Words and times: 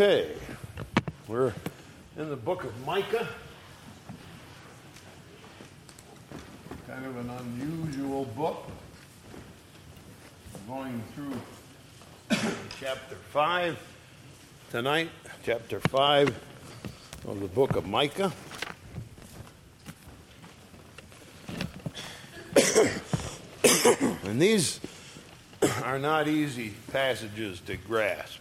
Okay, 0.00 0.32
we're 1.28 1.52
in 2.16 2.30
the 2.30 2.36
book 2.36 2.64
of 2.64 2.86
Micah. 2.86 3.28
Kind 6.88 7.04
of 7.04 7.18
an 7.18 7.28
unusual 7.28 8.24
book. 8.24 8.64
Going 10.66 11.02
through 11.14 11.38
chapter 12.80 13.16
5 13.16 13.78
tonight, 14.70 15.10
chapter 15.44 15.80
5 15.80 16.28
of 17.28 17.40
the 17.40 17.48
book 17.48 17.76
of 17.76 17.86
Micah. 17.86 18.32
and 24.24 24.40
these 24.40 24.80
are 25.82 25.98
not 25.98 26.26
easy 26.26 26.72
passages 26.90 27.60
to 27.66 27.76
grasp. 27.76 28.38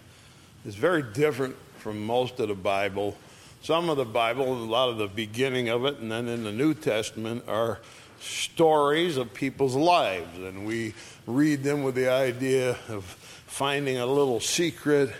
It's 0.65 0.75
very 0.75 1.03
different 1.03 1.55
from 1.77 2.05
most 2.05 2.41
of 2.41 2.49
the 2.49 2.53
Bible. 2.53 3.15
Some 3.61 3.89
of 3.89 3.95
the 3.95 4.03
Bible, 4.03 4.51
a 4.51 4.55
lot 4.65 4.89
of 4.89 4.97
the 4.97 5.07
beginning 5.07 5.69
of 5.69 5.85
it, 5.85 5.99
and 5.99 6.11
then 6.11 6.27
in 6.27 6.43
the 6.43 6.51
New 6.51 6.73
Testament, 6.73 7.45
are 7.47 7.79
stories 8.19 9.15
of 9.15 9.33
people's 9.33 9.75
lives. 9.75 10.37
And 10.37 10.67
we 10.67 10.95
read 11.25 11.63
them 11.63 11.83
with 11.83 11.95
the 11.95 12.09
idea 12.09 12.71
of 12.89 13.05
finding 13.47 13.99
a 13.99 14.05
little 14.05 14.41
secret, 14.41 15.13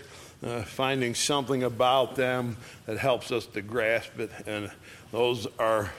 uh, 0.44 0.60
finding 0.62 1.14
something 1.14 1.62
about 1.62 2.16
them 2.16 2.58
that 2.84 2.98
helps 2.98 3.32
us 3.32 3.46
to 3.46 3.62
grasp 3.62 4.20
it. 4.20 4.30
And 4.46 4.70
those 5.10 5.46
are 5.58 5.90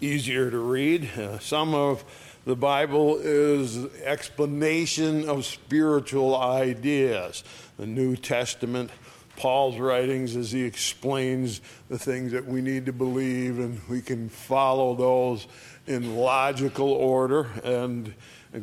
easier 0.00 0.52
to 0.52 0.58
read. 0.58 1.10
Uh, 1.18 1.40
some 1.40 1.74
of 1.74 2.04
the 2.44 2.56
Bible 2.56 3.18
is 3.22 3.86
explanation 4.02 5.28
of 5.28 5.46
spiritual 5.46 6.36
ideas. 6.36 7.42
The 7.78 7.86
New 7.86 8.16
Testament, 8.16 8.90
Paul's 9.36 9.78
writings 9.78 10.36
as 10.36 10.52
he 10.52 10.62
explains 10.62 11.62
the 11.88 11.98
things 11.98 12.32
that 12.32 12.46
we 12.46 12.60
need 12.60 12.86
to 12.86 12.92
believe, 12.92 13.58
and 13.58 13.80
we 13.88 14.02
can 14.02 14.28
follow 14.28 14.94
those 14.94 15.46
in 15.86 16.16
logical 16.16 16.92
order 16.92 17.48
and, 17.64 18.14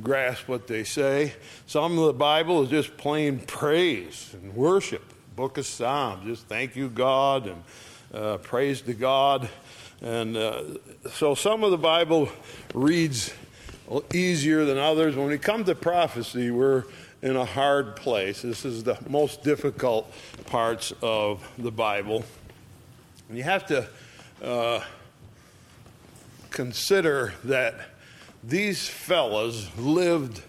grasp 0.03 0.47
what 0.47 0.67
they 0.67 0.85
say. 0.85 1.33
Some 1.65 1.99
of 1.99 2.05
the 2.05 2.13
Bible 2.13 2.63
is 2.63 2.69
just 2.69 2.95
plain 2.95 3.39
praise 3.39 4.33
and 4.33 4.55
worship. 4.55 5.03
Book 5.35 5.57
of 5.57 5.65
Psalms, 5.65 6.25
just 6.25 6.47
thank 6.47 6.77
you, 6.77 6.87
God, 6.87 7.47
and 7.47 7.63
uh, 8.13 8.37
praise 8.37 8.81
to 8.83 8.93
God. 8.93 9.49
And 10.01 10.37
uh, 10.37 10.63
so 11.11 11.35
some 11.35 11.65
of 11.65 11.71
the 11.71 11.77
Bible 11.77 12.29
reads 12.73 13.33
easier 14.13 14.65
than 14.65 14.77
others. 14.77 15.15
When 15.15 15.27
we 15.27 15.37
come 15.37 15.63
to 15.65 15.75
prophecy, 15.75 16.51
we're 16.51 16.83
in 17.21 17.35
a 17.35 17.45
hard 17.45 17.95
place. 17.95 18.41
This 18.41 18.65
is 18.65 18.83
the 18.83 18.97
most 19.07 19.43
difficult 19.43 20.11
parts 20.45 20.93
of 21.01 21.47
the 21.57 21.71
Bible. 21.71 22.23
And 23.29 23.37
you 23.37 23.43
have 23.43 23.65
to 23.67 23.87
uh, 24.43 24.83
consider 26.49 27.33
that 27.43 27.75
these 28.43 28.87
fellas 28.87 29.69
lived 29.77 30.41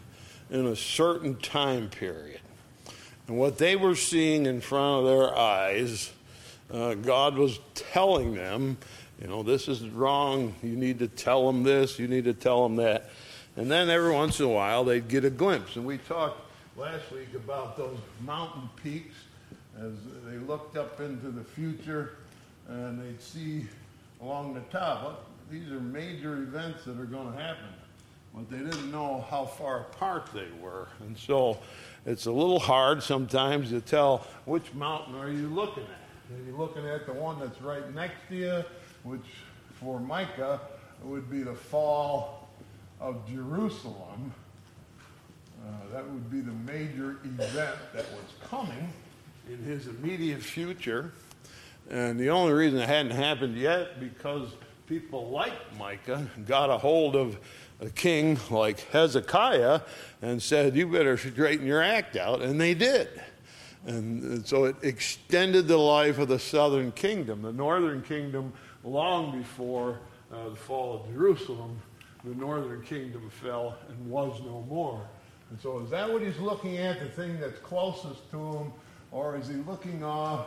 in 0.50 0.66
a 0.66 0.76
certain 0.76 1.36
time 1.36 1.88
period. 1.88 2.40
And 3.28 3.38
what 3.38 3.58
they 3.58 3.76
were 3.76 3.94
seeing 3.94 4.46
in 4.46 4.60
front 4.60 5.00
of 5.00 5.10
their 5.10 5.36
eyes, 5.36 6.12
uh, 6.70 6.94
God 6.94 7.36
was 7.36 7.58
telling 7.74 8.34
them, 8.34 8.76
you 9.20 9.28
know, 9.28 9.42
this 9.42 9.68
is 9.68 9.88
wrong. 9.88 10.54
You 10.62 10.76
need 10.76 10.98
to 10.98 11.08
tell 11.08 11.46
them 11.46 11.62
this, 11.62 11.98
you 11.98 12.08
need 12.08 12.24
to 12.24 12.34
tell 12.34 12.62
them 12.62 12.76
that. 12.76 13.10
And 13.56 13.70
then 13.70 13.90
every 13.90 14.12
once 14.12 14.40
in 14.40 14.46
a 14.46 14.48
while, 14.48 14.84
they'd 14.84 15.08
get 15.08 15.24
a 15.24 15.30
glimpse. 15.30 15.76
And 15.76 15.84
we 15.84 15.98
talked 15.98 16.40
last 16.76 17.10
week 17.12 17.34
about 17.34 17.76
those 17.76 17.98
mountain 18.24 18.68
peaks 18.82 19.16
as 19.78 19.92
they 20.26 20.38
looked 20.38 20.76
up 20.76 21.00
into 21.00 21.30
the 21.30 21.44
future 21.44 22.16
and 22.68 23.00
they'd 23.00 23.20
see 23.20 23.66
along 24.20 24.54
the 24.54 24.60
top. 24.76 25.02
Well, 25.02 25.18
these 25.50 25.70
are 25.70 25.80
major 25.80 26.34
events 26.34 26.84
that 26.84 26.98
are 26.98 27.04
going 27.04 27.32
to 27.32 27.38
happen. 27.38 27.66
But 28.34 28.50
they 28.50 28.58
didn't 28.58 28.90
know 28.90 29.26
how 29.28 29.44
far 29.44 29.80
apart 29.80 30.30
they 30.32 30.48
were. 30.62 30.88
And 31.00 31.16
so 31.18 31.58
it's 32.06 32.24
a 32.24 32.32
little 32.32 32.58
hard 32.58 33.02
sometimes 33.02 33.68
to 33.70 33.82
tell 33.82 34.26
which 34.46 34.72
mountain 34.72 35.14
are 35.16 35.30
you 35.30 35.48
looking 35.48 35.82
at. 35.82 36.01
Are 36.30 36.46
you 36.46 36.56
looking 36.56 36.86
at 36.86 37.06
the 37.06 37.12
one 37.12 37.40
that's 37.40 37.60
right 37.60 37.94
next 37.94 38.16
to 38.28 38.36
you, 38.36 38.64
which 39.02 39.26
for 39.82 39.98
Micah 40.00 40.60
would 41.02 41.30
be 41.30 41.42
the 41.42 41.54
fall 41.54 42.48
of 43.00 43.28
Jerusalem. 43.28 44.32
Uh, 45.60 45.70
that 45.92 46.08
would 46.08 46.30
be 46.30 46.40
the 46.40 46.52
major 46.52 47.18
event 47.24 47.76
that 47.92 48.04
was 48.12 48.48
coming 48.48 48.92
in 49.48 49.58
his 49.58 49.88
immediate 49.88 50.40
future. 50.42 51.12
And 51.90 52.18
the 52.18 52.30
only 52.30 52.52
reason 52.52 52.78
it 52.78 52.88
hadn't 52.88 53.12
happened 53.12 53.56
yet 53.56 54.00
because 54.00 54.48
people 54.86 55.30
like 55.30 55.52
Micah 55.78 56.26
got 56.46 56.70
a 56.70 56.78
hold 56.78 57.16
of 57.16 57.38
a 57.80 57.90
king 57.90 58.38
like 58.50 58.80
Hezekiah 58.90 59.80
and 60.20 60.40
said, 60.40 60.76
You 60.76 60.86
better 60.86 61.16
straighten 61.16 61.66
your 61.66 61.82
act 61.82 62.16
out. 62.16 62.40
And 62.40 62.60
they 62.60 62.74
did. 62.74 63.08
And 63.86 64.46
so 64.46 64.64
it 64.64 64.76
extended 64.82 65.66
the 65.66 65.76
life 65.76 66.18
of 66.18 66.28
the 66.28 66.38
southern 66.38 66.92
kingdom. 66.92 67.42
The 67.42 67.52
northern 67.52 68.02
kingdom, 68.02 68.52
long 68.84 69.36
before 69.38 69.98
uh, 70.32 70.50
the 70.50 70.56
fall 70.56 71.00
of 71.00 71.12
Jerusalem, 71.12 71.80
the 72.24 72.34
northern 72.34 72.82
kingdom 72.82 73.28
fell 73.42 73.76
and 73.88 74.10
was 74.10 74.40
no 74.44 74.64
more. 74.68 75.04
And 75.50 75.60
so, 75.60 75.80
is 75.80 75.90
that 75.90 76.10
what 76.10 76.22
he's 76.22 76.38
looking 76.38 76.78
at, 76.78 77.00
the 77.00 77.08
thing 77.08 77.38
that's 77.40 77.58
closest 77.58 78.30
to 78.30 78.38
him, 78.38 78.72
or 79.10 79.36
is 79.36 79.48
he 79.48 79.56
looking 79.56 80.02
off 80.04 80.46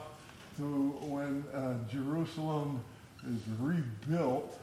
to 0.58 0.64
when 1.02 1.44
uh, 1.54 1.74
Jerusalem 1.92 2.82
is 3.28 3.42
rebuilt, 3.60 4.58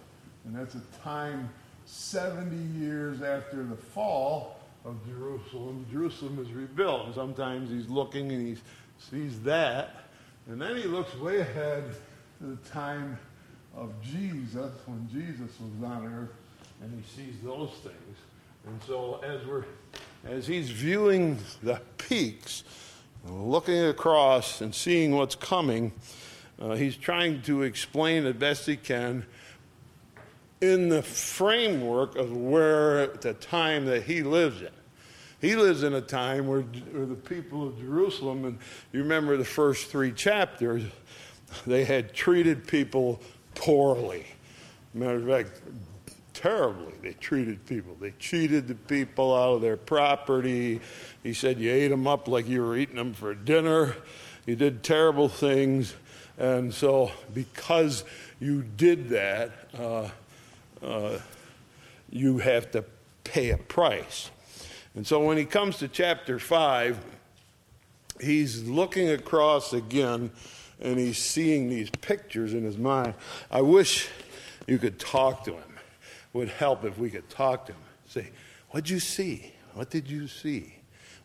and 0.45 0.57
that's 0.57 0.75
a 0.75 0.83
time 1.03 1.49
70 1.85 2.57
years 2.79 3.23
after 3.23 3.63
the 3.63 3.77
fall 3.77 4.62
of 4.85 4.97
Jerusalem? 5.07 5.87
Jerusalem 5.91 6.39
is 6.41 6.53
rebuilt. 6.53 7.07
And 7.07 7.15
sometimes 7.15 7.71
he's 7.71 7.89
looking 7.89 8.33
and 8.33 8.47
he 8.47 8.63
sees 9.11 9.41
that, 9.41 9.97
and 10.49 10.61
then 10.61 10.77
he 10.77 10.85
looks 10.85 11.17
way 11.17 11.41
ahead 11.41 11.85
to 12.41 12.47
the 12.47 12.69
time 12.69 13.19
of 13.77 13.91
Jesus, 14.03 14.73
when 14.87 15.09
Jesus 15.11 15.51
was 15.61 15.91
on 15.91 16.07
earth 16.07 16.31
and 16.83 16.93
he 17.03 17.23
sees 17.23 17.35
those 17.43 17.71
things. 17.83 18.17
And 18.67 18.81
so 18.87 19.21
as 19.23 19.47
we're 19.47 19.65
as 20.25 20.47
he's 20.47 20.71
viewing 20.71 21.39
the 21.63 21.81
peaks, 21.99 22.63
looking 23.27 23.85
across 23.87 24.61
and 24.61 24.75
seeing 24.75 25.17
what's 25.17 25.35
coming, 25.35 25.93
uh, 26.61 26.75
he's 26.75 26.97
trying 26.97 27.43
to 27.43 27.63
explain 27.63 28.25
as 28.27 28.35
best 28.35 28.67
he 28.67 28.77
can 28.77 29.27
in 30.63 30.89
the 30.89 31.03
framework 31.03 32.15
of 32.17 32.35
where 32.35 33.09
the 33.09 33.35
time 33.35 33.85
that 33.87 34.05
he 34.05 34.23
lives 34.23 34.63
in. 34.63 34.71
He 35.41 35.57
lives 35.57 35.83
in 35.83 35.93
a 35.93 36.01
time 36.01 36.47
where, 36.47 36.61
where 36.61 37.05
the 37.05 37.17
people 37.17 37.67
of 37.67 37.79
Jerusalem, 37.81 38.45
and 38.45 38.59
you 38.93 39.03
remember 39.03 39.37
the 39.37 39.45
first 39.45 39.91
three 39.91 40.13
chapters, 40.13 40.85
they 41.67 41.85
had 41.85 42.15
treated 42.15 42.69
people 42.69 43.21
poorly. 43.57 44.25
Matter 44.95 45.17
of 45.17 45.27
fact, 45.27 45.61
terribly 46.33 46.93
they 47.03 47.15
treated 47.15 47.67
people. 47.67 47.97
They 48.01 48.13
cheated 48.21 48.69
the 48.69 48.77
people 48.77 49.35
out 49.35 49.55
of 49.55 49.63
their 49.63 49.77
property. 49.77 50.81
He 51.25 51.35
said 51.35 51.59
you 51.59 51.73
ate 51.73 51.89
them 51.89 52.07
up 52.07 52.29
like 52.29 52.49
you 52.49 52.63
were 52.63 52.77
eating 52.77 52.97
them 52.97 53.15
for 53.15 53.35
dinner. 53.35 53.97
You 54.47 54.55
did 54.55 54.85
terrible 54.85 55.29
things. 55.29 55.95
And 56.39 56.73
so, 56.73 57.11
because 57.35 58.05
you 58.39 58.63
did 58.63 59.09
that, 59.11 59.51
uh, 59.77 60.09
uh, 60.83 61.19
you 62.11 62.39
have 62.39 62.71
to 62.73 62.85
pay 63.25 63.51
a 63.51 63.59
price. 63.59 64.31
And 64.95 65.07
so, 65.07 65.25
when 65.25 65.37
he 65.39 65.45
comes 65.45 65.79
to 65.79 65.89
chapter 65.89 66.39
5, 66.39 66.99
he's 68.21 68.65
looking 68.65 69.11
across 69.11 69.73
again 69.73 70.31
and 70.81 70.99
he's 70.99 71.19
seeing 71.19 71.69
these 71.69 71.91
pictures 71.91 72.53
in 72.55 72.65
his 72.65 72.77
mind. 72.77 73.15
I 73.51 73.63
wish 73.63 74.09
you 74.67 74.79
could 74.79 74.99
talk 74.99 75.45
to 75.45 75.53
him 75.53 75.73
would 76.33 76.49
help 76.49 76.85
if 76.85 76.99
we 76.99 77.11
could 77.11 77.29
talk 77.29 77.67
to 77.67 77.73
him. 77.73 77.81
Say, 78.07 78.31
what'd 78.71 78.89
you 78.89 79.01
see? 79.01 79.53
What 79.75 79.91
did 79.91 80.09
you 80.09 80.29
see? 80.29 80.77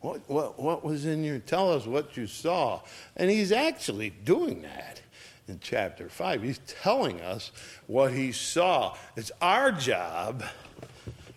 What, 0.01 0.21
what, 0.29 0.59
what 0.59 0.83
was 0.83 1.05
in 1.05 1.23
your, 1.23 1.39
tell 1.39 1.71
us 1.71 1.85
what 1.85 2.17
you 2.17 2.27
saw. 2.27 2.81
And 3.15 3.29
he's 3.29 3.51
actually 3.51 4.11
doing 4.11 4.61
that 4.61 5.01
in 5.47 5.59
chapter 5.61 6.09
5. 6.09 6.43
He's 6.43 6.59
telling 6.81 7.21
us 7.21 7.51
what 7.87 8.11
he 8.11 8.31
saw. 8.31 8.95
It's 9.15 9.31
our 9.41 9.71
job 9.71 10.43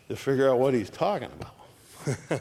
to 0.08 0.16
figure 0.16 0.50
out 0.50 0.58
what 0.58 0.74
he's 0.74 0.90
talking 0.90 1.30
about. 1.40 2.40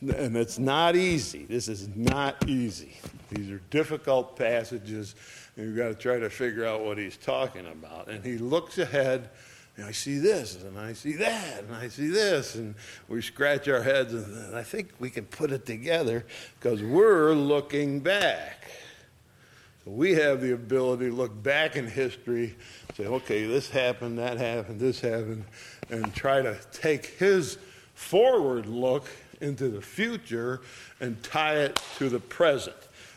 and 0.00 0.36
it's 0.36 0.58
not 0.58 0.96
easy. 0.96 1.44
This 1.44 1.68
is 1.68 1.88
not 1.94 2.48
easy. 2.48 2.96
These 3.30 3.50
are 3.50 3.60
difficult 3.70 4.36
passages, 4.36 5.14
and 5.56 5.66
you've 5.66 5.76
got 5.76 5.88
to 5.88 5.94
try 5.94 6.18
to 6.18 6.28
figure 6.28 6.66
out 6.66 6.82
what 6.84 6.98
he's 6.98 7.16
talking 7.16 7.66
about. 7.66 8.08
And 8.08 8.24
he 8.24 8.38
looks 8.38 8.78
ahead 8.78 9.30
and 9.76 9.86
I 9.86 9.92
see 9.92 10.18
this, 10.18 10.62
and 10.62 10.78
I 10.78 10.92
see 10.92 11.14
that, 11.14 11.60
and 11.64 11.74
I 11.74 11.88
see 11.88 12.08
this, 12.08 12.56
and 12.56 12.74
we 13.08 13.22
scratch 13.22 13.68
our 13.68 13.82
heads, 13.82 14.12
and 14.12 14.54
I 14.54 14.62
think 14.62 14.90
we 14.98 15.08
can 15.08 15.24
put 15.24 15.50
it 15.50 15.64
together 15.64 16.26
because 16.60 16.82
we're 16.82 17.32
looking 17.32 18.00
back. 18.00 18.68
We 19.84 20.14
have 20.14 20.40
the 20.40 20.52
ability 20.52 21.10
to 21.10 21.12
look 21.12 21.42
back 21.42 21.76
in 21.76 21.88
history, 21.88 22.56
say, 22.96 23.06
okay, 23.06 23.46
this 23.46 23.68
happened, 23.68 24.18
that 24.18 24.38
happened, 24.38 24.78
this 24.78 25.00
happened, 25.00 25.44
and 25.90 26.14
try 26.14 26.40
to 26.40 26.56
take 26.72 27.06
his 27.06 27.58
forward 27.94 28.66
look 28.66 29.08
into 29.40 29.68
the 29.68 29.82
future 29.82 30.60
and 31.00 31.20
tie 31.22 31.56
it 31.56 31.82
to 31.98 32.08
the 32.08 32.20
present. 32.20 32.76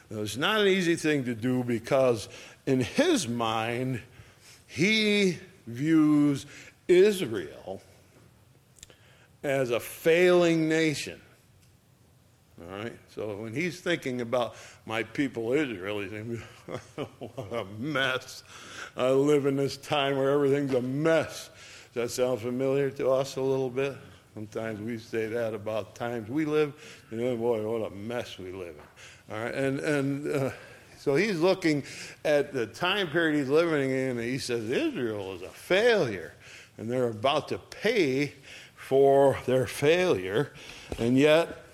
Now, 0.10 0.22
it's 0.22 0.38
not 0.38 0.62
an 0.62 0.68
easy 0.68 0.96
thing 0.96 1.24
to 1.26 1.36
do 1.36 1.64
because 1.64 2.30
in 2.66 2.82
his 2.82 3.28
mind, 3.28 4.02
he 4.68 5.38
views 5.68 6.48
Israel 6.88 7.82
as 9.44 9.70
a 9.70 9.80
failing 9.80 10.68
nation. 10.68 11.22
All 12.62 12.78
right? 12.78 12.94
So 13.14 13.36
when 13.36 13.54
he's 13.54 13.82
thinking 13.82 14.22
about 14.22 14.56
my 14.86 15.04
people 15.04 15.54
Israel, 15.54 16.00
he's 16.00 16.12
thinking, 16.12 16.42
what 17.20 17.54
a 17.54 17.66
mess. 17.80 18.44
I 18.96 19.10
live 19.10 19.46
in 19.46 19.58
this 19.58 19.78
time 19.78 20.18
where 20.18 20.32
everything's 20.32 20.74
a 20.74 20.82
mess. 20.82 21.50
Does 21.94 22.16
that 22.16 22.22
sound 22.24 22.42
familiar 22.42 22.90
to 22.92 23.12
us 23.12 23.36
a 23.36 23.42
little 23.42 23.70
bit? 23.70 23.96
Sometimes 24.34 24.82
we 24.82 24.98
say 24.98 25.28
that 25.28 25.54
about 25.54 25.96
times 25.96 26.30
we 26.30 26.44
live, 26.44 26.74
you 27.10 27.18
know, 27.18 27.38
boy, 27.38 27.66
what 27.66 27.90
a 27.90 27.96
mess 27.96 28.38
we 28.38 28.52
live 28.52 28.76
in. 28.76 29.34
All 29.36 29.42
right, 29.42 29.56
and, 29.56 29.80
and 29.80 30.32
uh, 30.32 30.52
so 30.98 31.16
he's 31.16 31.40
looking 31.40 31.84
at 32.26 32.52
the 32.52 32.68
time 32.68 33.08
period 33.08 33.40
he's 33.40 33.50
living 33.50 33.92
in, 33.92 34.18
and 34.18 34.20
he 34.20 34.38
says 34.38 34.70
Israel 34.70 35.34
is 35.34 35.42
a 35.42 35.50
failure, 35.50 36.34
and 36.78 36.92
they're 36.92 37.08
about 37.08 37.48
to 37.50 37.58
pay 37.58 38.34
for 38.76 39.38
their 39.46 39.68
failure, 39.68 40.52
and 41.00 41.18
yet 41.18 41.65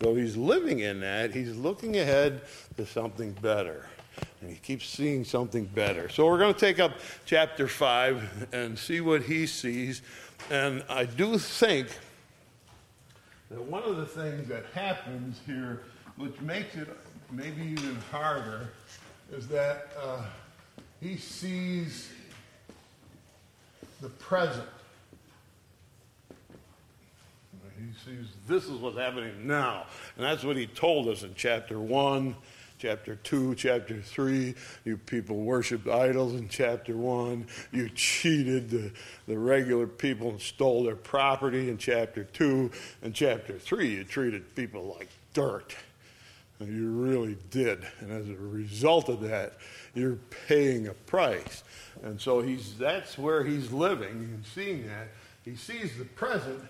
Though 0.00 0.14
he's 0.14 0.34
living 0.34 0.78
in 0.78 1.00
that, 1.00 1.34
he's 1.34 1.54
looking 1.54 1.98
ahead 1.98 2.40
to 2.78 2.86
something 2.86 3.32
better. 3.32 3.84
And 4.40 4.48
he 4.48 4.56
keeps 4.56 4.86
seeing 4.86 5.24
something 5.24 5.66
better. 5.66 6.08
So 6.08 6.26
we're 6.26 6.38
going 6.38 6.54
to 6.54 6.58
take 6.58 6.80
up 6.80 6.92
chapter 7.26 7.68
5 7.68 8.48
and 8.52 8.78
see 8.78 9.02
what 9.02 9.22
he 9.22 9.46
sees. 9.46 10.00
And 10.50 10.82
I 10.88 11.04
do 11.04 11.36
think 11.36 11.88
that 13.50 13.60
one 13.60 13.82
of 13.82 13.98
the 13.98 14.06
things 14.06 14.48
that 14.48 14.64
happens 14.72 15.38
here, 15.44 15.82
which 16.16 16.40
makes 16.40 16.74
it 16.76 16.88
maybe 17.30 17.60
even 17.62 17.96
harder, 18.10 18.70
is 19.30 19.46
that 19.48 19.88
uh, 20.02 20.22
he 21.02 21.18
sees 21.18 22.08
the 24.00 24.08
present. 24.08 24.66
He 27.78 27.88
sees 28.04 28.26
this 28.46 28.64
is 28.64 28.72
what's 28.80 28.96
happening 28.96 29.46
now. 29.46 29.86
And 30.16 30.24
that's 30.24 30.44
what 30.44 30.56
he 30.56 30.66
told 30.66 31.08
us 31.08 31.22
in 31.22 31.34
chapter 31.34 31.78
1, 31.78 32.34
chapter 32.78 33.16
2, 33.16 33.54
chapter 33.54 34.00
3. 34.00 34.54
You 34.84 34.96
people 34.96 35.36
worshiped 35.36 35.88
idols 35.88 36.34
in 36.34 36.48
chapter 36.48 36.96
1. 36.96 37.46
You 37.72 37.88
cheated 37.90 38.70
the, 38.70 38.92
the 39.26 39.38
regular 39.38 39.86
people 39.86 40.30
and 40.30 40.40
stole 40.40 40.84
their 40.84 40.96
property 40.96 41.68
in 41.68 41.78
chapter 41.78 42.24
2. 42.24 42.70
In 43.02 43.12
chapter 43.12 43.58
3, 43.58 43.88
you 43.88 44.04
treated 44.04 44.54
people 44.54 44.94
like 44.98 45.08
dirt. 45.34 45.76
And 46.58 46.68
you 46.68 46.90
really 46.90 47.38
did. 47.50 47.86
And 48.00 48.12
as 48.12 48.28
a 48.28 48.34
result 48.34 49.08
of 49.08 49.22
that, 49.22 49.54
you're 49.94 50.18
paying 50.46 50.88
a 50.88 50.92
price. 50.92 51.64
And 52.02 52.20
so 52.20 52.42
he's, 52.42 52.76
that's 52.76 53.16
where 53.16 53.44
he's 53.44 53.72
living 53.72 54.10
and 54.10 54.44
seeing 54.44 54.86
that. 54.86 55.08
He 55.42 55.56
sees 55.56 55.96
the 55.96 56.04
present 56.04 56.60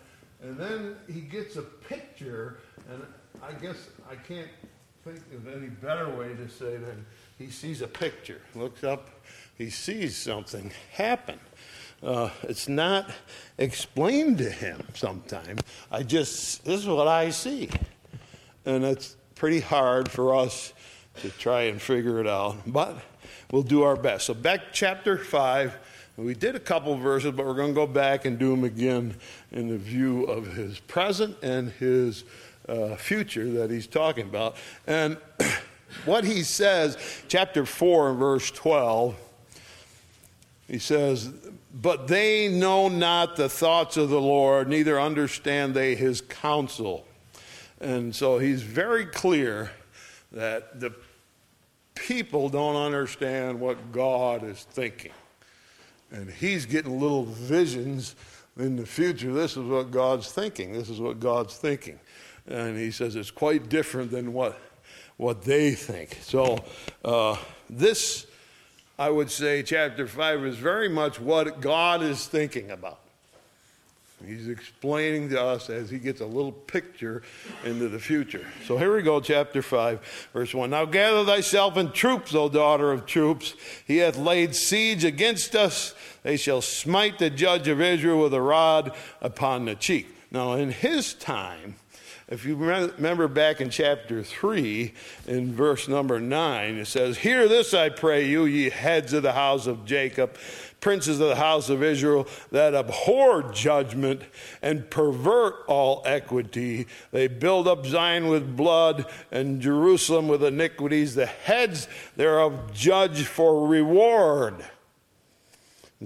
and 0.43 0.57
then 0.57 0.97
he 1.07 1.21
gets 1.21 1.57
a 1.57 1.63
picture, 1.63 2.59
and 2.91 3.03
I 3.43 3.53
guess 3.53 3.89
I 4.11 4.15
can't 4.17 4.49
think 5.05 5.19
of 5.35 5.49
any 5.49 5.69
better 5.69 6.09
way 6.15 6.35
to 6.35 6.49
say 6.49 6.77
than 6.77 7.07
he 7.39 7.49
sees 7.49 7.81
a 7.83 7.87
picture, 7.87 8.41
looks 8.55 8.85
up, 8.85 9.11
he 9.57 9.71
sees 9.71 10.17
something 10.17 10.73
happen. 10.93 11.39
Uh, 12.03 12.31
it's 12.45 12.69
not 12.69 13.11
explained 13.59 14.39
to 14.39 14.51
him 14.51 14.83
sometimes. 14.95 15.61
I 15.91 16.03
just, 16.03 16.65
this 16.65 16.81
is 16.81 16.87
what 16.87 17.09
I 17.09 17.31
see. 17.31 17.69
And 18.65 18.85
it's 18.85 19.17
pretty 19.35 19.61
hard 19.61 20.11
for 20.11 20.35
us 20.35 20.73
to 21.21 21.31
try 21.31 21.63
and 21.63 21.81
figure 21.81 22.21
it 22.21 22.27
out, 22.27 22.57
but 22.67 22.99
we'll 23.51 23.63
do 23.63 23.83
our 23.83 23.97
best. 23.97 24.27
So, 24.27 24.35
back 24.35 24.73
chapter 24.73 25.19
5 25.19 25.77
we 26.21 26.35
did 26.35 26.55
a 26.55 26.61
couple 26.61 26.97
verses, 26.97 27.33
but 27.33 27.47
we're 27.47 27.55
going 27.55 27.71
to 27.71 27.75
go 27.75 27.87
back 27.87 28.25
and 28.25 28.39
do 28.39 28.51
them 28.51 28.65
again 28.65 29.15
in 29.53 29.69
the 29.69 29.79
view 29.79 30.25
of 30.25 30.55
his 30.55 30.79
present 30.81 31.37
and 31.43 31.71
his 31.73 32.25
uh, 32.69 32.95
future 32.97 33.51
that 33.53 33.71
he's 33.71 33.87
talking 33.87 34.27
about. 34.27 34.57
And 34.87 35.17
what 36.05 36.25
he 36.25 36.43
says, 36.43 36.99
chapter 37.29 37.65
4 37.65 38.15
verse 38.15 38.51
12, 38.51 39.17
he 40.69 40.79
says, 40.79 41.31
But 41.75 42.07
they 42.07 42.49
know 42.49 42.89
not 42.89 43.37
the 43.37 43.49
thoughts 43.49 43.97
of 43.97 44.11
the 44.11 44.21
Lord, 44.21 44.69
neither 44.69 45.01
understand 45.01 45.75
they 45.75 45.95
his 45.95 46.21
counsel. 46.21 47.07
And 47.81 48.15
so 48.15 48.39
he's 48.39 48.63
very 48.63 49.07
clear 49.07 49.71
that 50.33 50.81
the 50.81 50.93
people 51.95 52.49
don't 52.49 52.77
understand 52.77 53.59
what 53.59 53.91
God 53.91 54.45
is 54.45 54.63
thinking. 54.63 55.13
And 56.13 56.31
he's 56.31 56.67
getting 56.67 56.99
little 56.99 57.25
visions 57.25 58.17
in 58.59 58.77
the 58.77 58.87
future. 58.87 59.33
This 59.33 59.57
is 59.57 59.65
what 59.65 59.91
God's 59.91 60.31
thinking. 60.31 60.73
This 60.73 60.89
is 60.89 61.01
what 61.01 61.21
God's 61.21 61.57
thinking. 61.57 62.01
And 62.47 62.77
he 62.77 62.91
says 62.91 63.17
it's 63.17 63.31
quite 63.31 63.69
different 63.69 64.11
than 64.11 64.33
what, 64.33 64.59
what 65.17 65.43
they 65.43 65.73
think. 65.73 66.19
So, 66.23 66.59
uh, 67.05 67.37
this, 67.69 68.27
I 68.99 69.11
would 69.11 69.31
say, 69.31 69.63
chapter 69.63 70.07
5 70.07 70.45
is 70.47 70.57
very 70.57 70.89
much 70.89 71.21
what 71.21 71.61
God 71.61 72.03
is 72.03 72.27
thinking 72.27 72.71
about. 72.71 73.01
He's 74.27 74.49
explaining 74.49 75.31
to 75.31 75.43
us 75.43 75.71
as 75.71 75.89
he 75.89 75.99
gets 75.99 76.21
a 76.21 76.27
little 76.27 76.53
picture 76.53 77.23
into 77.65 77.89
the 77.89 77.99
future. 77.99 78.47
So 78.67 78.77
here 78.77 78.95
we 78.95 79.03
go, 79.03 79.21
chapter 79.21 79.63
5, 79.63 80.29
verse 80.33 80.55
1. 80.55 80.71
Now 80.71 80.85
gather 80.85 81.25
thyself 81.25 81.77
in 81.77 81.93
troops, 81.93 82.35
O 82.35 82.49
daughter 82.49 82.93
of 82.93 83.07
troops. 83.07 83.55
He 83.87 83.99
hath 83.99 84.19
laid 84.19 84.55
siege 84.55 85.05
against 85.05 85.57
us. 85.57 85.95
They 86.23 86.37
shall 86.37 86.61
smite 86.61 87.19
the 87.19 87.31
judge 87.31 87.69
of 87.69 87.81
Israel 87.81 88.23
with 88.23 88.35
a 88.35 88.43
rod 88.43 88.95
upon 89.23 89.65
the 89.65 89.75
cheek. 89.75 90.07
Now, 90.31 90.53
in 90.53 90.71
his 90.71 91.15
time, 91.15 91.77
if 92.29 92.45
you 92.45 92.55
remember 92.55 93.27
back 93.27 93.61
in 93.61 93.71
chapter 93.71 94.23
3, 94.23 94.95
in 95.27 95.53
verse 95.53 95.89
number 95.89 96.21
9, 96.21 96.77
it 96.77 96.87
says, 96.87 97.19
Hear 97.19 97.49
this, 97.49 97.75
I 97.75 97.89
pray 97.89 98.29
you, 98.29 98.45
ye 98.45 98.71
heads 98.71 99.13
of 99.13 99.25
the 99.25 99.33
house 99.33 99.67
of 99.67 99.85
Jacob 99.85 100.37
princes 100.81 101.21
of 101.21 101.29
the 101.29 101.37
house 101.37 101.69
of 101.69 101.83
Israel 101.83 102.27
that 102.53 102.75
abhor 102.75 103.43
judgment 103.53 104.23
and 104.63 104.91
pervert 104.91 105.57
all 105.67 106.03
equity. 106.05 106.87
They 107.13 107.29
build 107.29 107.69
up 107.69 107.87
Zion 107.87 108.29
with 108.29 108.57
blood 108.57 109.07
and 109.31 109.61
Jerusalem 109.61 110.29
with 110.29 110.43
iniquities. 110.43 111.15
The 111.15 111.27
heads 111.27 111.89
thereof 112.17 112.73
judge 112.73 113.25
for 113.25 113.67
reward. 113.67 114.65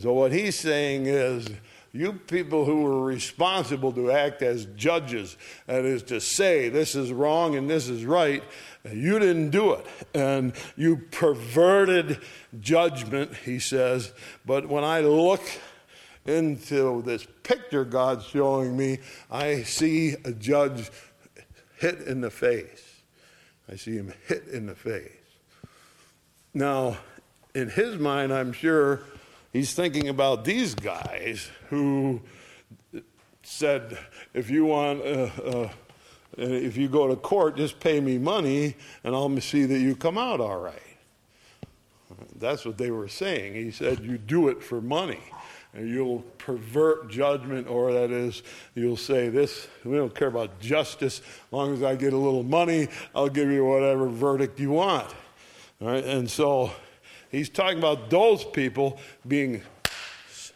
So, 0.00 0.12
what 0.12 0.32
he's 0.32 0.56
saying 0.56 1.06
is, 1.06 1.48
you 1.94 2.12
people 2.12 2.64
who 2.64 2.82
were 2.82 3.04
responsible 3.04 3.92
to 3.92 4.10
act 4.10 4.42
as 4.42 4.66
judges, 4.74 5.36
that 5.66 5.84
is 5.84 6.02
to 6.02 6.20
say, 6.20 6.68
this 6.68 6.96
is 6.96 7.12
wrong 7.12 7.54
and 7.54 7.70
this 7.70 7.88
is 7.88 8.04
right, 8.04 8.42
you 8.92 9.20
didn't 9.20 9.50
do 9.50 9.74
it. 9.74 9.86
And 10.12 10.54
you 10.76 10.96
perverted 11.12 12.18
judgment, 12.58 13.36
he 13.36 13.60
says. 13.60 14.12
But 14.44 14.68
when 14.68 14.82
I 14.82 15.00
look 15.00 15.40
into 16.26 17.00
this 17.02 17.26
picture 17.44 17.84
God's 17.84 18.26
showing 18.26 18.76
me, 18.76 18.98
I 19.30 19.62
see 19.62 20.16
a 20.24 20.32
judge 20.32 20.90
hit 21.78 22.00
in 22.00 22.20
the 22.20 22.30
face. 22.30 23.02
I 23.70 23.76
see 23.76 23.94
him 23.94 24.12
hit 24.26 24.48
in 24.48 24.66
the 24.66 24.74
face. 24.74 25.12
Now, 26.52 26.98
in 27.54 27.70
his 27.70 27.98
mind, 27.98 28.32
I'm 28.32 28.52
sure 28.52 29.02
he's 29.54 29.72
thinking 29.72 30.08
about 30.10 30.44
these 30.44 30.74
guys 30.74 31.48
who 31.70 32.20
said, 33.42 33.96
if 34.34 34.50
you 34.50 34.66
want 34.66 35.00
a, 35.00 35.64
a 35.64 35.70
if 36.36 36.76
you 36.76 36.88
go 36.88 37.06
to 37.06 37.16
court, 37.16 37.56
just 37.56 37.80
pay 37.80 38.00
me 38.00 38.18
money 38.18 38.74
and 39.04 39.14
I'll 39.14 39.40
see 39.40 39.64
that 39.64 39.78
you 39.78 39.96
come 39.96 40.18
out 40.18 40.40
all 40.40 40.58
right. 40.58 40.80
That's 42.36 42.64
what 42.64 42.76
they 42.76 42.90
were 42.90 43.08
saying. 43.08 43.54
He 43.54 43.70
said, 43.70 44.00
You 44.00 44.18
do 44.18 44.48
it 44.48 44.62
for 44.62 44.80
money. 44.80 45.20
And 45.72 45.88
you'll 45.88 46.20
pervert 46.38 47.10
judgment, 47.10 47.66
or 47.66 47.92
that 47.92 48.12
is, 48.12 48.44
you'll 48.74 48.96
say, 48.96 49.28
This, 49.28 49.68
we 49.84 49.96
don't 49.96 50.14
care 50.14 50.28
about 50.28 50.60
justice. 50.60 51.20
As 51.20 51.52
long 51.52 51.72
as 51.72 51.82
I 51.82 51.96
get 51.96 52.12
a 52.12 52.18
little 52.18 52.42
money, 52.42 52.88
I'll 53.14 53.28
give 53.28 53.50
you 53.50 53.64
whatever 53.64 54.08
verdict 54.08 54.60
you 54.60 54.72
want. 54.72 55.08
All 55.80 55.88
right? 55.88 56.04
And 56.04 56.30
so 56.30 56.72
he's 57.34 57.48
talking 57.48 57.78
about 57.78 58.10
those 58.10 58.44
people 58.44 58.98
being 59.26 59.62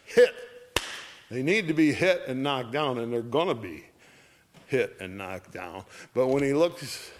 hit. 0.05 0.33
They 1.29 1.43
need 1.43 1.67
to 1.67 1.73
be 1.73 1.93
hit 1.93 2.23
and 2.27 2.41
knocked 2.41 2.71
down, 2.71 2.97
and 2.97 3.13
they're 3.13 3.21
going 3.21 3.49
to 3.49 3.55
be 3.55 3.83
hit 4.67 4.97
and 4.99 5.17
knocked 5.17 5.51
down. 5.51 5.83
But 6.13 6.27
when 6.27 6.43
he 6.43 6.53
looks, 6.53 7.11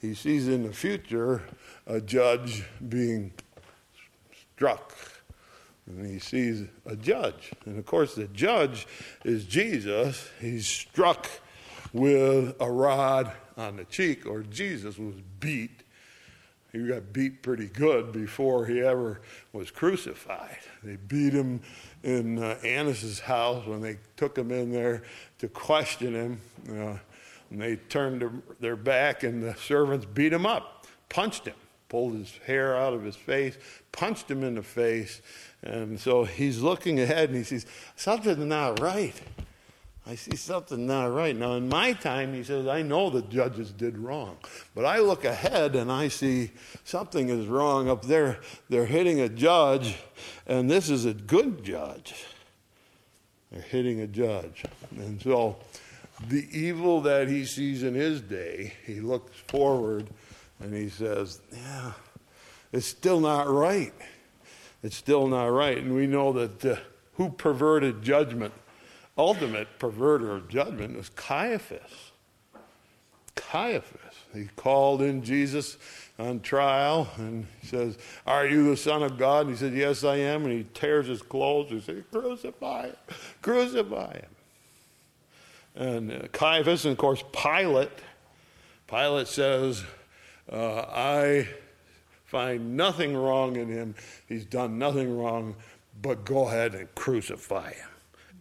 he 0.00 0.14
sees 0.14 0.48
in 0.48 0.64
the 0.64 0.72
future 0.72 1.42
a 1.86 2.00
judge 2.00 2.64
being 2.88 3.32
struck. 4.54 4.94
And 5.86 6.06
he 6.06 6.18
sees 6.18 6.66
a 6.86 6.96
judge. 6.96 7.52
And 7.66 7.78
of 7.78 7.86
course, 7.86 8.14
the 8.14 8.24
judge 8.24 8.86
is 9.24 9.44
Jesus. 9.44 10.28
He's 10.40 10.66
struck 10.66 11.28
with 11.92 12.56
a 12.58 12.70
rod 12.70 13.32
on 13.56 13.76
the 13.76 13.84
cheek, 13.84 14.26
or 14.26 14.42
Jesus 14.42 14.98
was 14.98 15.14
beat. 15.40 15.83
He 16.74 16.88
got 16.88 17.12
beat 17.12 17.40
pretty 17.40 17.68
good 17.68 18.10
before 18.10 18.66
he 18.66 18.80
ever 18.80 19.20
was 19.52 19.70
crucified. 19.70 20.58
They 20.82 20.96
beat 20.96 21.32
him 21.32 21.60
in 22.02 22.42
uh, 22.42 22.58
Annas' 22.64 23.20
house 23.20 23.64
when 23.64 23.80
they 23.80 23.98
took 24.16 24.36
him 24.36 24.50
in 24.50 24.72
there 24.72 25.04
to 25.38 25.46
question 25.46 26.14
him. 26.14 26.40
Uh, 26.68 26.98
and 27.50 27.62
they 27.62 27.76
turned 27.76 28.42
their 28.58 28.74
back, 28.74 29.22
and 29.22 29.40
the 29.40 29.54
servants 29.54 30.04
beat 30.04 30.32
him 30.32 30.46
up, 30.46 30.84
punched 31.08 31.46
him, 31.46 31.54
pulled 31.88 32.14
his 32.14 32.40
hair 32.44 32.76
out 32.76 32.92
of 32.92 33.04
his 33.04 33.14
face, 33.14 33.56
punched 33.92 34.28
him 34.28 34.42
in 34.42 34.56
the 34.56 34.62
face. 34.62 35.22
And 35.62 36.00
so 36.00 36.24
he's 36.24 36.60
looking 36.60 36.98
ahead 36.98 37.28
and 37.28 37.38
he 37.38 37.44
sees 37.44 37.66
something's 37.94 38.38
not 38.38 38.80
right. 38.80 39.14
I 40.06 40.16
see 40.16 40.36
something 40.36 40.86
not 40.86 41.06
right. 41.14 41.34
Now, 41.34 41.54
in 41.54 41.68
my 41.68 41.94
time, 41.94 42.34
he 42.34 42.44
says, 42.44 42.66
I 42.66 42.82
know 42.82 43.08
the 43.08 43.22
judges 43.22 43.72
did 43.72 43.96
wrong. 43.96 44.36
But 44.74 44.84
I 44.84 44.98
look 44.98 45.24
ahead 45.24 45.74
and 45.74 45.90
I 45.90 46.08
see 46.08 46.50
something 46.84 47.30
is 47.30 47.46
wrong 47.46 47.88
up 47.88 48.04
there. 48.04 48.40
They're 48.68 48.84
hitting 48.84 49.20
a 49.20 49.30
judge, 49.30 49.96
and 50.46 50.70
this 50.70 50.90
is 50.90 51.06
a 51.06 51.14
good 51.14 51.64
judge. 51.64 52.26
They're 53.50 53.62
hitting 53.62 54.00
a 54.00 54.06
judge. 54.06 54.64
And 54.90 55.22
so 55.22 55.56
the 56.28 56.46
evil 56.52 57.00
that 57.02 57.28
he 57.28 57.46
sees 57.46 57.82
in 57.82 57.94
his 57.94 58.20
day, 58.20 58.74
he 58.84 59.00
looks 59.00 59.34
forward 59.48 60.08
and 60.60 60.74
he 60.74 60.88
says, 60.88 61.40
Yeah, 61.52 61.92
it's 62.72 62.86
still 62.86 63.20
not 63.20 63.48
right. 63.48 63.94
It's 64.82 64.96
still 64.96 65.28
not 65.28 65.46
right. 65.46 65.78
And 65.78 65.94
we 65.94 66.06
know 66.06 66.32
that 66.32 66.64
uh, 66.64 66.76
who 67.14 67.30
perverted 67.30 68.02
judgment? 68.02 68.52
Ultimate 69.16 69.78
perverter 69.78 70.34
of 70.36 70.48
judgment 70.48 70.96
was 70.96 71.08
Caiaphas. 71.10 72.12
Caiaphas. 73.34 74.14
He 74.32 74.48
called 74.56 75.02
in 75.02 75.22
Jesus 75.22 75.76
on 76.18 76.40
trial 76.40 77.08
and 77.16 77.46
says, 77.62 77.98
Are 78.26 78.46
you 78.46 78.70
the 78.70 78.76
Son 78.76 79.02
of 79.02 79.18
God? 79.18 79.46
And 79.46 79.50
he 79.50 79.56
said, 79.56 79.74
Yes, 79.74 80.04
I 80.04 80.16
am. 80.16 80.44
And 80.44 80.52
he 80.52 80.66
tears 80.74 81.06
his 81.06 81.22
clothes 81.22 81.70
and 81.70 81.82
says, 81.82 82.02
Crucify 82.10 82.86
him, 82.86 82.96
crucify 83.42 84.14
him. 84.14 84.30
And 85.76 86.12
uh, 86.12 86.28
Caiaphas, 86.32 86.84
and 86.84 86.92
of 86.92 86.98
course, 86.98 87.24
Pilate, 87.32 87.90
Pilate 88.86 89.26
says, 89.26 89.84
uh, 90.52 90.84
I 90.88 91.48
find 92.26 92.76
nothing 92.76 93.16
wrong 93.16 93.56
in 93.56 93.68
him. 93.68 93.94
He's 94.28 94.44
done 94.44 94.78
nothing 94.78 95.16
wrong, 95.16 95.56
but 96.00 96.24
go 96.24 96.46
ahead 96.46 96.74
and 96.74 96.92
crucify 96.94 97.72
him 97.72 97.88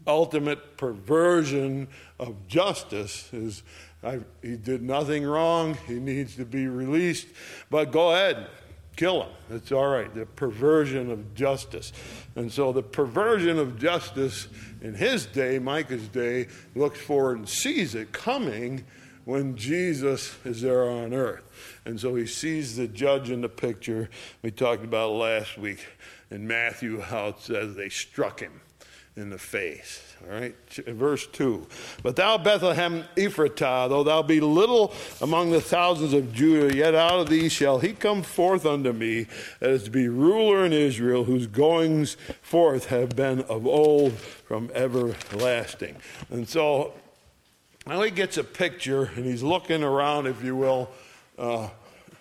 ultimate 0.08 0.78
perversion 0.78 1.88
of 2.20 2.48
justice 2.48 3.32
is 3.34 3.64
I, 4.04 4.20
he 4.42 4.58
did 4.58 4.82
nothing 4.82 5.24
wrong. 5.24 5.78
He 5.88 5.96
needs 5.96 6.36
to 6.36 6.46
be 6.46 6.68
released. 6.68 7.28
But 7.70 7.92
go 7.92 8.12
ahead, 8.12 8.48
kill 8.96 9.24
him. 9.24 9.32
It's 9.50 9.72
all 9.72 9.88
right. 9.88 10.14
The 10.14 10.26
perversion 10.26 11.10
of 11.10 11.34
justice. 11.36 11.94
And 12.36 12.52
so 12.52 12.74
the 12.74 12.84
perversion 12.84 13.58
of 13.58 13.80
justice 13.80 14.48
in 14.82 14.94
his 14.94 15.26
day, 15.26 15.58
Micah's 15.58 16.08
day, 16.10 16.48
looks 16.76 17.00
forward 17.00 17.38
and 17.38 17.50
sees 17.50 17.96
it 17.96 18.12
coming 18.12 18.84
when 19.26 19.56
Jesus 19.56 20.36
is 20.44 20.62
there 20.62 20.90
on 20.90 21.14
earth. 21.14 21.44
And 21.86 21.98
so 21.98 22.16
he 22.16 22.26
sees 22.26 22.76
the 22.76 22.90
judge 22.90 23.30
in 23.30 23.40
the 23.40 23.48
picture. 23.48 24.10
We 24.42 24.52
talked 24.52 24.84
about 24.84 25.12
last 25.14 25.58
week 25.58 25.86
in 26.30 26.46
Matthew 26.46 27.00
how 27.00 27.28
it 27.28 27.40
says 27.40 27.76
they 27.76 27.88
struck 27.88 28.42
him 28.42 28.60
in 29.16 29.30
the 29.30 29.38
face. 29.38 30.02
All 30.24 30.40
right, 30.40 30.56
verse 30.88 31.28
2. 31.28 31.68
But 32.02 32.16
thou, 32.16 32.38
Bethlehem 32.38 33.04
Ephratah, 33.16 33.90
though 33.90 34.04
thou 34.04 34.24
be 34.24 34.40
little 34.40 34.94
among 35.22 35.52
the 35.52 35.62
thousands 35.62 36.14
of 36.14 36.34
Judah, 36.34 36.76
yet 36.76 36.96
out 36.96 37.20
of 37.20 37.30
thee 37.30 37.50
shall 37.50 37.80
he 37.80 37.94
come 37.94 38.24
forth 38.24 38.66
unto 38.66 38.92
me, 38.92 39.28
that 39.60 39.70
is 39.70 39.84
to 39.84 39.92
be 39.92 40.08
ruler 40.08 40.66
in 40.66 40.74
Israel, 40.74 41.26
whose 41.26 41.46
goings 41.46 42.18
forth 42.42 42.88
have 42.88 43.16
been 43.16 43.42
of 43.42 43.68
old 43.68 44.14
from 44.14 44.72
everlasting. 44.74 45.98
And 46.32 46.48
so 46.48 46.94
now 47.86 48.02
he 48.02 48.12
gets 48.12 48.38
a 48.38 48.44
picture, 48.44 49.12
and 49.16 49.26
he's 49.26 49.44
looking 49.44 49.84
around, 49.84 50.26
if 50.26 50.44
you 50.44 50.56
will, 50.56 50.90
uh, 51.38 51.70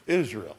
Israel. 0.07 0.57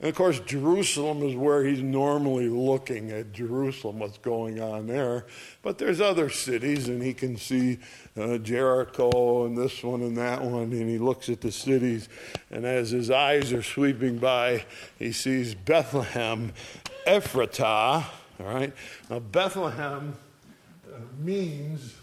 And 0.00 0.08
of 0.08 0.16
course, 0.16 0.40
Jerusalem 0.40 1.22
is 1.22 1.36
where 1.36 1.64
he's 1.64 1.82
normally 1.82 2.48
looking 2.48 3.12
at 3.12 3.32
Jerusalem, 3.32 4.00
what's 4.00 4.18
going 4.18 4.60
on 4.60 4.86
there. 4.86 5.26
But 5.62 5.78
there's 5.78 6.00
other 6.00 6.28
cities, 6.28 6.88
and 6.88 7.00
he 7.00 7.14
can 7.14 7.36
see 7.36 7.78
uh, 8.16 8.38
Jericho 8.38 9.46
and 9.46 9.56
this 9.56 9.82
one 9.84 10.02
and 10.02 10.16
that 10.18 10.42
one, 10.42 10.72
and 10.72 10.88
he 10.88 10.98
looks 10.98 11.28
at 11.28 11.40
the 11.40 11.52
cities. 11.52 12.08
And 12.50 12.66
as 12.66 12.90
his 12.90 13.10
eyes 13.10 13.52
are 13.52 13.62
sweeping 13.62 14.18
by, 14.18 14.64
he 14.98 15.12
sees 15.12 15.54
Bethlehem, 15.54 16.52
Ephratah. 17.06 18.04
All 18.40 18.46
right? 18.46 18.72
Now, 19.08 19.20
Bethlehem 19.20 20.16
uh, 20.92 20.98
means, 21.20 21.94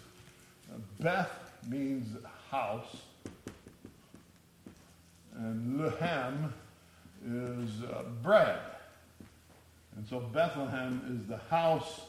Beth 1.00 1.30
means 1.68 2.18
house, 2.50 2.96
and 5.36 5.80
Lehem 5.80 6.54
is 7.26 7.84
uh, 7.84 8.04
bread. 8.22 8.60
And 9.96 10.08
so 10.08 10.20
Bethlehem 10.20 11.20
is 11.20 11.28
the 11.28 11.40
house 11.50 12.02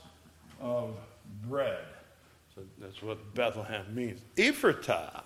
of 0.61 0.95
bread. 1.49 1.85
So 2.55 2.63
that's 2.79 3.03
what 3.03 3.35
Bethlehem 3.35 3.85
means. 3.95 4.21
Ephratah, 4.37 5.23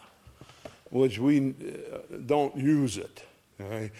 which 0.91 1.19
we 1.19 1.51
uh, 1.51 1.99
don't 2.25 2.57
use 2.57 2.97
it. 2.97 3.25
Right? 3.59 3.91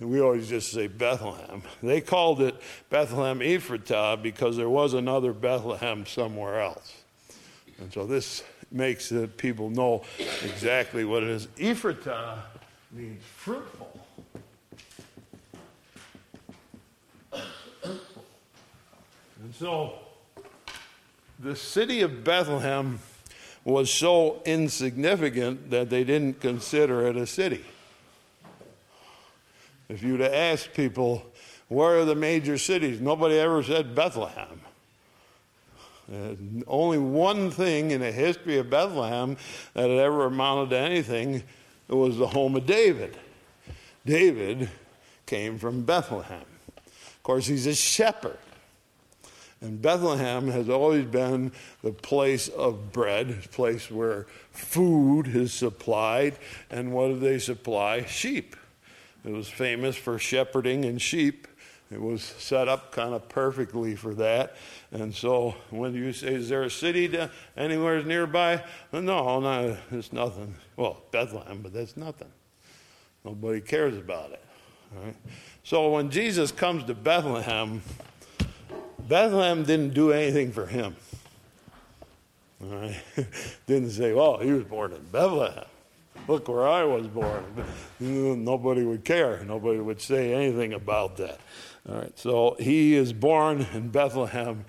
we 0.00 0.20
always 0.20 0.48
just 0.48 0.72
say 0.72 0.86
Bethlehem. 0.86 1.62
They 1.82 2.00
called 2.00 2.40
it 2.40 2.56
Bethlehem 2.90 3.38
Ephratah 3.40 4.20
because 4.22 4.56
there 4.56 4.68
was 4.68 4.94
another 4.94 5.32
Bethlehem 5.32 6.04
somewhere 6.04 6.60
else. 6.60 6.94
And 7.78 7.92
so 7.92 8.06
this 8.06 8.42
makes 8.70 9.08
the 9.08 9.28
people 9.28 9.70
know 9.70 10.02
exactly 10.42 11.04
what 11.04 11.22
it 11.22 11.28
is. 11.30 11.46
Ephratah 11.58 12.38
means 12.92 13.22
fruitful. 13.36 13.93
And 19.44 19.54
so 19.54 19.92
the 21.38 21.54
city 21.54 22.00
of 22.00 22.24
Bethlehem 22.24 22.98
was 23.62 23.92
so 23.92 24.40
insignificant 24.46 25.68
that 25.68 25.90
they 25.90 26.02
didn't 26.02 26.40
consider 26.40 27.06
it 27.08 27.16
a 27.18 27.26
city. 27.26 27.62
If 29.90 30.02
you'd 30.02 30.20
have 30.20 30.32
asked 30.32 30.72
people, 30.72 31.30
where 31.68 31.98
are 31.98 32.04
the 32.06 32.14
major 32.14 32.56
cities? 32.56 33.02
Nobody 33.02 33.38
ever 33.38 33.62
said 33.62 33.94
Bethlehem. 33.94 34.62
Uh, 36.10 36.36
only 36.66 36.96
one 36.96 37.50
thing 37.50 37.90
in 37.90 38.00
the 38.00 38.12
history 38.12 38.56
of 38.56 38.70
Bethlehem 38.70 39.36
that 39.74 39.90
had 39.90 39.98
ever 39.98 40.24
amounted 40.24 40.70
to 40.70 40.78
anything 40.78 41.42
was 41.88 42.16
the 42.16 42.28
home 42.28 42.56
of 42.56 42.64
David. 42.64 43.18
David 44.06 44.70
came 45.26 45.58
from 45.58 45.82
Bethlehem. 45.82 46.46
Of 46.78 47.22
course, 47.22 47.46
he's 47.46 47.66
a 47.66 47.74
shepherd. 47.74 48.38
And 49.64 49.80
Bethlehem 49.80 50.48
has 50.48 50.68
always 50.68 51.06
been 51.06 51.50
the 51.82 51.90
place 51.90 52.48
of 52.48 52.92
bread, 52.92 53.30
a 53.30 53.48
place 53.48 53.90
where 53.90 54.26
food 54.50 55.26
is 55.26 55.54
supplied. 55.54 56.36
And 56.70 56.92
what 56.92 57.08
do 57.08 57.18
they 57.18 57.38
supply? 57.38 58.04
Sheep. 58.04 58.56
It 59.24 59.32
was 59.32 59.48
famous 59.48 59.96
for 59.96 60.18
shepherding 60.18 60.84
and 60.84 61.00
sheep. 61.00 61.48
It 61.90 61.98
was 61.98 62.22
set 62.22 62.68
up 62.68 62.92
kind 62.92 63.14
of 63.14 63.26
perfectly 63.30 63.96
for 63.96 64.12
that. 64.16 64.54
And 64.92 65.14
so 65.14 65.54
when 65.70 65.94
you 65.94 66.12
say, 66.12 66.34
is 66.34 66.50
there 66.50 66.64
a 66.64 66.70
city 66.70 67.08
to, 67.08 67.30
anywhere 67.56 68.02
nearby? 68.02 68.62
No, 68.92 69.40
no, 69.40 69.78
it's 69.90 70.12
nothing. 70.12 70.56
Well, 70.76 71.02
Bethlehem, 71.10 71.60
but 71.62 71.72
that's 71.72 71.96
nothing. 71.96 72.30
Nobody 73.24 73.62
cares 73.62 73.96
about 73.96 74.32
it. 74.32 74.44
Right? 74.94 75.16
So 75.62 75.90
when 75.90 76.10
Jesus 76.10 76.52
comes 76.52 76.84
to 76.84 76.94
Bethlehem, 76.94 77.80
Bethlehem 79.08 79.64
didn't 79.64 79.94
do 79.94 80.12
anything 80.12 80.52
for 80.52 80.66
him. 80.66 80.96
All 82.62 82.68
right? 82.68 83.00
didn't 83.66 83.90
say, 83.90 84.12
well, 84.12 84.38
he 84.38 84.52
was 84.52 84.64
born 84.64 84.92
in 84.92 85.04
Bethlehem. 85.12 85.64
Look 86.26 86.48
where 86.48 86.66
I 86.66 86.84
was 86.84 87.06
born. 87.06 87.44
Nobody 88.00 88.82
would 88.82 89.04
care. 89.04 89.44
Nobody 89.44 89.78
would 89.78 90.00
say 90.00 90.32
anything 90.32 90.72
about 90.72 91.18
that. 91.18 91.38
All 91.86 91.96
right, 91.96 92.18
so 92.18 92.56
he 92.58 92.94
is 92.94 93.12
born 93.12 93.66
in 93.74 93.90
Bethlehem 93.90 94.64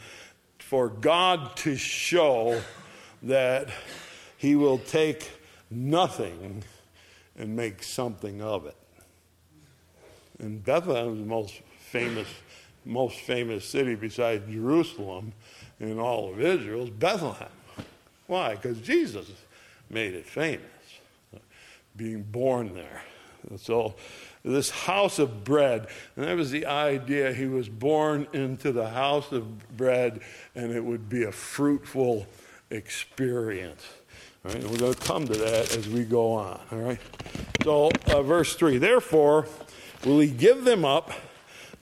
for 0.59 0.89
God 0.89 1.55
to 1.57 1.77
show 1.77 2.61
that 3.23 3.69
he 4.37 4.55
will 4.55 4.79
take 4.79 5.31
nothing 5.71 6.63
and 7.37 7.55
make 7.55 7.83
something 7.83 8.41
of 8.41 8.65
it. 8.65 8.75
And 10.39 10.63
Bethlehem 10.63 11.13
is 11.13 11.19
the 11.19 11.25
most 11.25 11.61
famous, 11.79 12.27
most 12.85 13.17
famous 13.17 13.65
city 13.65 13.95
besides 13.95 14.43
Jerusalem 14.51 15.33
in 15.79 15.99
all 15.99 16.31
of 16.31 16.39
Israel 16.39 16.83
is 16.83 16.89
Bethlehem. 16.89 17.49
Why? 18.27 18.55
Because 18.55 18.79
Jesus 18.79 19.29
made 19.89 20.13
it 20.13 20.25
famous, 20.25 20.61
being 21.95 22.23
born 22.23 22.73
there. 22.73 23.03
So 23.57 23.95
this 24.43 24.69
house 24.69 25.19
of 25.19 25.43
bread, 25.43 25.87
and 26.15 26.25
that 26.25 26.35
was 26.35 26.51
the 26.51 26.65
idea. 26.65 27.33
He 27.33 27.45
was 27.45 27.69
born 27.69 28.27
into 28.33 28.71
the 28.71 28.89
house 28.89 29.31
of 29.31 29.77
bread, 29.77 30.21
and 30.55 30.71
it 30.71 30.83
would 30.83 31.09
be 31.09 31.23
a 31.23 31.31
fruitful 31.31 32.27
experience. 32.69 33.85
All 34.43 34.51
right, 34.51 34.61
and 34.61 34.71
we're 34.71 34.77
going 34.77 34.93
to 34.93 34.99
come 34.99 35.27
to 35.27 35.33
that 35.33 35.75
as 35.75 35.87
we 35.87 36.03
go 36.03 36.33
on. 36.33 36.59
All 36.71 36.79
right. 36.79 36.99
So, 37.63 37.91
uh, 38.07 38.21
verse 38.21 38.55
three. 38.55 38.77
Therefore, 38.77 39.47
will 40.05 40.19
he 40.19 40.29
give 40.29 40.63
them 40.63 40.85
up 40.85 41.11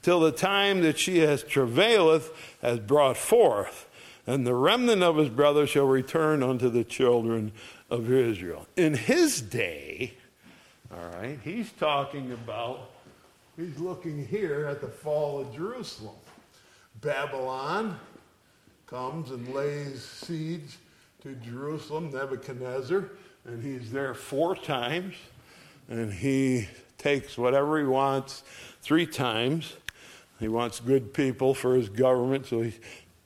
till 0.03 0.19
the 0.19 0.31
time 0.31 0.81
that 0.81 0.99
she 0.99 1.19
has 1.19 1.43
travaileth 1.43 2.31
has 2.61 2.79
brought 2.79 3.17
forth, 3.17 3.89
and 4.27 4.45
the 4.45 4.53
remnant 4.53 5.01
of 5.01 5.17
his 5.17 5.29
brother 5.29 5.65
shall 5.65 5.87
return 5.87 6.43
unto 6.43 6.69
the 6.69 6.83
children 6.83 7.51
of 7.89 8.11
Israel. 8.11 8.67
In 8.75 8.93
his 8.93 9.41
day, 9.41 10.13
all 10.91 11.09
right, 11.19 11.39
he's 11.43 11.71
talking 11.71 12.31
about. 12.31 12.91
He's 13.57 13.79
looking 13.79 14.27
here 14.27 14.65
at 14.65 14.81
the 14.81 14.87
fall 14.87 15.39
of 15.39 15.55
Jerusalem. 15.55 16.15
Babylon 17.01 17.99
comes 18.87 19.31
and 19.31 19.47
lays 19.53 20.03
siege 20.03 20.77
to 21.21 21.35
Jerusalem, 21.35 22.11
Nebuchadnezzar, 22.11 23.09
and 23.45 23.63
he's 23.63 23.91
there 23.91 24.13
four 24.13 24.55
times, 24.55 25.15
and 25.87 26.11
he 26.11 26.67
takes 26.97 27.37
whatever 27.37 27.79
he 27.79 27.85
wants 27.85 28.43
three 28.81 29.05
times. 29.05 29.75
He 30.43 30.49
wants 30.49 30.81
good 30.81 31.13
people 31.13 31.53
for 31.53 31.73
his 31.75 31.87
government, 31.87 32.47
so 32.47 32.61
he 32.63 32.73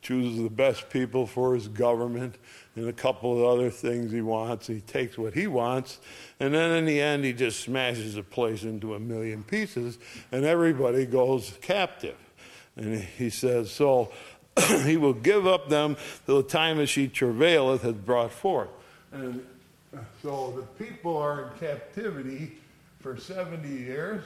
chooses 0.03 0.41
the 0.43 0.51
best 0.51 0.87
people 0.91 1.25
for 1.25 1.55
his 1.55 1.67
government 1.67 2.35
and 2.75 2.87
a 2.87 2.93
couple 2.93 3.33
of 3.35 3.43
other 3.43 3.71
things 3.71 4.11
he 4.11 4.21
wants. 4.21 4.67
He 4.67 4.81
takes 4.81 5.17
what 5.17 5.33
he 5.33 5.47
wants, 5.47 5.99
and 6.39 6.53
then 6.53 6.77
in 6.77 6.85
the 6.85 7.01
end, 7.01 7.25
he 7.25 7.33
just 7.33 7.61
smashes 7.61 8.13
the 8.13 8.21
place 8.21 8.61
into 8.61 8.93
a 8.93 8.99
million 8.99 9.43
pieces, 9.43 9.97
and 10.31 10.45
everybody 10.45 11.07
goes 11.07 11.57
captive. 11.59 12.17
And 12.75 12.99
he 12.99 13.31
says, 13.31 13.71
So 13.71 14.11
he 14.83 14.95
will 14.95 15.13
give 15.13 15.47
up 15.47 15.69
them 15.69 15.97
till 16.27 16.43
the 16.43 16.47
time 16.47 16.77
that 16.77 16.85
she 16.85 17.07
travaileth 17.07 17.81
has 17.81 17.95
brought 17.95 18.31
forth. 18.31 18.69
And 19.11 19.43
uh, 19.91 20.01
so 20.21 20.51
the 20.55 20.85
people 20.85 21.17
are 21.17 21.45
in 21.45 21.59
captivity 21.59 22.59
for 22.99 23.17
70 23.17 23.67
years, 23.67 24.23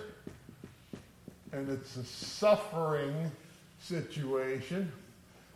and 1.52 1.70
it's 1.70 1.98
a 1.98 2.04
suffering 2.04 3.32
situation. 3.80 4.92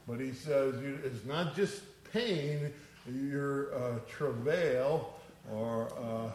But 0.08 0.20
he 0.20 0.34
says 0.34 0.76
it's 1.04 1.26
not 1.26 1.56
just 1.56 1.82
pain, 2.12 2.72
your 3.12 3.74
uh, 3.74 4.00
travail, 4.08 5.14
or 5.52 5.88
uh, 6.00 6.32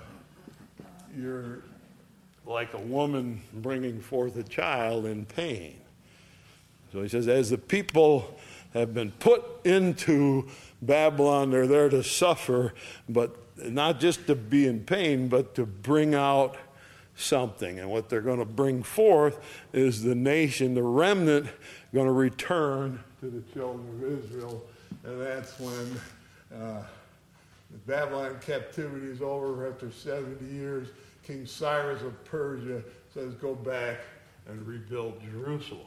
you're 1.17 1.61
like 2.47 2.75
a 2.75 2.81
woman 2.81 3.41
bringing 3.55 4.01
forth 4.01 4.37
a 4.37 4.43
child 4.43 5.07
in 5.07 5.25
pain. 5.25 5.77
So 6.93 7.03
he 7.03 7.09
says, 7.09 7.29
as 7.29 7.51
the 7.51 7.59
people 7.59 8.37
have 8.75 8.93
been 8.95 9.13
put 9.13 9.45
into 9.65 10.49
Babylon, 10.83 11.51
they're 11.51 11.67
there 11.67 11.89
to 11.89 12.03
suffer, 12.03 12.75
but 13.09 13.37
not 13.57 14.01
just 14.01 14.27
to 14.27 14.35
be 14.35 14.67
in 14.67 14.81
pain, 14.81 15.29
but 15.29 15.55
to 15.55 15.67
bring 15.67 16.15
out 16.15 16.57
something. 17.21 17.79
And 17.79 17.91
what 17.91 18.09
they're 18.09 18.21
going 18.21 18.39
to 18.39 18.45
bring 18.45 18.83
forth 18.83 19.39
is 19.73 20.03
the 20.03 20.15
nation, 20.15 20.75
the 20.75 20.83
remnant, 20.83 21.47
going 21.93 22.07
to 22.07 22.13
return 22.13 23.01
to 23.21 23.31
the 23.31 23.43
children 23.53 23.87
of 24.03 24.25
Israel. 24.25 24.63
And 25.05 25.21
that's 25.21 25.59
when 25.59 26.01
uh, 26.55 26.83
the 27.71 27.79
Babylon 27.87 28.37
captivity 28.41 29.07
is 29.07 29.23
over 29.23 29.69
after 29.69 29.91
70 29.91 30.53
years. 30.53 30.89
King 31.27 31.47
Cyrus 31.47 32.03
of 32.03 32.25
Persia 32.25 32.83
says, 33.15 33.35
Go 33.35 33.55
back 33.55 33.99
and 34.49 34.67
rebuild 34.67 35.21
Jerusalem 35.23 35.87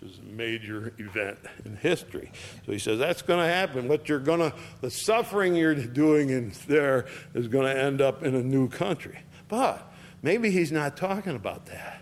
Which 0.00 0.10
is 0.10 0.18
a 0.18 0.32
major 0.32 0.92
event 0.98 1.38
in 1.64 1.76
history. 1.76 2.32
So 2.66 2.72
he 2.72 2.78
says 2.78 2.98
that's 2.98 3.22
going 3.22 3.40
to 3.40 3.52
happen. 3.52 3.88
What 3.88 4.08
you're 4.08 4.18
going 4.18 4.40
to, 4.40 4.52
the 4.80 4.90
suffering 4.90 5.54
you're 5.54 5.74
doing 5.74 6.30
in 6.30 6.52
there 6.66 7.06
is 7.34 7.48
going 7.48 7.72
to 7.72 7.80
end 7.80 8.00
up 8.00 8.22
in 8.22 8.34
a 8.34 8.42
new 8.42 8.68
country. 8.68 9.18
But 9.48 9.93
maybe 10.24 10.50
he's 10.50 10.72
not 10.72 10.96
talking 10.96 11.36
about 11.36 11.66
that. 11.66 12.00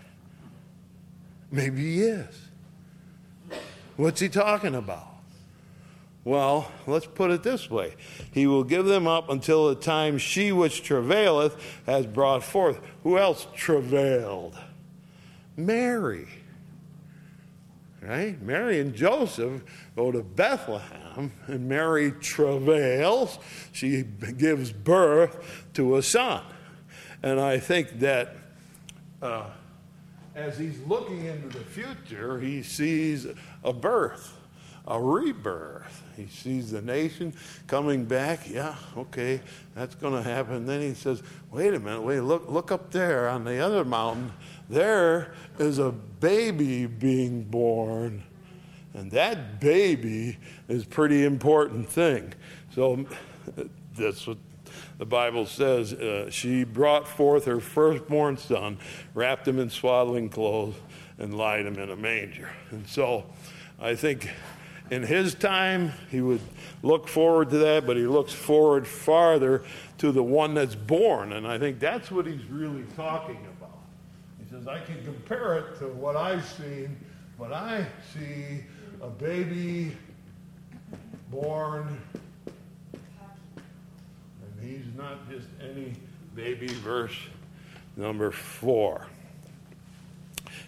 Maybe 1.51 1.81
he 1.81 2.01
is. 2.01 2.47
What's 3.97 4.19
he 4.19 4.29
talking 4.29 4.73
about? 4.73 5.07
Well, 6.25 6.71
let's 6.87 7.05
put 7.05 7.31
it 7.31 7.43
this 7.43 7.69
way 7.69 7.95
He 8.31 8.47
will 8.47 8.63
give 8.63 8.85
them 8.85 9.07
up 9.07 9.29
until 9.29 9.67
the 9.67 9.75
time 9.75 10.17
she 10.17 10.53
which 10.53 10.81
travaileth 10.81 11.55
has 11.85 12.07
brought 12.07 12.43
forth. 12.43 12.79
Who 13.03 13.17
else 13.17 13.45
travailed? 13.55 14.57
Mary 15.57 16.27
right? 18.03 18.41
Mary 18.41 18.79
and 18.79 18.93
Joseph 18.93 19.63
go 19.95 20.11
to 20.11 20.21
Bethlehem, 20.21 21.31
and 21.47 21.69
Mary 21.69 22.11
travails. 22.11 23.39
She 23.71 24.03
gives 24.03 24.71
birth 24.71 25.65
to 25.73 25.97
a 25.97 26.03
son. 26.03 26.43
And 27.23 27.39
I 27.39 27.57
think 27.57 27.99
that 27.99 28.35
uh, 29.21 29.45
as 30.35 30.57
he's 30.57 30.79
looking 30.87 31.25
into 31.25 31.47
the 31.47 31.63
future, 31.63 32.39
he 32.39 32.61
sees 32.61 33.25
a 33.63 33.73
birth, 33.73 34.37
a 34.87 35.01
rebirth. 35.01 36.03
He 36.15 36.27
sees 36.27 36.71
the 36.71 36.81
nation 36.81 37.33
coming 37.65 38.05
back. 38.05 38.49
Yeah, 38.49 38.75
okay, 38.97 39.41
that's 39.73 39.95
going 39.95 40.21
to 40.21 40.29
happen. 40.29 40.65
Then 40.65 40.81
he 40.81 40.93
says, 40.93 41.23
wait 41.51 41.73
a 41.73 41.79
minute, 41.79 42.01
wait, 42.01 42.19
look, 42.19 42.47
look 42.49 42.71
up 42.71 42.91
there 42.91 43.29
on 43.29 43.45
the 43.45 43.59
other 43.59 43.83
mountain 43.83 44.31
there 44.69 45.33
is 45.59 45.79
a 45.79 45.91
baby 45.91 46.85
being 46.85 47.43
born. 47.43 48.23
And 48.93 49.11
that 49.11 49.59
baby 49.59 50.37
is 50.67 50.85
pretty 50.85 51.25
important 51.25 51.89
thing. 51.89 52.33
So 52.73 53.05
that's 53.97 54.27
what 54.27 54.37
the 54.97 55.05
Bible 55.05 55.45
says. 55.45 55.93
Uh, 55.93 56.29
she 56.29 56.63
brought 56.63 57.07
forth 57.07 57.45
her 57.45 57.59
firstborn 57.59 58.37
son, 58.37 58.77
wrapped 59.13 59.47
him 59.47 59.59
in 59.59 59.69
swaddling 59.69 60.29
clothes, 60.29 60.75
and 61.17 61.37
laid 61.37 61.65
him 61.65 61.77
in 61.77 61.89
a 61.89 61.95
manger. 61.95 62.49
And 62.71 62.87
so 62.87 63.25
I 63.79 63.95
think 63.95 64.29
in 64.89 65.03
his 65.03 65.33
time, 65.33 65.91
he 66.11 66.21
would 66.21 66.41
look 66.81 67.07
forward 67.07 67.49
to 67.51 67.57
that, 67.59 67.87
but 67.87 67.97
he 67.97 68.05
looks 68.05 68.33
forward 68.33 68.87
farther 68.87 69.63
to 69.97 70.11
the 70.11 70.23
one 70.23 70.53
that's 70.53 70.75
born. 70.75 71.33
And 71.33 71.47
I 71.47 71.57
think 71.57 71.79
that's 71.79 72.11
what 72.11 72.25
he's 72.25 72.45
really 72.45 72.83
talking 72.95 73.39
about 73.57 73.77
He 74.39 74.49
says, 74.49 74.67
I 74.67 74.79
can 74.81 75.03
compare 75.03 75.57
it 75.57 75.79
to 75.79 75.87
what 75.87 76.15
I've 76.15 76.45
seen, 76.45 76.97
but 77.39 77.53
I 77.53 77.85
see 78.13 78.63
a 79.01 79.09
baby 79.09 79.97
born, 81.31 81.99
he's 84.63 84.95
not 84.95 85.29
just 85.29 85.47
any 85.61 85.93
baby, 86.35 86.67
verse 86.67 87.15
number 87.95 88.31
four. 88.31 89.07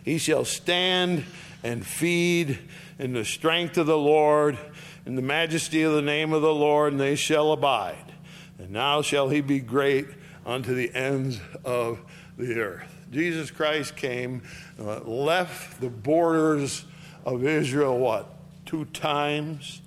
He 0.04 0.18
shall 0.18 0.46
stand 0.46 1.24
and 1.64 1.86
feed 1.86 2.60
in 3.00 3.14
the 3.14 3.26
strength 3.26 3.78
of 3.78 3.88
the 3.88 3.98
Lord, 3.98 4.58
in 5.06 5.16
the 5.16 5.22
majesty 5.22 5.82
of 5.82 5.94
the 5.94 6.02
name 6.02 6.34
of 6.34 6.42
the 6.42 6.54
Lord, 6.54 6.94
and 6.94 7.02
they 7.02 7.16
shall 7.16 7.52
abide. 7.52 8.14
And 8.60 8.72
now 8.72 9.02
shall 9.02 9.30
he 9.30 9.42
be 9.42 9.60
great 9.60 10.08
unto 10.46 10.76
the 10.76 10.94
ends 10.94 11.40
of 11.64 12.00
the 12.38 12.60
earth. 12.60 12.92
Jesus 13.12 13.50
Christ 13.52 13.96
came, 13.96 14.44
uh, 14.80 15.00
left 15.00 15.82
the 15.82 15.90
borders 15.90 16.86
of 17.26 17.46
Israel, 17.46 17.98
what, 17.98 18.28
two 18.66 18.86
times? 18.86 19.82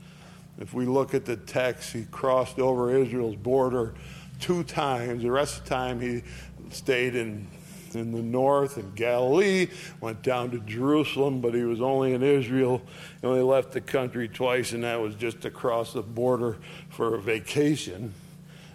If 0.59 0.75
we 0.75 0.87
look 0.87 1.15
at 1.15 1.25
the 1.25 1.37
text, 1.37 1.93
he 1.93 2.05
crossed 2.11 2.59
over 2.59 2.95
Israel's 2.95 3.37
border 3.37 3.95
two 4.41 4.65
times. 4.65 5.23
The 5.23 5.31
rest 5.31 5.59
of 5.59 5.65
the 5.65 5.71
time, 5.71 6.01
he 6.01 6.23
stayed 6.71 7.15
in, 7.15 7.47
in 7.95 8.13
the 8.13 8.23
north 8.23 8.77
in 8.77 8.93
Galilee, 8.95 9.69
went 10.01 10.23
down 10.23 10.51
to 10.51 10.59
Jerusalem, 10.61 11.41
but 11.41 11.55
he 11.55 11.63
was 11.63 11.81
only 11.81 12.13
in 12.13 12.23
Israel. 12.23 12.83
He 13.21 13.27
only 13.27 13.43
left 13.43 13.73
the 13.73 13.81
country 13.81 14.29
twice, 14.29 14.73
and 14.73 14.83
that 14.83 15.01
was 15.01 15.15
just 15.15 15.41
to 15.43 15.51
cross 15.51 15.93
the 15.93 16.03
border 16.03 16.59
for 16.91 17.15
a 17.15 17.21
vacation 17.21 18.13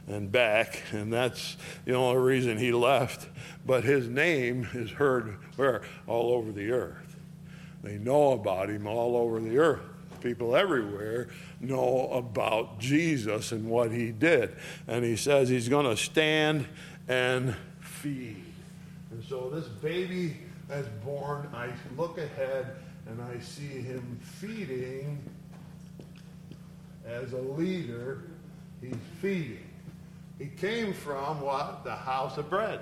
and 0.07 0.31
back, 0.31 0.81
and 0.91 1.11
that's 1.11 1.57
the 1.85 1.93
only 1.93 2.21
reason 2.21 2.57
he 2.57 2.71
left. 2.71 3.27
But 3.65 3.83
his 3.83 4.07
name 4.07 4.67
is 4.73 4.91
heard 4.91 5.37
where? 5.55 5.81
All 6.07 6.33
over 6.33 6.51
the 6.51 6.71
earth. 6.71 7.15
They 7.83 7.97
know 7.97 8.31
about 8.31 8.69
him 8.69 8.87
all 8.87 9.15
over 9.17 9.39
the 9.39 9.57
earth. 9.57 9.92
People 10.23 10.55
everywhere 10.55 11.27
know 11.59 12.07
about 12.13 12.79
Jesus 12.79 13.51
and 13.51 13.69
what 13.69 13.91
he 13.91 14.12
did. 14.12 14.55
And 14.88 15.03
he 15.03 15.17
says 15.17 15.49
he's 15.49 15.67
going 15.67 15.86
to 15.86 15.97
stand 15.97 16.65
and 17.09 17.53
feed. 17.81 18.41
And 19.12 19.21
so 19.21 19.49
this 19.49 19.67
baby 19.67 20.38
as 20.69 20.86
born, 21.03 21.49
I 21.53 21.67
look 21.97 22.17
ahead 22.17 22.77
and 23.07 23.21
I 23.21 23.38
see 23.41 23.67
him 23.67 24.17
feeding 24.21 25.21
as 27.05 27.33
a 27.33 27.41
leader. 27.41 28.23
He's 28.79 28.95
feeding. 29.21 29.67
He 30.39 30.45
came 30.47 30.93
from 30.93 31.41
what? 31.41 31.83
The 31.83 31.95
house 31.95 32.38
of 32.38 32.49
bread. 32.49 32.79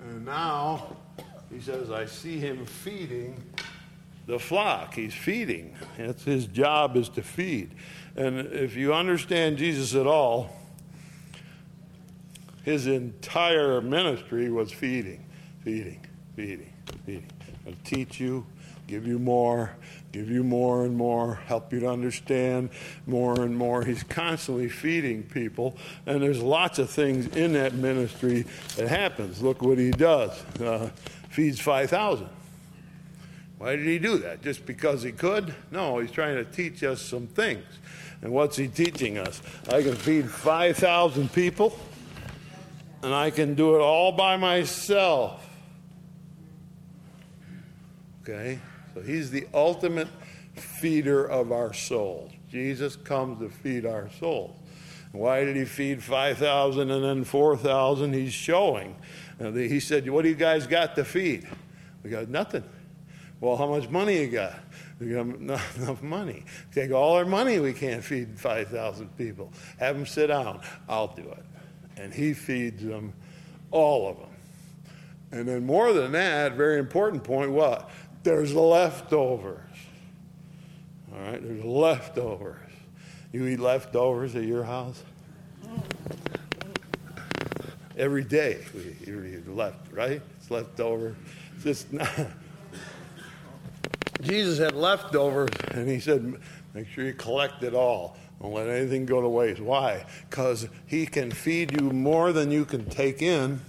And 0.00 0.26
now 0.26 0.96
he 1.50 1.60
says, 1.60 1.90
I 1.90 2.04
see 2.04 2.38
him 2.38 2.66
feeding 2.66 3.42
the 4.30 4.38
flock. 4.38 4.94
He's 4.94 5.14
feeding. 5.14 5.74
That's 5.98 6.24
his 6.24 6.46
job 6.46 6.96
is 6.96 7.08
to 7.10 7.22
feed. 7.22 7.74
And 8.16 8.38
if 8.38 8.76
you 8.76 8.94
understand 8.94 9.58
Jesus 9.58 9.94
at 9.94 10.06
all, 10.06 10.56
his 12.62 12.86
entire 12.86 13.80
ministry 13.80 14.50
was 14.50 14.72
feeding, 14.72 15.24
feeding, 15.64 16.04
feeding, 16.36 16.72
feeding. 17.04 17.26
I'll 17.66 17.72
teach 17.84 18.20
you, 18.20 18.46
give 18.86 19.06
you 19.06 19.18
more, 19.18 19.72
give 20.12 20.30
you 20.30 20.44
more 20.44 20.84
and 20.84 20.96
more, 20.96 21.36
help 21.46 21.72
you 21.72 21.80
to 21.80 21.88
understand 21.88 22.70
more 23.06 23.40
and 23.40 23.56
more. 23.56 23.84
He's 23.84 24.02
constantly 24.02 24.68
feeding 24.68 25.22
people, 25.22 25.76
and 26.06 26.22
there's 26.22 26.42
lots 26.42 26.78
of 26.78 26.90
things 26.90 27.34
in 27.36 27.54
that 27.54 27.74
ministry 27.74 28.44
that 28.76 28.88
happens. 28.88 29.42
Look 29.42 29.62
what 29.62 29.78
he 29.78 29.90
does. 29.90 30.30
Uh, 30.60 30.90
feeds 31.30 31.60
5,000. 31.60 32.28
Why 33.60 33.76
did 33.76 33.84
he 33.84 33.98
do 33.98 34.16
that? 34.16 34.40
Just 34.40 34.64
because 34.64 35.02
he 35.02 35.12
could? 35.12 35.54
No, 35.70 35.98
he's 35.98 36.10
trying 36.10 36.36
to 36.36 36.46
teach 36.46 36.82
us 36.82 37.02
some 37.02 37.26
things. 37.26 37.62
And 38.22 38.32
what's 38.32 38.56
he 38.56 38.68
teaching 38.68 39.18
us? 39.18 39.42
I 39.68 39.82
can 39.82 39.94
feed 39.94 40.30
5,000 40.30 41.30
people, 41.30 41.78
and 43.02 43.12
I 43.12 43.28
can 43.28 43.54
do 43.54 43.76
it 43.76 43.80
all 43.80 44.12
by 44.12 44.38
myself. 44.38 45.46
Okay? 48.22 48.60
So 48.94 49.02
he's 49.02 49.30
the 49.30 49.46
ultimate 49.52 50.08
feeder 50.54 51.26
of 51.26 51.52
our 51.52 51.74
souls. 51.74 52.32
Jesus 52.50 52.96
comes 52.96 53.40
to 53.40 53.50
feed 53.50 53.84
our 53.84 54.08
souls. 54.18 54.56
Why 55.12 55.44
did 55.44 55.56
he 55.56 55.66
feed 55.66 56.02
5,000 56.02 56.90
and 56.90 57.04
then 57.04 57.24
4,000? 57.24 58.14
He's 58.14 58.32
showing. 58.32 58.96
He 59.38 59.80
said, 59.80 60.08
What 60.08 60.22
do 60.22 60.30
you 60.30 60.34
guys 60.34 60.66
got 60.66 60.94
to 60.94 61.04
feed? 61.04 61.46
We 62.02 62.08
got 62.08 62.30
nothing. 62.30 62.64
Well, 63.40 63.56
how 63.56 63.66
much 63.66 63.88
money 63.88 64.20
you 64.20 64.28
got? 64.28 64.60
We 64.98 65.12
got 65.12 65.26
not 65.40 65.62
enough 65.76 66.02
money. 66.02 66.44
Take 66.72 66.92
all 66.92 67.14
our 67.14 67.24
money, 67.24 67.58
we 67.58 67.72
can't 67.72 68.04
feed 68.04 68.38
5,000 68.38 69.16
people. 69.16 69.52
Have 69.78 69.96
them 69.96 70.06
sit 70.06 70.26
down. 70.26 70.60
I'll 70.88 71.08
do 71.08 71.22
it. 71.22 71.44
And 71.96 72.12
he 72.12 72.34
feeds 72.34 72.82
them, 72.82 73.12
all 73.70 74.08
of 74.08 74.18
them. 74.18 74.26
And 75.32 75.48
then, 75.48 75.64
more 75.64 75.92
than 75.92 76.12
that, 76.12 76.54
very 76.54 76.78
important 76.78 77.22
point 77.24 77.52
what? 77.52 77.90
There's 78.24 78.52
leftovers. 78.52 79.60
All 81.12 81.20
right, 81.20 81.42
there's 81.42 81.64
leftovers. 81.64 82.70
You 83.32 83.46
eat 83.46 83.60
leftovers 83.60 84.34
at 84.34 84.42
your 84.42 84.64
house? 84.64 85.02
Every 87.96 88.24
day 88.24 88.64
we 89.06 89.34
eat 89.34 89.48
left, 89.48 89.92
right? 89.92 90.20
It's 90.38 90.50
leftover. 90.50 91.14
It's 91.54 91.64
just 91.64 91.92
not. 91.92 92.10
Jesus 94.20 94.58
had 94.58 94.74
leftovers, 94.74 95.50
and 95.72 95.88
he 95.88 96.00
said, 96.00 96.34
make 96.74 96.88
sure 96.88 97.04
you 97.04 97.14
collect 97.14 97.62
it 97.62 97.74
all. 97.74 98.16
Don't 98.40 98.52
let 98.52 98.68
anything 98.68 99.06
go 99.06 99.20
to 99.20 99.28
waste. 99.28 99.60
Why? 99.60 100.06
Because 100.28 100.68
he 100.86 101.06
can 101.06 101.30
feed 101.30 101.78
you 101.78 101.90
more 101.90 102.32
than 102.32 102.50
you 102.50 102.64
can 102.64 102.86
take 102.86 103.22
in, 103.22 103.60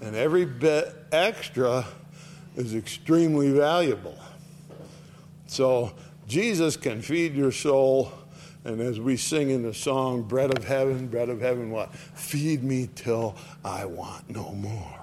and 0.00 0.16
every 0.16 0.44
bit 0.44 0.94
extra 1.10 1.86
is 2.56 2.74
extremely 2.74 3.50
valuable. 3.50 4.18
So 5.46 5.92
Jesus 6.28 6.76
can 6.76 7.02
feed 7.02 7.34
your 7.34 7.52
soul. 7.52 8.12
And 8.64 8.80
as 8.80 9.00
we 9.00 9.16
sing 9.16 9.50
in 9.50 9.62
the 9.62 9.74
song, 9.74 10.22
Bread 10.22 10.56
of 10.56 10.64
Heaven, 10.64 11.08
Bread 11.08 11.28
of 11.28 11.40
Heaven, 11.40 11.70
what? 11.70 11.94
Feed 11.94 12.62
me 12.62 12.88
till 12.94 13.36
I 13.64 13.84
want 13.84 14.30
no 14.30 14.52
more. 14.52 15.00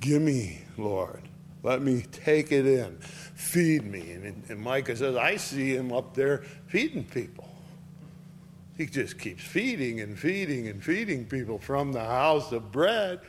Give 0.00 0.22
me, 0.22 0.62
Lord. 0.78 1.21
Let 1.62 1.80
me 1.82 2.04
take 2.10 2.50
it 2.50 2.66
in. 2.66 2.98
Feed 2.98 3.84
me. 3.84 4.12
And, 4.12 4.42
and 4.48 4.60
Micah 4.60 4.96
says, 4.96 5.16
I 5.16 5.36
see 5.36 5.74
him 5.74 5.92
up 5.92 6.14
there 6.14 6.38
feeding 6.66 7.04
people. 7.04 7.48
He 8.76 8.86
just 8.86 9.18
keeps 9.18 9.44
feeding 9.44 10.00
and 10.00 10.18
feeding 10.18 10.68
and 10.68 10.82
feeding 10.82 11.24
people 11.24 11.58
from 11.58 11.92
the 11.92 12.04
house 12.04 12.52
of 12.52 12.72
bread. 12.72 13.20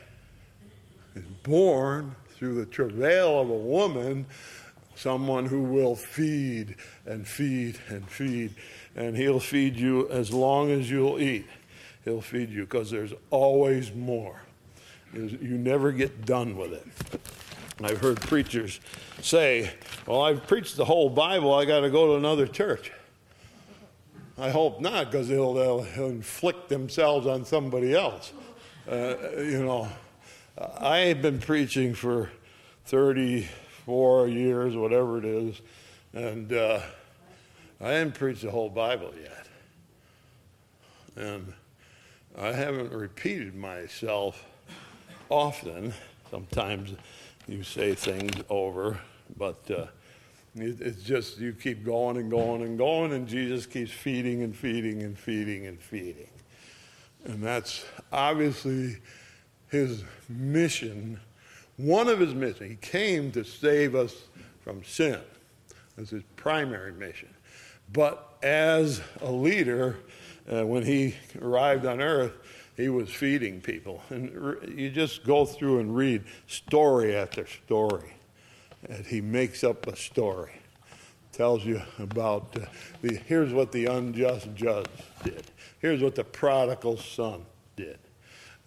Is 1.14 1.22
born 1.44 2.16
through 2.30 2.56
the 2.56 2.66
travail 2.66 3.40
of 3.40 3.48
a 3.48 3.56
woman, 3.56 4.26
someone 4.96 5.46
who 5.46 5.62
will 5.62 5.94
feed 5.94 6.74
and 7.06 7.28
feed 7.28 7.78
and 7.88 8.08
feed. 8.08 8.54
And 8.96 9.16
he'll 9.16 9.38
feed 9.38 9.76
you 9.76 10.08
as 10.08 10.32
long 10.32 10.72
as 10.72 10.90
you'll 10.90 11.20
eat. 11.20 11.46
He'll 12.04 12.20
feed 12.20 12.50
you 12.50 12.64
because 12.64 12.90
there's 12.90 13.12
always 13.30 13.94
more. 13.94 14.40
You 15.12 15.58
never 15.58 15.92
get 15.92 16.26
done 16.26 16.56
with 16.56 16.72
it. 16.72 16.86
I've 17.82 18.00
heard 18.00 18.20
preachers 18.20 18.80
say, 19.20 19.70
Well, 20.06 20.22
I've 20.22 20.46
preached 20.46 20.76
the 20.76 20.84
whole 20.84 21.10
Bible, 21.10 21.52
I 21.52 21.64
got 21.64 21.80
to 21.80 21.90
go 21.90 22.08
to 22.08 22.14
another 22.14 22.46
church. 22.46 22.92
I 24.38 24.50
hope 24.50 24.80
not, 24.80 25.10
because 25.10 25.28
they'll, 25.28 25.54
they'll, 25.54 25.84
inflict 26.06 26.68
themselves 26.68 27.26
on 27.26 27.44
somebody 27.44 27.94
else. 27.94 28.32
Uh, 28.90 29.14
you 29.36 29.64
know, 29.64 29.88
I've 30.78 31.22
been 31.22 31.38
preaching 31.38 31.94
for 31.94 32.30
34 32.86 34.28
years, 34.28 34.76
whatever 34.76 35.18
it 35.18 35.24
is, 35.24 35.60
and 36.12 36.52
uh, 36.52 36.80
I 37.80 37.90
haven't 37.90 38.14
preached 38.14 38.42
the 38.42 38.50
whole 38.50 38.70
Bible 38.70 39.12
yet. 39.20 39.46
And 41.16 41.52
I 42.36 42.52
haven't 42.52 42.92
repeated 42.92 43.54
myself 43.54 44.44
often. 45.28 45.94
Sometimes 46.30 46.94
you 47.46 47.62
say 47.62 47.94
things 47.94 48.42
over, 48.48 48.98
but 49.36 49.58
uh, 49.70 49.86
it, 50.56 50.80
it's 50.80 51.02
just 51.02 51.38
you 51.38 51.52
keep 51.52 51.84
going 51.84 52.16
and 52.16 52.30
going 52.30 52.62
and 52.62 52.78
going, 52.78 53.12
and 53.12 53.26
Jesus 53.26 53.66
keeps 53.66 53.90
feeding 53.90 54.42
and 54.42 54.54
feeding 54.54 55.02
and 55.02 55.18
feeding 55.18 55.66
and 55.66 55.80
feeding. 55.80 56.28
And 57.24 57.42
that's 57.42 57.84
obviously 58.12 58.98
his 59.68 60.04
mission, 60.28 61.18
one 61.76 62.08
of 62.08 62.20
his 62.20 62.34
missions. 62.34 62.70
He 62.70 62.76
came 62.76 63.32
to 63.32 63.44
save 63.44 63.94
us 63.94 64.14
from 64.60 64.84
sin. 64.84 65.20
That's 65.96 66.10
his 66.10 66.22
primary 66.36 66.92
mission. 66.92 67.28
But 67.92 68.36
as 68.42 69.00
a 69.20 69.30
leader, 69.30 69.98
uh, 70.50 70.66
when 70.66 70.84
he 70.84 71.14
arrived 71.40 71.86
on 71.86 72.00
earth, 72.00 72.32
he 72.76 72.88
was 72.88 73.10
feeding 73.10 73.60
people. 73.60 74.02
And 74.10 74.30
you 74.76 74.90
just 74.90 75.24
go 75.24 75.44
through 75.44 75.80
and 75.80 75.94
read 75.94 76.24
story 76.46 77.14
after 77.14 77.46
story. 77.46 78.14
And 78.88 79.04
he 79.06 79.20
makes 79.20 79.64
up 79.64 79.86
a 79.86 79.96
story. 79.96 80.52
Tells 81.32 81.64
you 81.64 81.82
about 81.98 82.56
uh, 82.56 82.66
the, 83.02 83.16
here's 83.26 83.52
what 83.52 83.72
the 83.72 83.86
unjust 83.86 84.54
judge 84.54 84.86
did. 85.24 85.42
Here's 85.80 86.00
what 86.00 86.14
the 86.14 86.22
prodigal 86.22 86.96
son 86.96 87.44
did. 87.74 87.98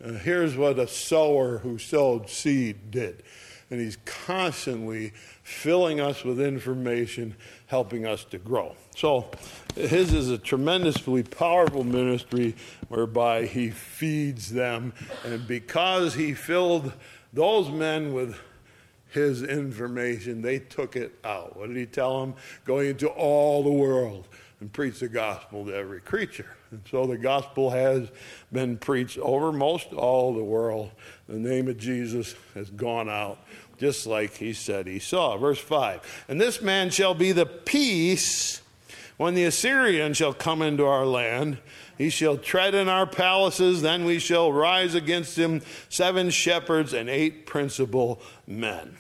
Uh, 0.04 0.12
here's 0.14 0.58
what 0.58 0.78
a 0.78 0.88
sower 0.88 1.60
who 1.60 1.78
sowed 1.78 2.30
seed 2.30 2.92
did. 2.92 3.24
And 3.70 3.82
he's 3.82 3.98
constantly 4.06 5.12
filling 5.44 6.00
us 6.00 6.24
with 6.24 6.40
information, 6.40 7.36
helping 7.66 8.06
us 8.06 8.24
to 8.26 8.38
grow. 8.38 8.76
So, 8.96 9.30
his 9.76 10.14
is 10.14 10.30
a 10.30 10.38
tremendously 10.38 11.24
powerful 11.24 11.84
ministry 11.84 12.56
whereby 12.88 13.46
he 13.46 13.70
feeds 13.70 14.50
them. 14.50 14.94
And 15.26 15.46
because 15.48 16.14
he 16.14 16.34
filled 16.34 16.94
those 17.34 17.70
men 17.70 18.14
with 18.14 18.40
his 19.10 19.44
information, 19.44 20.42
they 20.42 20.60
took 20.60 20.96
it 20.96 21.18
out. 21.24 21.58
What 21.58 21.68
did 21.68 21.78
he 21.78 21.86
tell 21.86 22.22
them? 22.22 22.36
Going 22.66 22.90
into 22.90 23.08
all 23.08 23.64
the 23.64 23.72
world 23.72 24.28
and 24.60 24.72
preach 24.72 25.00
the 25.00 25.08
gospel 25.08 25.66
to 25.66 25.76
every 25.76 26.02
creature. 26.02 26.57
And 26.72 26.82
so 26.90 27.06
the 27.06 27.18
gospel 27.18 27.70
has 27.70 28.10
been 28.52 28.78
preached 28.78 29.18
over 29.20 29.52
most 29.52 29.94
all 29.94 30.34
the 30.34 30.44
world. 30.44 30.92
The 31.28 31.38
name 31.38 31.68
of 31.68 31.78
Jesus 31.78 32.36
has 32.56 32.70
gone 32.70 33.10
out 33.10 33.40
just 33.78 34.08
like 34.08 34.36
he 34.36 34.54
said 34.54 34.88
he 34.88 35.00
saw. 35.00 35.38
Verse 35.38 35.60
5 35.60 36.26
And 36.28 36.42
this 36.42 36.62
man 36.62 36.90
shall 36.90 37.14
be 37.14 37.32
the 37.32 37.46
peace 37.46 38.62
when 39.18 39.34
the 39.34 39.46
Assyrian 39.46 40.14
shall 40.14 40.34
come 40.34 40.62
into 40.62 40.86
our 40.86 41.06
land. 41.06 41.58
He 41.98 42.10
shall 42.10 42.38
tread 42.38 42.76
in 42.76 42.88
our 42.90 43.08
palaces, 43.08 43.82
then 43.82 44.06
we 44.06 44.20
shall 44.20 44.52
rise 44.52 44.94
against 44.94 45.38
him 45.38 45.62
seven 45.90 46.30
shepherds 46.30 46.94
and 46.94 47.10
eight 47.10 47.48
principal 47.48 48.22
men. 48.46 48.96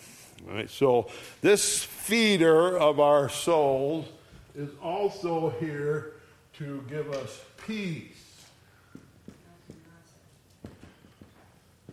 All 0.48 0.56
right, 0.56 0.70
so 0.70 1.08
this 1.42 1.84
feeder 1.84 2.78
of 2.78 3.00
our 3.00 3.30
souls 3.30 4.08
is 4.56 4.70
also 4.82 5.50
here 5.60 6.14
to 6.58 6.84
give 6.90 7.12
us 7.12 7.42
peace. 7.68 8.46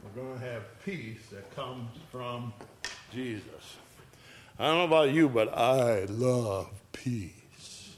We're 0.03 0.23
going 0.23 0.39
to 0.39 0.47
have 0.47 0.63
peace 0.85 1.21
that 1.33 1.55
comes 1.55 1.91
from 2.11 2.55
Jesus. 3.13 3.77
I 4.59 4.69
don't 4.69 4.79
know 4.79 4.85
about 4.85 5.13
you, 5.13 5.29
but 5.29 5.57
I 5.57 6.05
love 6.05 6.71
peace. 6.93 7.97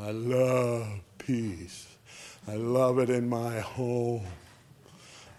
I 0.00 0.12
love 0.12 0.88
peace. 1.18 1.86
I 2.48 2.54
love 2.54 2.98
it 2.98 3.10
in 3.10 3.28
my 3.28 3.60
home. 3.60 4.24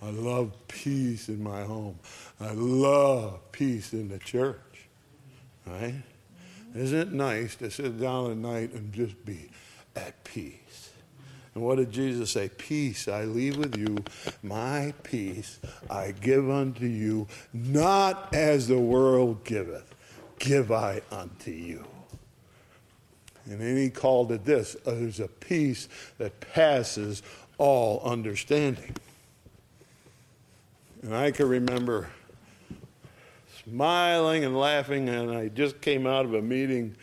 I 0.04 0.12
love 0.12 0.52
peace 0.68 1.28
in 1.28 1.42
my 1.42 1.64
home. 1.64 1.98
I 2.40 2.52
love 2.52 3.52
peace 3.52 3.94
in 3.94 4.10
the 4.10 4.20
church. 4.20 4.60
Right? 5.66 5.96
Isn't 6.76 7.00
it 7.00 7.12
nice 7.14 7.56
to 7.56 7.72
sit 7.72 8.00
down 8.00 8.32
at 8.32 8.38
night 8.38 8.74
and 8.74 8.94
just 8.94 9.26
be 9.26 9.50
at 9.96 10.24
peace? 10.24 10.92
And 11.56 11.64
what 11.64 11.78
did 11.78 11.92
Jesus 11.92 12.32
say? 12.32 12.50
Peace 12.50 13.08
I 13.08 13.26
leave 13.26 13.58
with 13.58 13.78
you, 13.78 14.04
my 14.42 14.94
peace 15.04 15.60
I 15.90 16.12
give 16.12 16.50
unto 16.50 16.86
you, 16.86 17.28
not 17.54 18.34
as 18.34 18.68
the 18.68 18.80
world 18.80 19.44
giveth, 19.44 19.94
give 20.40 20.72
I 20.72 21.02
unto 21.12 21.52
you. 21.52 21.86
And 23.46 23.60
then 23.60 23.78
he 23.78 23.90
called 23.90 24.32
it 24.32 24.46
this 24.46 24.76
there's 24.86 25.20
a 25.20 25.28
peace 25.28 25.90
that 26.18 26.40
passes 26.40 27.22
all 27.58 28.02
understanding. 28.02 28.96
And 31.02 31.14
I 31.14 31.32
can 31.32 31.50
remember 31.50 32.10
smiling 33.66 34.46
and 34.46 34.58
laughing, 34.58 35.10
and 35.10 35.32
I 35.32 35.50
just 35.50 35.82
came 35.82 36.08
out 36.08 36.26
of 36.26 36.34
a 36.34 36.42
meeting 36.42 36.96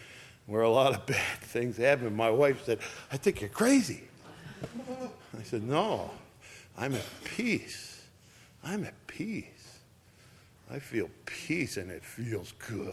where 0.51 0.63
a 0.63 0.71
lot 0.71 0.93
of 0.93 1.07
bad 1.07 1.39
things 1.41 1.77
happen. 1.77 2.15
My 2.15 2.31
wife 2.31 2.65
said, 2.65 2.81
I 3.11 3.17
think 3.17 3.41
you're 3.41 3.49
crazy. 3.49 4.03
I 5.39 5.43
said, 5.45 5.63
No, 5.63 6.11
I'm 6.77 6.95
at 6.95 7.07
peace. 7.25 8.03
I'm 8.63 8.85
at 8.85 9.07
peace. 9.07 9.47
I 10.71 10.79
feel 10.79 11.09
peace, 11.25 11.77
and 11.77 11.91
it 11.91 12.05
feels 12.05 12.53
good. 12.69 12.93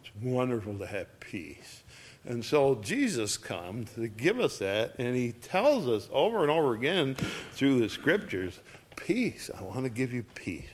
It's 0.00 0.10
wonderful 0.22 0.76
to 0.78 0.86
have 0.86 1.20
peace. 1.20 1.82
And 2.26 2.44
so 2.44 2.76
Jesus 2.76 3.36
comes 3.36 3.92
to 3.92 4.08
give 4.08 4.40
us 4.40 4.58
that, 4.58 4.94
and 4.98 5.14
he 5.14 5.32
tells 5.32 5.86
us 5.86 6.08
over 6.12 6.42
and 6.42 6.50
over 6.50 6.74
again 6.74 7.14
through 7.52 7.78
the 7.78 7.88
scriptures 7.88 8.58
peace. 8.96 9.50
I 9.56 9.62
want 9.62 9.84
to 9.84 9.90
give 9.90 10.12
you 10.12 10.24
peace. 10.34 10.64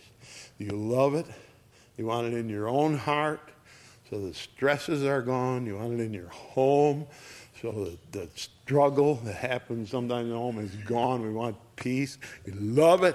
You 0.58 0.70
love 0.70 1.14
it. 1.14 1.26
You 1.98 2.06
want 2.06 2.28
it 2.28 2.34
in 2.34 2.48
your 2.48 2.68
own 2.68 2.96
heart 2.96 3.49
so 4.10 4.20
the 4.20 4.34
stresses 4.34 5.04
are 5.04 5.22
gone. 5.22 5.64
You 5.66 5.76
want 5.76 5.92
it 5.92 6.00
in 6.00 6.12
your 6.12 6.28
home 6.28 7.06
so 7.62 7.70
that 7.70 8.12
the 8.12 8.28
struggle 8.34 9.16
that 9.16 9.36
happens 9.36 9.90
sometimes 9.90 10.24
in 10.24 10.30
the 10.30 10.36
home 10.36 10.58
is 10.58 10.74
gone. 10.74 11.22
We 11.22 11.30
want 11.30 11.56
peace. 11.76 12.18
We 12.44 12.52
love 12.52 13.04
it. 13.04 13.14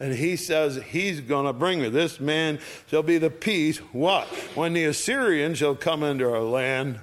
And 0.00 0.14
he 0.14 0.36
says 0.36 0.76
he's 0.76 1.20
going 1.20 1.46
to 1.46 1.52
bring 1.52 1.82
it. 1.82 1.90
This 1.90 2.18
man 2.18 2.58
shall 2.88 3.02
be 3.02 3.18
the 3.18 3.30
peace. 3.30 3.78
What? 3.92 4.26
When 4.56 4.72
the 4.72 4.84
Assyrians 4.86 5.58
shall 5.58 5.74
come 5.74 6.02
into 6.02 6.24
our 6.24 6.40
land 6.40 7.00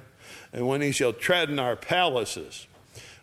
and 0.52 0.66
when 0.66 0.80
he 0.80 0.90
shall 0.90 1.12
tread 1.12 1.50
in 1.50 1.58
our 1.58 1.76
palaces. 1.76 2.66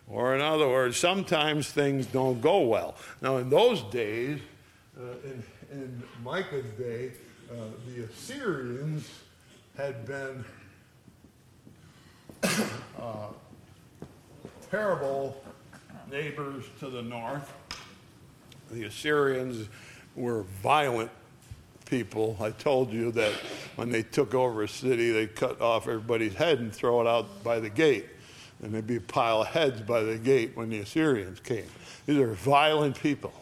Or, 0.08 0.34
in 0.34 0.40
other 0.40 0.66
words, 0.66 0.96
sometimes 0.96 1.68
things 1.70 2.06
don't 2.06 2.40
go 2.40 2.60
well. 2.60 2.94
Now, 3.20 3.36
in 3.36 3.50
those 3.50 3.82
days, 3.82 4.40
uh, 4.98 5.02
in, 5.22 5.42
in, 5.70 6.02
Micah's 6.24 6.70
day, 6.78 7.12
uh, 7.52 7.56
the 7.86 8.04
Assyrians 8.04 9.06
had 9.78 10.04
been 10.04 10.44
uh, 13.00 13.28
terrible 14.70 15.42
neighbors 16.10 16.64
to 16.80 16.90
the 16.90 17.00
north. 17.00 17.50
The 18.70 18.84
Assyrians 18.84 19.68
were 20.14 20.42
violent 20.62 21.10
people. 21.86 22.36
I 22.40 22.50
told 22.50 22.92
you 22.92 23.12
that 23.12 23.32
when 23.76 23.90
they 23.90 24.02
took 24.02 24.34
over 24.34 24.64
a 24.64 24.68
city, 24.68 25.12
they 25.12 25.26
cut 25.26 25.60
off 25.62 25.88
everybody's 25.88 26.34
head 26.34 26.58
and 26.58 26.70
throw 26.70 27.00
it 27.00 27.06
out 27.06 27.42
by 27.42 27.60
the 27.60 27.70
gate 27.70 28.06
and 28.62 28.74
there'd 28.74 28.86
be 28.86 28.96
a 28.96 29.00
pile 29.00 29.42
of 29.42 29.48
heads 29.48 29.80
by 29.82 30.02
the 30.02 30.18
gate 30.18 30.52
when 30.56 30.70
the 30.70 30.80
Assyrians 30.80 31.40
came. 31.40 31.66
These 32.06 32.18
are 32.18 32.32
violent 32.34 33.00
people, 33.00 33.32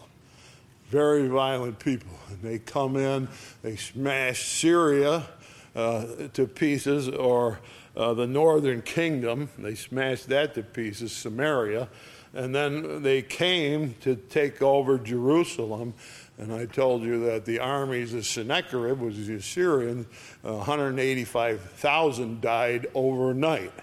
very 0.89 1.27
violent 1.27 1.79
people. 1.79 2.11
And 2.29 2.41
they 2.41 2.59
come 2.59 2.95
in, 2.95 3.27
they 3.63 3.77
smash 3.77 4.45
Syria 4.45 5.27
uh, 5.77 6.27
to 6.33 6.47
pieces, 6.47 7.07
or 7.07 7.59
uh, 7.95 8.13
the 8.15 8.25
northern 8.25 8.81
kingdom, 8.81 9.47
they 9.59 9.75
smashed 9.75 10.27
that 10.29 10.55
to 10.55 10.63
pieces, 10.63 11.11
Samaria. 11.11 11.87
And 12.33 12.53
then 12.53 13.03
they 13.03 13.21
came 13.21 13.93
to 14.01 14.15
take 14.15 14.61
over 14.61 14.97
Jerusalem. 14.97 15.93
And 16.39 16.51
I 16.51 16.65
told 16.65 17.03
you 17.03 17.25
that 17.25 17.45
the 17.45 17.59
armies 17.59 18.13
of 18.15 18.25
Sennacherib, 18.25 18.99
was 18.99 19.27
the 19.27 19.35
Assyrians, 19.35 20.07
uh, 20.43 20.53
185,000 20.53 22.41
died 22.41 22.87
overnight. 22.95 23.73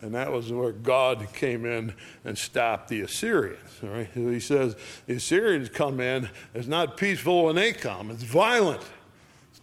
And 0.00 0.14
that 0.14 0.32
was 0.32 0.52
where 0.52 0.72
God 0.72 1.26
came 1.34 1.64
in 1.64 1.94
and 2.24 2.36
stopped 2.36 2.88
the 2.88 3.02
Assyrians. 3.02 3.80
Right? 3.82 4.08
He 4.12 4.40
says 4.40 4.76
the 5.06 5.14
Assyrians 5.14 5.68
come 5.68 6.00
in. 6.00 6.28
It's 6.52 6.68
not 6.68 6.96
peaceful 6.96 7.44
when 7.44 7.54
they 7.54 7.72
come, 7.72 8.10
it's 8.10 8.24
violent. 8.24 8.82